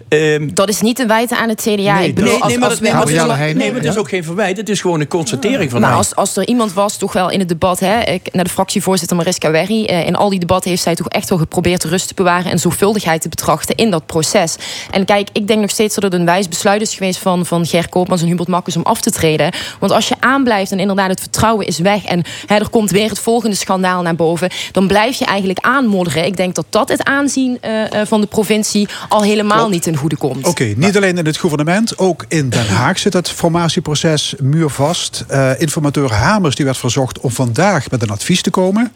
[0.07, 1.99] ehm, Dat is niet te wijten aan het CDA.
[1.99, 3.85] ik bedoel, nee, als, nee, maar als nee, maar het is ook- nee, maar het
[3.91, 4.57] is ook geen verwijt.
[4.57, 5.97] Het is gewoon een constatering van Maar mij.
[5.97, 9.17] als, als er iemand was, toch wel in het debat, hè, ik, naar de fractievoorzitter
[9.17, 12.13] Mariska Werri, eh, in al die debatten heeft zij toch echt wel geprobeerd rust te
[12.13, 14.55] bewaren en zorgvuldigheid te betrachten in dat proces.
[14.91, 17.65] En kijk, ik denk nog steeds dat het een wijs besluit is geweest van, van
[17.65, 19.51] Ger Koopmans en Hubert Makkers om af te treden.
[19.79, 23.09] Want als je aanblijft en inderdaad het vertrouwen is weg en hè, er komt weer
[23.09, 26.25] het volgende schandaal naar boven, dan blijf je eigenlijk aanmodderen.
[26.25, 28.73] Ik denk dat dat het aanzien eh, eh, van de provincie
[29.09, 30.47] al helemaal niet ten goede komt.
[30.47, 35.25] Oké, niet alleen in het gouvernement, ook in Den Haag zit het formatieproces muurvast.
[35.31, 38.91] Uh, informateur Hamers die werd verzocht om vandaag met een advies te komen.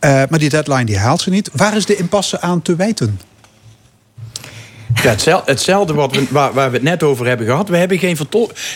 [0.00, 1.50] Uh, maar die deadline die haalt ze niet.
[1.52, 3.20] Waar is de impasse aan te wijten?
[4.94, 7.68] Ja, hetzelfde, wat we, waar, waar, we het net over hebben gehad.
[7.68, 8.16] We hebben, geen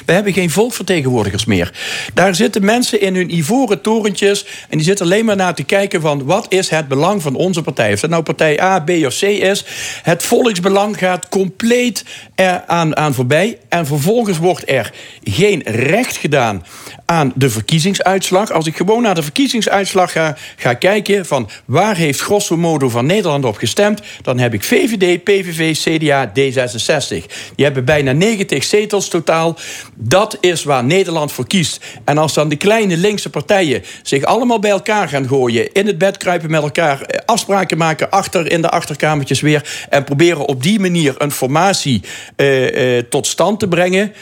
[0.06, 1.72] we hebben geen volkvertegenwoordigers meer.
[2.14, 4.46] Daar zitten mensen in hun ivoren torentjes.
[4.68, 6.24] En die zitten alleen maar naar te kijken van...
[6.24, 7.92] wat is het belang van onze partij?
[7.92, 9.64] Of dat nou partij A, B of C is.
[10.02, 12.04] Het volksbelang gaat compleet
[12.34, 13.58] eraan aan voorbij.
[13.68, 14.92] En vervolgens wordt er
[15.22, 16.64] geen recht gedaan
[17.04, 18.50] aan de verkiezingsuitslag.
[18.50, 21.26] Als ik gewoon naar de verkiezingsuitslag ga, ga kijken...
[21.26, 24.00] van waar heeft grosso modo van Nederland op gestemd...
[24.22, 27.26] dan heb ik VVD, PVV, CDA, D66.
[27.54, 29.56] Die hebben bijna 90 zetels totaal.
[29.94, 31.80] Dat is waar Nederland voor kiest.
[32.04, 35.72] En als dan de kleine linkse partijen zich allemaal bij elkaar gaan gooien...
[35.72, 38.10] in het bed kruipen met elkaar, eh, afspraken maken...
[38.10, 39.86] achter in de achterkamertjes weer...
[39.88, 42.02] en proberen op die manier een formatie
[42.36, 44.12] uh, uh, tot stand te brengen...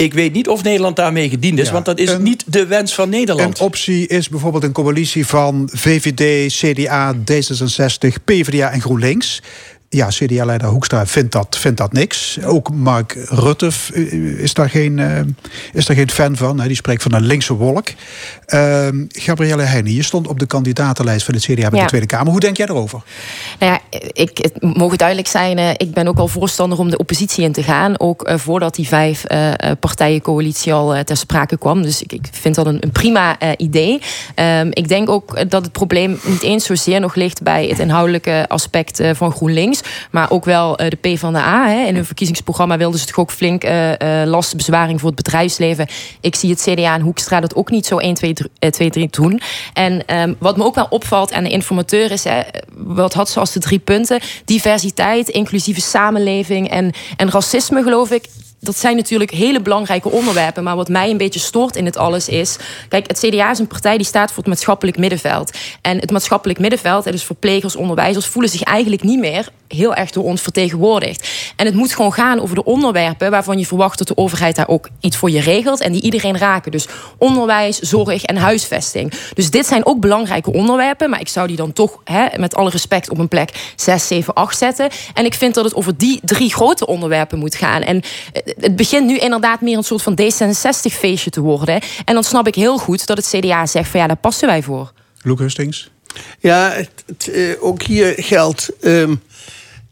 [0.00, 3.08] Ik weet niet of Nederland daarmee gediend is, want dat is niet de wens van
[3.08, 3.58] Nederland.
[3.58, 9.42] Een optie is bijvoorbeeld een coalitie van VVD, CDA, D66, PvdA en GroenLinks
[9.92, 12.38] ja, CDA-leider Hoekstra vindt dat, vindt dat niks.
[12.44, 13.70] Ook Mark Rutte
[14.38, 15.20] is daar geen, uh,
[15.72, 16.56] is daar geen fan van.
[16.56, 17.88] Die spreekt van een linkse wolk.
[18.46, 21.84] Uh, Gabrielle Heijnen, je stond op de kandidatenlijst van het CDA bij ja.
[21.84, 22.30] de Tweede Kamer.
[22.30, 23.02] Hoe denk jij erover?
[23.58, 26.98] Nou ja, ik, het mogen duidelijk zijn, uh, ik ben ook al voorstander om de
[26.98, 28.00] oppositie in te gaan.
[28.00, 29.24] Ook voordat die vijf
[29.80, 31.82] partijencoalitie al ter sprake kwam.
[31.82, 34.00] Dus ik, ik vind dat een, een prima idee.
[34.34, 38.44] Um, ik denk ook dat het probleem niet eens zozeer nog ligt bij het inhoudelijke
[38.48, 39.79] aspect van GroenLinks.
[40.10, 41.68] Maar ook wel uh, de PvdA.
[41.68, 41.84] Hè.
[41.86, 43.92] In hun verkiezingsprogramma wilden ze toch ook flink uh,
[44.96, 45.86] voor het bedrijfsleven.
[46.20, 49.08] Ik zie het CDA en Hoekstra dat ook niet zo 1, 2, 3, 2, 3
[49.10, 49.40] doen.
[49.72, 52.24] En um, wat me ook wel opvalt aan de informateur is...
[52.24, 52.40] Hè,
[52.76, 54.20] wat had ze als de drie punten?
[54.44, 58.24] Diversiteit, inclusieve samenleving en, en racisme, geloof ik
[58.60, 60.62] dat zijn natuurlijk hele belangrijke onderwerpen.
[60.62, 62.56] Maar wat mij een beetje stoort in het alles is.
[62.88, 65.58] Kijk, het CDA is een partij die staat voor het maatschappelijk middenveld.
[65.80, 70.24] En het maatschappelijk middenveld, dus verplegers, onderwijzers, voelen zich eigenlijk niet meer heel erg door
[70.24, 71.28] ons vertegenwoordigd.
[71.56, 74.68] En het moet gewoon gaan over de onderwerpen waarvan je verwacht dat de overheid daar
[74.68, 75.80] ook iets voor je regelt.
[75.80, 76.70] En die iedereen raken.
[76.70, 76.86] Dus
[77.18, 79.12] onderwijs, zorg en huisvesting.
[79.34, 81.10] Dus dit zijn ook belangrijke onderwerpen.
[81.10, 84.34] Maar ik zou die dan toch hè, met alle respect op een plek 6, 7,
[84.34, 84.88] 8 zetten.
[85.14, 87.82] En ik vind dat het over die drie grote onderwerpen moet gaan.
[87.82, 88.02] En
[88.60, 91.80] het begint nu inderdaad meer een soort van D66-feestje te worden.
[92.04, 94.62] En dan snap ik heel goed dat het CDA zegt van ja, daar passen wij
[94.62, 94.92] voor.
[95.22, 95.90] Luke Hustings?
[96.38, 99.22] Ja, het, het, uh, ook hier geldt um,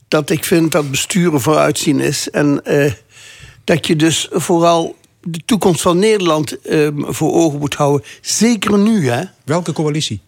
[0.08, 2.30] dat ik vind dat besturen vooruitzien is.
[2.30, 2.92] En uh,
[3.64, 8.06] dat je dus vooral de toekomst van Nederland um, voor ogen moet houden.
[8.20, 9.24] Zeker nu, hè.
[9.44, 10.20] Welke coalitie?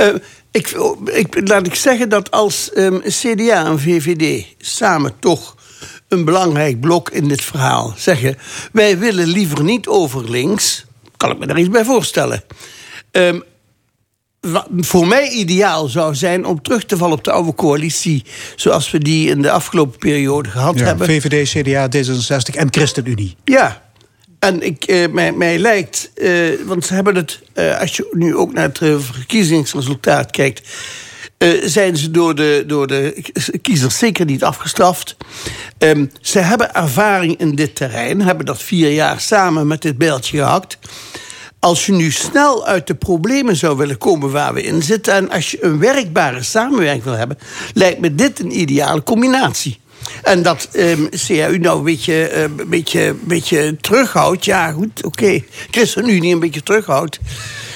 [0.00, 0.14] Uh,
[0.50, 0.68] ik,
[1.04, 5.56] ik, laat ik zeggen dat als um, CDA en VVD samen toch
[6.08, 7.94] een belangrijk blok in dit verhaal.
[7.96, 8.38] Zeggen,
[8.72, 10.84] wij willen liever niet over links.
[11.16, 12.42] Kan ik me daar iets bij voorstellen.
[13.10, 13.42] Um,
[14.40, 18.24] wat voor mij ideaal zou zijn om terug te vallen op de oude coalitie...
[18.56, 21.06] zoals we die in de afgelopen periode gehad ja, hebben.
[21.06, 23.36] VVD, CDA, D66 en ChristenUnie.
[23.44, 23.82] Ja,
[24.38, 28.36] en ik, uh, mij, mij lijkt, uh, want ze hebben het, uh, als je nu
[28.36, 30.68] ook naar het verkiezingsresultaat kijkt
[31.64, 33.24] zijn ze door de, door de
[33.62, 35.16] kiezers zeker niet afgestraft.
[35.78, 40.38] Um, ze hebben ervaring in dit terrein, hebben dat vier jaar samen met dit beeldje
[40.38, 40.78] gehakt.
[41.66, 45.14] Als je nu snel uit de problemen zou willen komen waar we in zitten...
[45.14, 47.38] en als je een werkbare samenwerking wil hebben...
[47.74, 49.78] lijkt me dit een ideale combinatie.
[50.22, 54.44] En dat um, CAU nou een beetje, uh, een beetje, een beetje terughoudt...
[54.44, 55.24] ja, goed, oké.
[55.24, 55.44] Okay.
[55.70, 57.18] ChristenUnie een beetje terughoudt...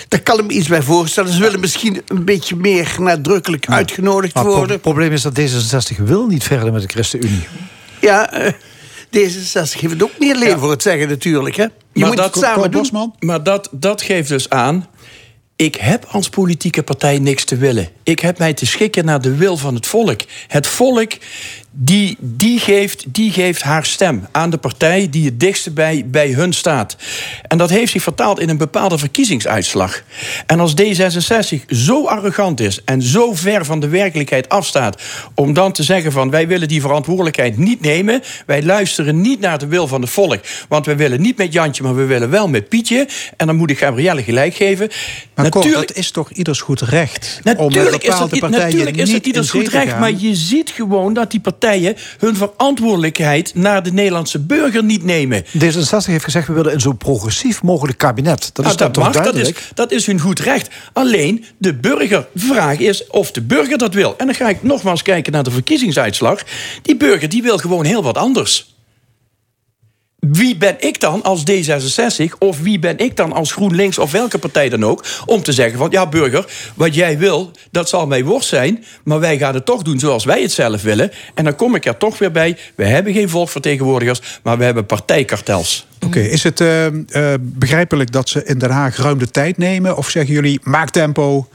[0.08, 1.32] Daar kan ik me iets bij voorstellen.
[1.32, 3.74] Ze willen misschien een beetje meer nadrukkelijk ja.
[3.74, 4.70] uitgenodigd maar worden.
[4.70, 7.46] Het probleem is dat D66 wil niet verder met de ChristenUnie.
[8.00, 8.52] Ja, uh,
[9.16, 10.58] D66 heeft het ook meer leven ja.
[10.58, 11.56] voor het zeggen natuurlijk.
[11.56, 11.62] Hè?
[11.62, 12.80] Je maar moet dat, het samen doen.
[12.80, 14.88] Bosman, maar dat, dat geeft dus aan...
[15.56, 17.88] Ik heb als politieke partij niks te willen.
[18.02, 20.20] Ik heb mij te schikken naar de wil van het volk.
[20.46, 21.12] Het volk
[21.72, 26.30] die, die, geeft, die geeft haar stem aan de partij die het dichtste bij, bij
[26.30, 26.96] hun staat.
[27.48, 30.02] En dat heeft zich vertaald in een bepaalde verkiezingsuitslag.
[30.46, 35.02] En als D66 zo arrogant is en zo ver van de werkelijkheid afstaat...
[35.34, 38.22] om dan te zeggen van wij willen die verantwoordelijkheid niet nemen...
[38.46, 40.40] wij luisteren niet naar de wil van het volk.
[40.68, 43.08] Want we willen niet met Jantje, maar we willen wel met Pietje.
[43.36, 44.88] En dan moet ik Gabrielle gelijk geven.
[45.34, 47.40] Maar natuurlijk dat is toch ieders goed recht?
[47.42, 51.40] Natuurlijk, is, dat, natuurlijk is het ieders goed recht, maar je ziet gewoon dat die
[51.40, 55.44] partij partijen hun verantwoordelijkheid naar de Nederlandse burger niet nemen.
[55.44, 58.50] D66 heeft gezegd, we willen een zo progressief mogelijk kabinet.
[58.52, 60.68] Dat is Nou, dat mag, dat is, dat is hun goed recht.
[60.92, 64.14] Alleen de burger, de vraag is of de burger dat wil.
[64.18, 66.42] En dan ga ik nogmaals kijken naar de verkiezingsuitslag.
[66.82, 68.74] Die burger die wil gewoon heel wat anders.
[70.20, 74.38] Wie ben ik dan als D66 of wie ben ik dan als GroenLinks of welke
[74.38, 78.24] partij dan ook om te zeggen van ja burger, wat jij wil, dat zal mij
[78.24, 81.10] worst zijn, maar wij gaan het toch doen zoals wij het zelf willen.
[81.34, 84.86] En dan kom ik er toch weer bij, we hebben geen volkvertegenwoordigers, maar we hebben
[84.86, 85.86] partijkartels.
[86.06, 89.96] Oké, is het eh, eh, begrijpelijk dat ze in Den Haag ruim de tijd nemen?
[89.96, 91.48] Of zeggen jullie, maak tempo,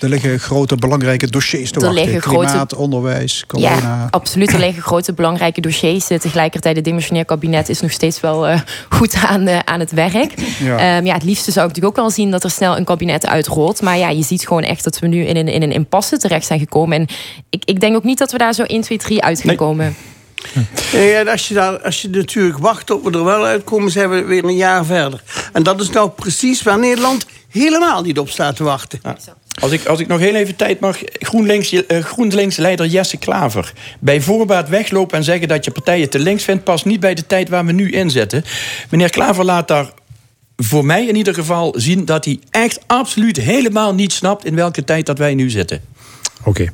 [0.00, 2.02] er liggen grote belangrijke dossiers te Er wachten.
[2.04, 3.70] liggen grote- Klimaat, onderwijs, corona.
[3.76, 4.52] Ja, absoluut.
[4.52, 6.08] Er liggen grote belangrijke dossiers.
[6.10, 9.90] Eh, Tegelijkertijd, het demissionair kabinet is nog steeds wel eh, goed aan, eh, aan het
[9.92, 10.34] werk.
[10.60, 10.80] Ja.
[10.80, 10.96] Ja.
[10.98, 13.82] ja, het liefste zou ik natuurlijk ook wel zien dat er snel een kabinet uitrolt.
[13.82, 16.46] Maar ja, je ziet gewoon echt dat we nu in een, in een impasse terecht
[16.46, 16.98] zijn gekomen.
[17.00, 17.06] En
[17.50, 19.94] ik, ik denk ook niet dat we daar zo 1, 2, 3 uit gaan komen.
[20.92, 24.10] Nee, en als je, daar, als je natuurlijk wacht tot we er wel uitkomen, zijn
[24.10, 25.22] we weer een jaar verder.
[25.52, 29.00] En dat is nou precies waar Nederland helemaal niet op staat te wachten.
[29.60, 30.98] Als ik, als ik nog heel even tijd mag.
[31.12, 33.72] GroenLinks, eh, GroenLinks-leider Jesse Klaver.
[34.00, 36.64] Bij voorbaat weglopen en zeggen dat je partijen te links vindt...
[36.64, 38.44] past niet bij de tijd waar we nu in zitten.
[38.90, 39.90] Meneer Klaver laat daar
[40.56, 42.04] voor mij in ieder geval zien...
[42.04, 44.44] dat hij echt absoluut helemaal niet snapt...
[44.44, 45.80] in welke tijd dat wij nu zitten.
[46.44, 46.68] Oké.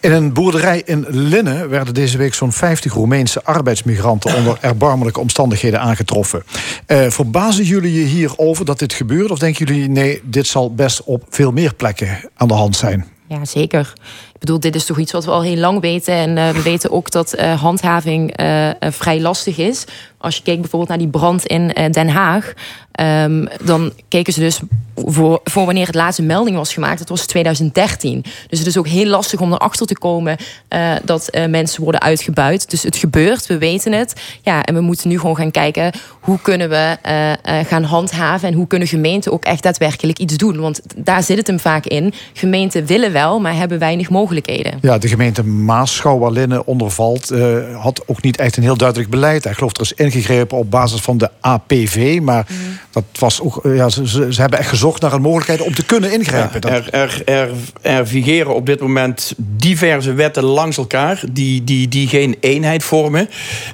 [0.00, 5.80] In een boerderij in Linnen werden deze week zo'n 50 Roemeense arbeidsmigranten onder erbarmelijke omstandigheden
[5.80, 6.42] aangetroffen.
[6.86, 9.30] Eh, verbazen jullie je hierover dat dit gebeurt?
[9.30, 13.06] Of denken jullie, nee, dit zal best op veel meer plekken aan de hand zijn?
[13.28, 13.92] Ja, zeker.
[14.32, 16.14] Ik bedoel, dit is toch iets wat we al heel lang weten.
[16.14, 18.34] En eh, we weten ook dat eh, handhaving
[18.80, 19.84] vrij lastig is.
[20.24, 22.52] Als je kijkt bijvoorbeeld naar die brand in eh, Den Haag.
[22.92, 24.60] ehm, dan keken ze dus
[24.96, 26.98] voor, voor wanneer het laatste melding was gemaakt.
[26.98, 28.24] Dat was 2013.
[28.48, 30.36] Dus het is ook heel lastig om erachter te komen
[30.68, 32.70] eh, dat eh, mensen worden uitgebuit.
[32.70, 34.20] Dus het gebeurt, we weten het.
[34.42, 38.48] Ja, en we moeten nu gewoon gaan kijken hoe kunnen we eh, gaan handhaven.
[38.48, 40.60] En hoe kunnen gemeenten ook echt daadwerkelijk iets doen.
[40.60, 42.12] Want daar zit het hem vaak in.
[42.32, 44.78] Gemeenten willen wel, maar hebben weinig mogelijkheden.
[44.80, 48.76] Ja, de gemeente Maasschouw, waar Linnen onder valt, eh, had ook niet echt een heel
[48.76, 49.44] duidelijk beleid.
[49.44, 52.18] Ik geloof er is ingegrepen op basis van de APV.
[52.22, 52.46] Maar
[52.90, 55.84] dat was ook, eh, ja, ze, ze, hebben echt gezocht naar een mogelijkheid om te
[55.84, 56.60] kunnen ingrijpen.
[56.60, 57.50] Er, er, er,
[57.80, 63.28] er vigeren op dit moment diverse wetten langs elkaar die, die, die geen eenheid vormen.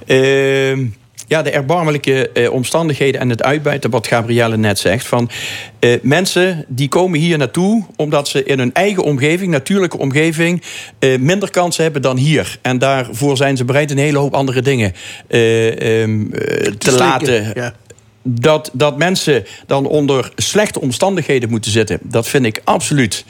[0.07, 0.87] Ehm,
[1.31, 5.07] ja, de erbarmelijke eh, omstandigheden en het uitbuiten, wat Gabrielle net zegt.
[5.07, 5.31] Van,
[5.79, 10.63] eh, mensen die komen hier naartoe omdat ze in hun eigen omgeving, natuurlijke omgeving,
[10.99, 12.59] eh, minder kansen hebben dan hier.
[12.63, 14.93] En daarvoor zijn ze bereid een hele hoop andere dingen
[15.27, 17.75] eh, ehm, eh, te, slikken, laten ja.
[18.23, 23.25] dat, dat mensen dan onder slechte omstandigheden moeten zitten, dat vind ik absoluut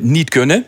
[0.00, 0.66] niet kunnen.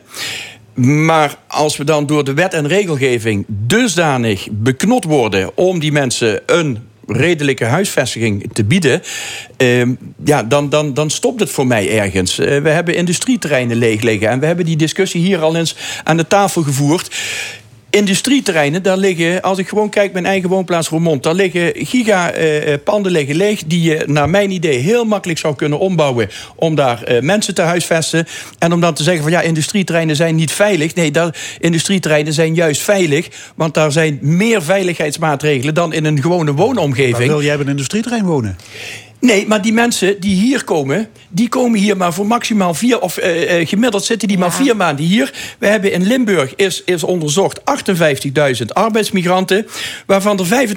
[0.87, 6.41] Maar als we dan door de wet en regelgeving dusdanig beknot worden om die mensen
[6.47, 9.03] een redelijke huisvesting te bieden,
[9.57, 9.83] eh,
[10.25, 12.39] ja, dan, dan, dan stopt het voor mij ergens.
[12.39, 16.17] Eh, we hebben industrieterreinen leeg liggen en we hebben die discussie hier al eens aan
[16.17, 17.17] de tafel gevoerd.
[17.91, 23.37] Industrieterreinen, daar liggen, als ik gewoon kijk mijn eigen woonplaats Roermond, daar liggen gigapanden liggen
[23.37, 27.55] leeg die je naar mijn idee heel makkelijk zou kunnen ombouwen om daar eh, mensen
[27.55, 28.27] te huisvesten.
[28.59, 30.95] En om dan te zeggen van ja, industrieterreinen zijn niet veilig.
[30.95, 36.53] Nee, dat, industrieterreinen zijn juist veilig, want daar zijn meer veiligheidsmaatregelen dan in een gewone
[36.53, 37.29] Maar woonomgeving.
[37.31, 38.57] wil jij op een industrieterrein wonen?
[39.21, 43.17] Nee, maar die mensen die hier komen, die komen hier maar voor maximaal vier, of
[43.17, 45.33] eh, eh, gemiddeld zitten die maar vier maanden hier.
[45.59, 49.67] We hebben in Limburg is, is onderzocht 58.000 arbeidsmigranten,
[50.07, 50.69] waarvan er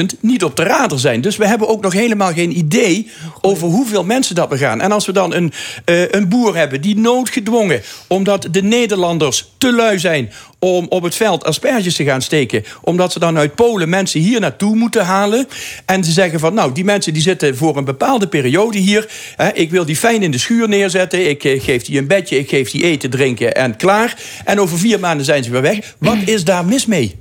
[0.00, 1.20] 25.000 niet op de radar zijn.
[1.20, 3.10] Dus we hebben ook nog helemaal geen idee
[3.40, 4.80] over hoeveel mensen dat we gaan.
[4.80, 5.52] En als we dan een,
[5.84, 10.32] eh, een boer hebben die noodgedwongen, omdat de Nederlanders te lui zijn
[10.62, 12.64] om op het veld asperges te gaan steken.
[12.82, 15.48] Omdat ze dan uit Polen mensen hier naartoe moeten halen.
[15.86, 19.08] En ze zeggen van, nou, die mensen die zitten voor een bepaalde periode hier.
[19.36, 21.28] Hè, ik wil die fijn in de schuur neerzetten.
[21.28, 24.16] Ik eh, geef die een bedje, ik geef die eten, drinken en klaar.
[24.44, 25.94] En over vier maanden zijn ze weer weg.
[25.98, 27.18] Wat is daar mis mee?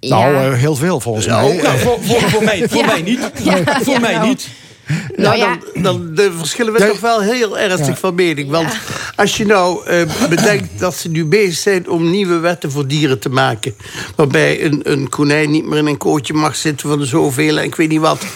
[0.00, 1.34] Nou, eh, heel veel volgens mij.
[1.36, 2.86] Nou, nou, voor, voor, voor mij, voor Ja.
[2.86, 3.30] mij niet.
[3.42, 4.28] Ja, voor ja, mij nou.
[4.28, 4.48] niet.
[4.88, 5.58] Nou Nou, ja.
[5.74, 6.86] dan, dan de verschillen we Ja.
[6.86, 8.50] toch wel heel ernstig van mening.
[8.50, 8.76] Want
[9.16, 13.18] als je nou eh, bedenkt dat ze nu bezig zijn om nieuwe wetten voor dieren
[13.18, 13.74] te maken.
[14.16, 17.64] Waarbij een, een konijn niet meer in een kootje mag zitten van de zoveel en
[17.64, 18.26] ik weet niet wat.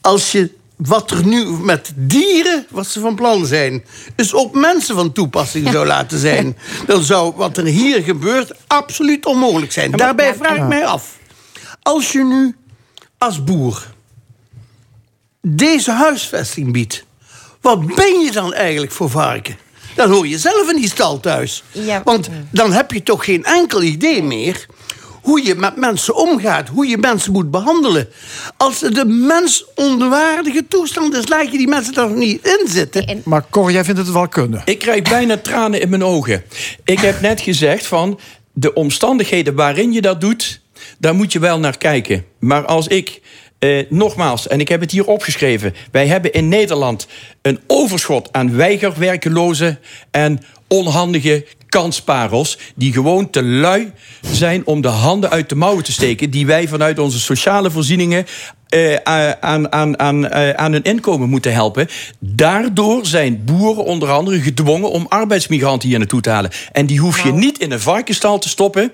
[0.00, 3.84] Als je wat er nu met dieren, wat ze van plan zijn,
[4.14, 6.56] dus op mensen van toepassing zou laten zijn,
[6.86, 9.90] dan zou wat er hier gebeurt absoluut onmogelijk zijn.
[9.90, 11.16] Daarbij vraag ik mij af.
[11.82, 12.56] Als je nu
[13.18, 13.86] als boer
[15.40, 17.04] deze huisvesting biedt,
[17.60, 19.56] wat ben je dan eigenlijk voor varken?
[19.96, 21.62] Dan hoor je zelf in die stal thuis.
[21.72, 22.02] Ja.
[22.04, 24.66] Want dan heb je toch geen enkel idee meer
[25.26, 28.08] hoe je met mensen omgaat, hoe je mensen moet behandelen.
[28.56, 33.22] Als het de mens onwaardige toestand is, laat je die mensen daar niet in zitten.
[33.24, 34.62] Maar Cor, jij vindt het wel kunnen.
[34.64, 36.42] Ik krijg bijna tranen in mijn ogen.
[36.84, 38.18] Ik heb net gezegd van
[38.52, 40.60] de omstandigheden waarin je dat doet,
[40.98, 42.24] daar moet je wel naar kijken.
[42.38, 43.20] Maar als ik
[43.66, 45.74] eh, nogmaals, en ik heb het hier opgeschreven.
[45.90, 47.06] Wij hebben in Nederland
[47.42, 49.78] een overschot aan weigerwerkelozen
[50.10, 52.58] en onhandige kansparels.
[52.74, 56.30] die gewoon te lui zijn om de handen uit de mouwen te steken.
[56.30, 58.26] die wij vanuit onze sociale voorzieningen
[58.66, 58.94] eh,
[59.40, 61.88] aan, aan, aan, eh, aan hun inkomen moeten helpen.
[62.18, 66.50] Daardoor zijn boeren onder andere gedwongen om arbeidsmigranten hier naartoe te halen.
[66.72, 68.92] En die hoef je niet in een varkenstal te stoppen.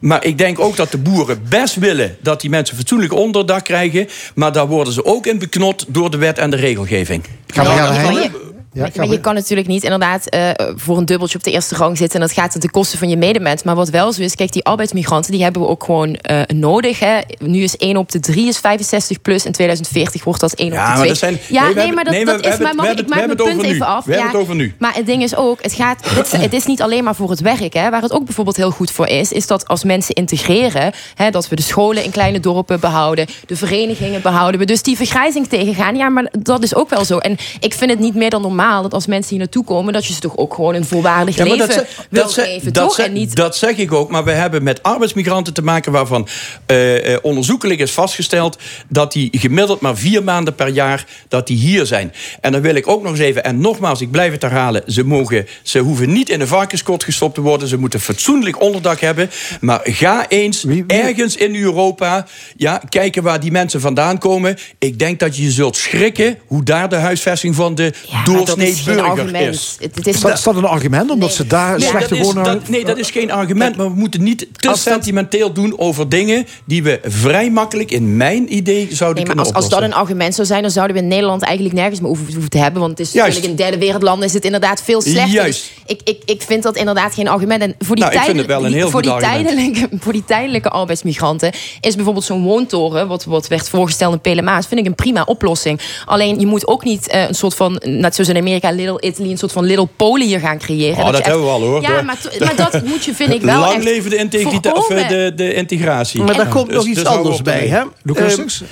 [0.00, 4.08] Maar ik denk ook dat de boeren best willen dat die mensen fatsoenlijk onderdak krijgen.
[4.34, 7.24] Maar daar worden ze ook in beknot door de wet en de regelgeving.
[7.46, 11.38] Gaan we gaan maar je, maar je kan natuurlijk niet inderdaad eh, voor een dubbeltje
[11.38, 12.20] op de eerste rang zitten.
[12.20, 13.62] En dat gaat ten koste van je medemens.
[13.62, 16.98] Maar wat wel zo is, kijk, die arbeidsmigranten die hebben we ook gewoon eh, nodig.
[16.98, 17.18] Hè.
[17.38, 19.44] Nu is 1 op de 3 is 65 plus.
[19.44, 21.08] In 2040 wordt dat 1 Ja, op de maar 2.
[21.08, 22.58] dat zijn- ja, nee, maar dat, nee, dat is.
[22.58, 23.74] Maar mag we ik hebben maak het mijn over punt nu.
[23.74, 24.04] even af.
[24.04, 24.74] We hebben het over nu.
[24.78, 27.40] Maar het ding is ook, het, gaat, het, het is niet alleen maar voor het
[27.40, 27.72] werk.
[27.74, 27.90] Hè.
[27.90, 31.48] Waar het ook bijvoorbeeld heel goed voor is, is dat als mensen integreren, hè, dat
[31.48, 34.66] we de scholen in kleine dorpen behouden, de verenigingen behouden we.
[34.66, 37.18] Dus die vergrijzing tegengaan, ja, maar dat is ook wel zo.
[37.18, 40.06] En ik vind het niet meer dan normaal dat als mensen hier naartoe komen, dat
[40.06, 42.40] je ze toch ook gewoon een volwaardig Ja, maar leven dat, ze- wil dat, ze-
[42.40, 42.94] geven, dat, toch?
[42.94, 46.28] ze- En niet dat zeg ik ook, maar we hebben met arbeidsmigranten te maken waarvan
[46.66, 48.58] eh, eh, onderzoekelijk is vastgesteld
[48.88, 52.12] dat die gemiddeld maar vier maanden per jaar dat die hier zijn.
[52.40, 55.04] En dan wil ik ook nog eens even, en nogmaals, ik blijf het herhalen, ze,
[55.04, 59.30] mogen, ze hoeven niet in een varkenskot gestopt te worden, ze moeten fatsoenlijk onderdak hebben.
[59.60, 62.26] Maar ga eens ergens in Europa
[62.56, 64.56] ja, kijken waar die mensen vandaan komen.
[64.78, 68.24] Ik denk dat je je zult schrikken hoe daar de huisvesting van de maar
[68.56, 69.76] doorsnee is is.
[69.80, 71.10] Het- dat, is dat een argument?
[71.10, 72.62] Omdat ze daar Nee, slechte wonen...
[72.68, 73.76] nee, dat is geen argument.
[73.76, 78.54] Maar we moeten niet te sentimenteel doen over dingen die we vrij makkelijk in mijn
[78.56, 81.02] idee zouden Nee, maar kunnen als, als dat een argument zou zijn, dan zouden we
[81.02, 82.80] in Nederland eigenlijk nergens meer hoeven, hoeven te hebben.
[82.80, 83.28] Want het is Juist.
[83.34, 85.28] natuurlijk in derde wereldlanden is het inderdaad veel slechter.
[85.32, 85.70] Juist.
[85.86, 87.62] Dus ik, ik, ik vind dat inderdaad geen argument.
[87.62, 90.12] En voor die, Nou, ik vind het tijdelijke- wel een heel voor die tijdelijke, voor
[90.12, 94.86] die tijdelijke arbeidsmigranten is bijvoorbeeld zo'n woontoren, wat, wat werd voorgesteld in Pelemaas, vind ik
[94.86, 95.80] een prima oplossing.
[96.06, 99.30] Alleen je moet ook niet eh, een soort van, net zoals in Amerika, Little Italy,
[99.30, 100.98] een soort van Little Polen hier gaan creëren.
[100.98, 101.82] Oh, dat echt- hebben we al, hoor.
[101.82, 103.60] Ja, maar, maar dat moet je, vind ik wel.
[103.60, 106.22] Lang echt leven de, integrita- of, eh, de, de integratie.
[106.22, 107.66] Maar daar komt Dus- nog iets dus hou anders bij.
[107.66, 107.82] Hè?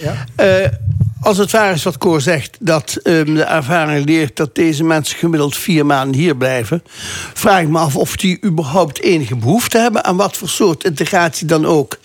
[0.01, 0.25] Ja.
[0.37, 0.69] eh,
[1.21, 5.17] als het waar is wat Cor zegt, dat ehm, de ervaring leert dat deze mensen
[5.19, 6.83] gemiddeld vier maanden hier blijven,
[7.35, 11.47] vraag ik me af of die überhaupt enige behoefte hebben aan wat voor soort integratie
[11.47, 11.99] dan ook.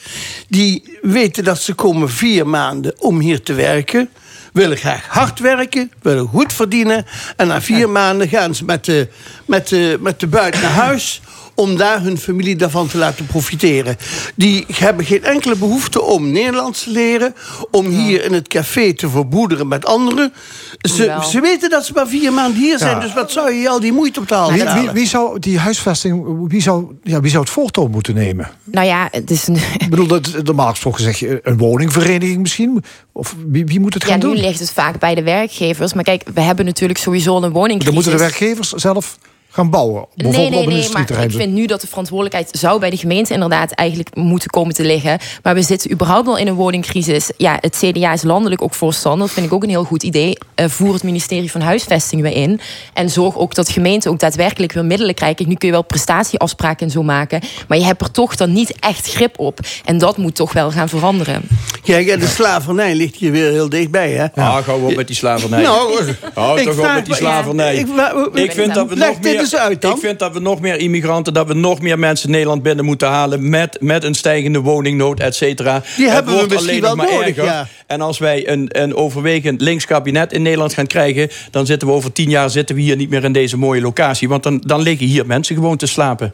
[0.48, 4.10] Die weten dat ze komen vier maanden om hier te werken.
[4.53, 7.05] Willen graag hard werken, willen goed verdienen.
[7.35, 9.07] En na vier maanden gaan ze met de,
[9.45, 11.21] met, de, met de buit naar huis
[11.55, 13.97] om daar hun familie daarvan te laten profiteren.
[14.35, 17.35] Die hebben geen enkele behoefte om Nederlands te leren...
[17.71, 20.34] om hier in het café te verboederen met anderen.
[20.81, 22.95] Ze, ze weten dat ze maar vier maanden hier zijn...
[22.95, 22.99] Ja.
[22.99, 24.93] dus wat zou je al die moeite op de hals Wie, wie, halen?
[24.93, 28.49] wie zou die huisvesting, wie zou, ja, wie zou het voortouw moeten nemen?
[28.63, 32.84] Nou ja, het is een, Ik bedoel, dat, normaal gesproken zeg je een woningvereniging misschien.
[33.11, 34.35] Of wie, wie moet het Ja, gaan nu doen?
[34.35, 35.93] ligt het vaak bij de werkgevers.
[35.93, 37.85] Maar kijk, we hebben natuurlijk sowieso een woningcrisis.
[37.85, 39.17] Dan moeten de werkgevers zelf
[39.53, 40.05] gaan bouwen.
[40.15, 43.71] Nee, nee, nee, maar ik vind nu dat de verantwoordelijkheid zou bij de gemeente inderdaad
[43.71, 45.19] eigenlijk moeten komen te liggen.
[45.43, 47.31] Maar we zitten überhaupt al in een woningcrisis.
[47.38, 49.25] Ja, het CDA is landelijk ook voorstander.
[49.25, 50.38] Dat vind ik ook een heel goed idee.
[50.55, 52.59] Eh, voer het ministerie van Huisvesting weer in.
[52.93, 55.47] En zorg ook dat gemeenten ook daadwerkelijk weer middelen krijgen.
[55.47, 57.41] Nu kun je wel prestatieafspraken en zo maken.
[57.67, 59.59] Maar je hebt er toch dan niet echt grip op.
[59.85, 61.41] En dat moet toch wel gaan veranderen.
[61.84, 64.25] Kijk, en de slavernij ligt hier weer heel dichtbij, hè?
[64.35, 65.61] Ah, hou op met die slavernij.
[65.61, 67.85] Nou, Hou ik toch op met die slavernij.
[67.95, 69.93] ja, ik vind dat we nog dit uit dan.
[69.93, 73.07] Ik vind dat we nog meer immigranten, dat we nog meer mensen Nederland binnen moeten
[73.07, 75.83] halen met, met een stijgende woningnood, et cetera.
[75.95, 77.43] Die Het hebben we misschien alleen nog wel maar nodig, erger.
[77.43, 77.67] ja.
[77.87, 81.93] En als wij een, een overwegend links kabinet in Nederland gaan krijgen, dan zitten we
[81.93, 84.29] over tien jaar zitten we hier niet meer in deze mooie locatie.
[84.29, 86.33] Want dan, dan liggen hier mensen gewoon te slapen.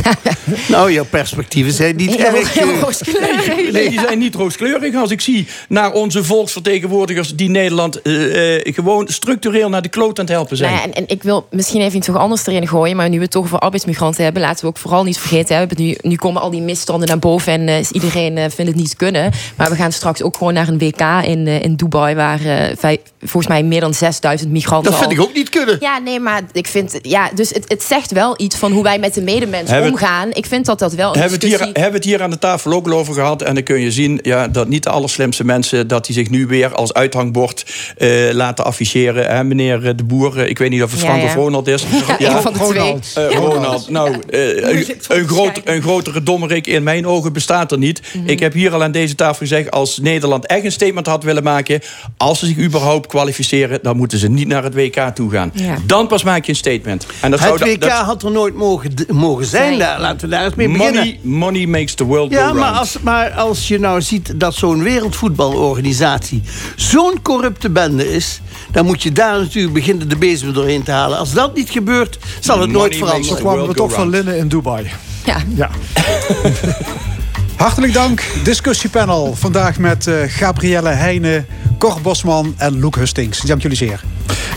[0.68, 2.54] Nou, jouw perspectieven zijn niet Heel, erg...
[2.54, 3.72] heel eh, rooskleurig.
[3.72, 4.94] Nee, die zijn niet rooskleurig.
[4.94, 10.18] Als ik zie naar onze volksvertegenwoordigers die Nederland eh, eh, gewoon structureel naar de kloot
[10.18, 10.72] aan het helpen zijn.
[10.72, 12.96] Nou ja, en, en ik wil misschien even iets anders erin gooien.
[12.96, 15.56] Maar nu we het toch over arbeidsmigranten hebben, laten we ook vooral niet vergeten.
[15.56, 18.56] Hè, we hebben nu, nu komen al die misstanden naar boven en eh, iedereen vindt
[18.72, 19.32] het niet kunnen.
[19.56, 22.76] Maar we gaan straks ook gewoon naar een WK in, eh, in Dubai, waar eh,
[22.78, 24.90] vij- volgens mij meer dan 6000 migranten.
[24.90, 25.76] Dat vind al- ik ook niet kunnen.
[25.80, 26.98] Ja, nee, maar ik vind.
[27.02, 30.00] Ja, dus het, het zegt wel iets van hoe wij met de medemens Hebben Hebben-
[30.00, 30.30] omgaan.
[30.32, 32.30] Ik vind dat dat wel een Hebben we, het hier, hebben we het hier aan
[32.30, 33.42] de tafel ook al over gehad.
[33.42, 35.88] En dan kun je zien ja, dat niet de allerslimste mensen...
[35.88, 37.64] dat die zich nu weer als uithangbord
[37.96, 39.26] eh, laten afficheren.
[39.26, 41.26] Hè, meneer De Boer, eh, ik weet niet of het Ja, Frank ja.
[41.28, 41.82] of Ronald is.
[42.18, 42.68] Ja, een van de twee.
[42.78, 43.10] Ronald.
[43.14, 43.30] Eh.
[43.36, 48.00] Ronald, nou, een, een, groot, een grotere dommerik in mijn ogen bestaat er niet.
[48.12, 48.28] Mhm.
[48.28, 49.70] Ik heb hier al aan deze tafel gezegd...
[49.70, 51.80] als Nederland echt een statement had willen maken...
[52.16, 53.78] als ze zich überhaupt kwalificeren...
[53.82, 55.50] dan moeten ze niet naar het WK toe gaan.
[55.54, 55.76] Ja.
[55.86, 57.06] Dan pas maak je een statement.
[57.20, 59.61] En dat Het zou WK dat- had er nooit mogen, mogen zijn.
[59.78, 60.94] Daar, laten we daar eens mee beginnen.
[61.04, 62.58] money, money makes the world go Ja, round.
[62.58, 66.42] maar als, maar als je nou ziet dat zo'n wereldvoetbalorganisatie
[66.76, 68.40] zo'n corrupte bende is,
[68.72, 71.18] dan moet je daar natuurlijk beginnen de bezem doorheen te halen.
[71.18, 73.36] Als dat niet gebeurt, zal het nooit Money Zo veranderen.
[73.36, 74.08] the kwamen we toch go van.
[74.08, 74.90] Linnen in Dubai.
[75.24, 75.36] Ja.
[75.54, 75.70] Ja.
[77.56, 79.34] Hartelijk dank, discussiepanel.
[79.34, 81.46] Vandaag met eh, Gabrielle Heijnen,
[81.78, 83.40] Cor Bosman en Loek Hustings.
[83.40, 84.00] Dank jullie zeer.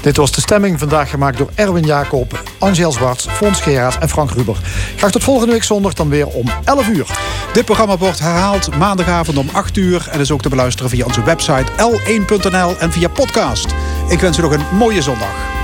[0.02, 4.32] Dit was de stemming vandaag gemaakt door Erwin Jacob, Angel Zwarts, Fons Geraas en Frank
[4.32, 4.58] Ruber.
[4.96, 7.08] Graag tot volgende week zondag dan weer om 11 uur.
[7.54, 10.08] Dit programma wordt herhaald maandagavond om 8 uur...
[10.12, 13.68] en is ook te beluisteren via onze website l1.nl en via podcast.
[14.10, 15.56] Ik wens u nog een mooie zondag.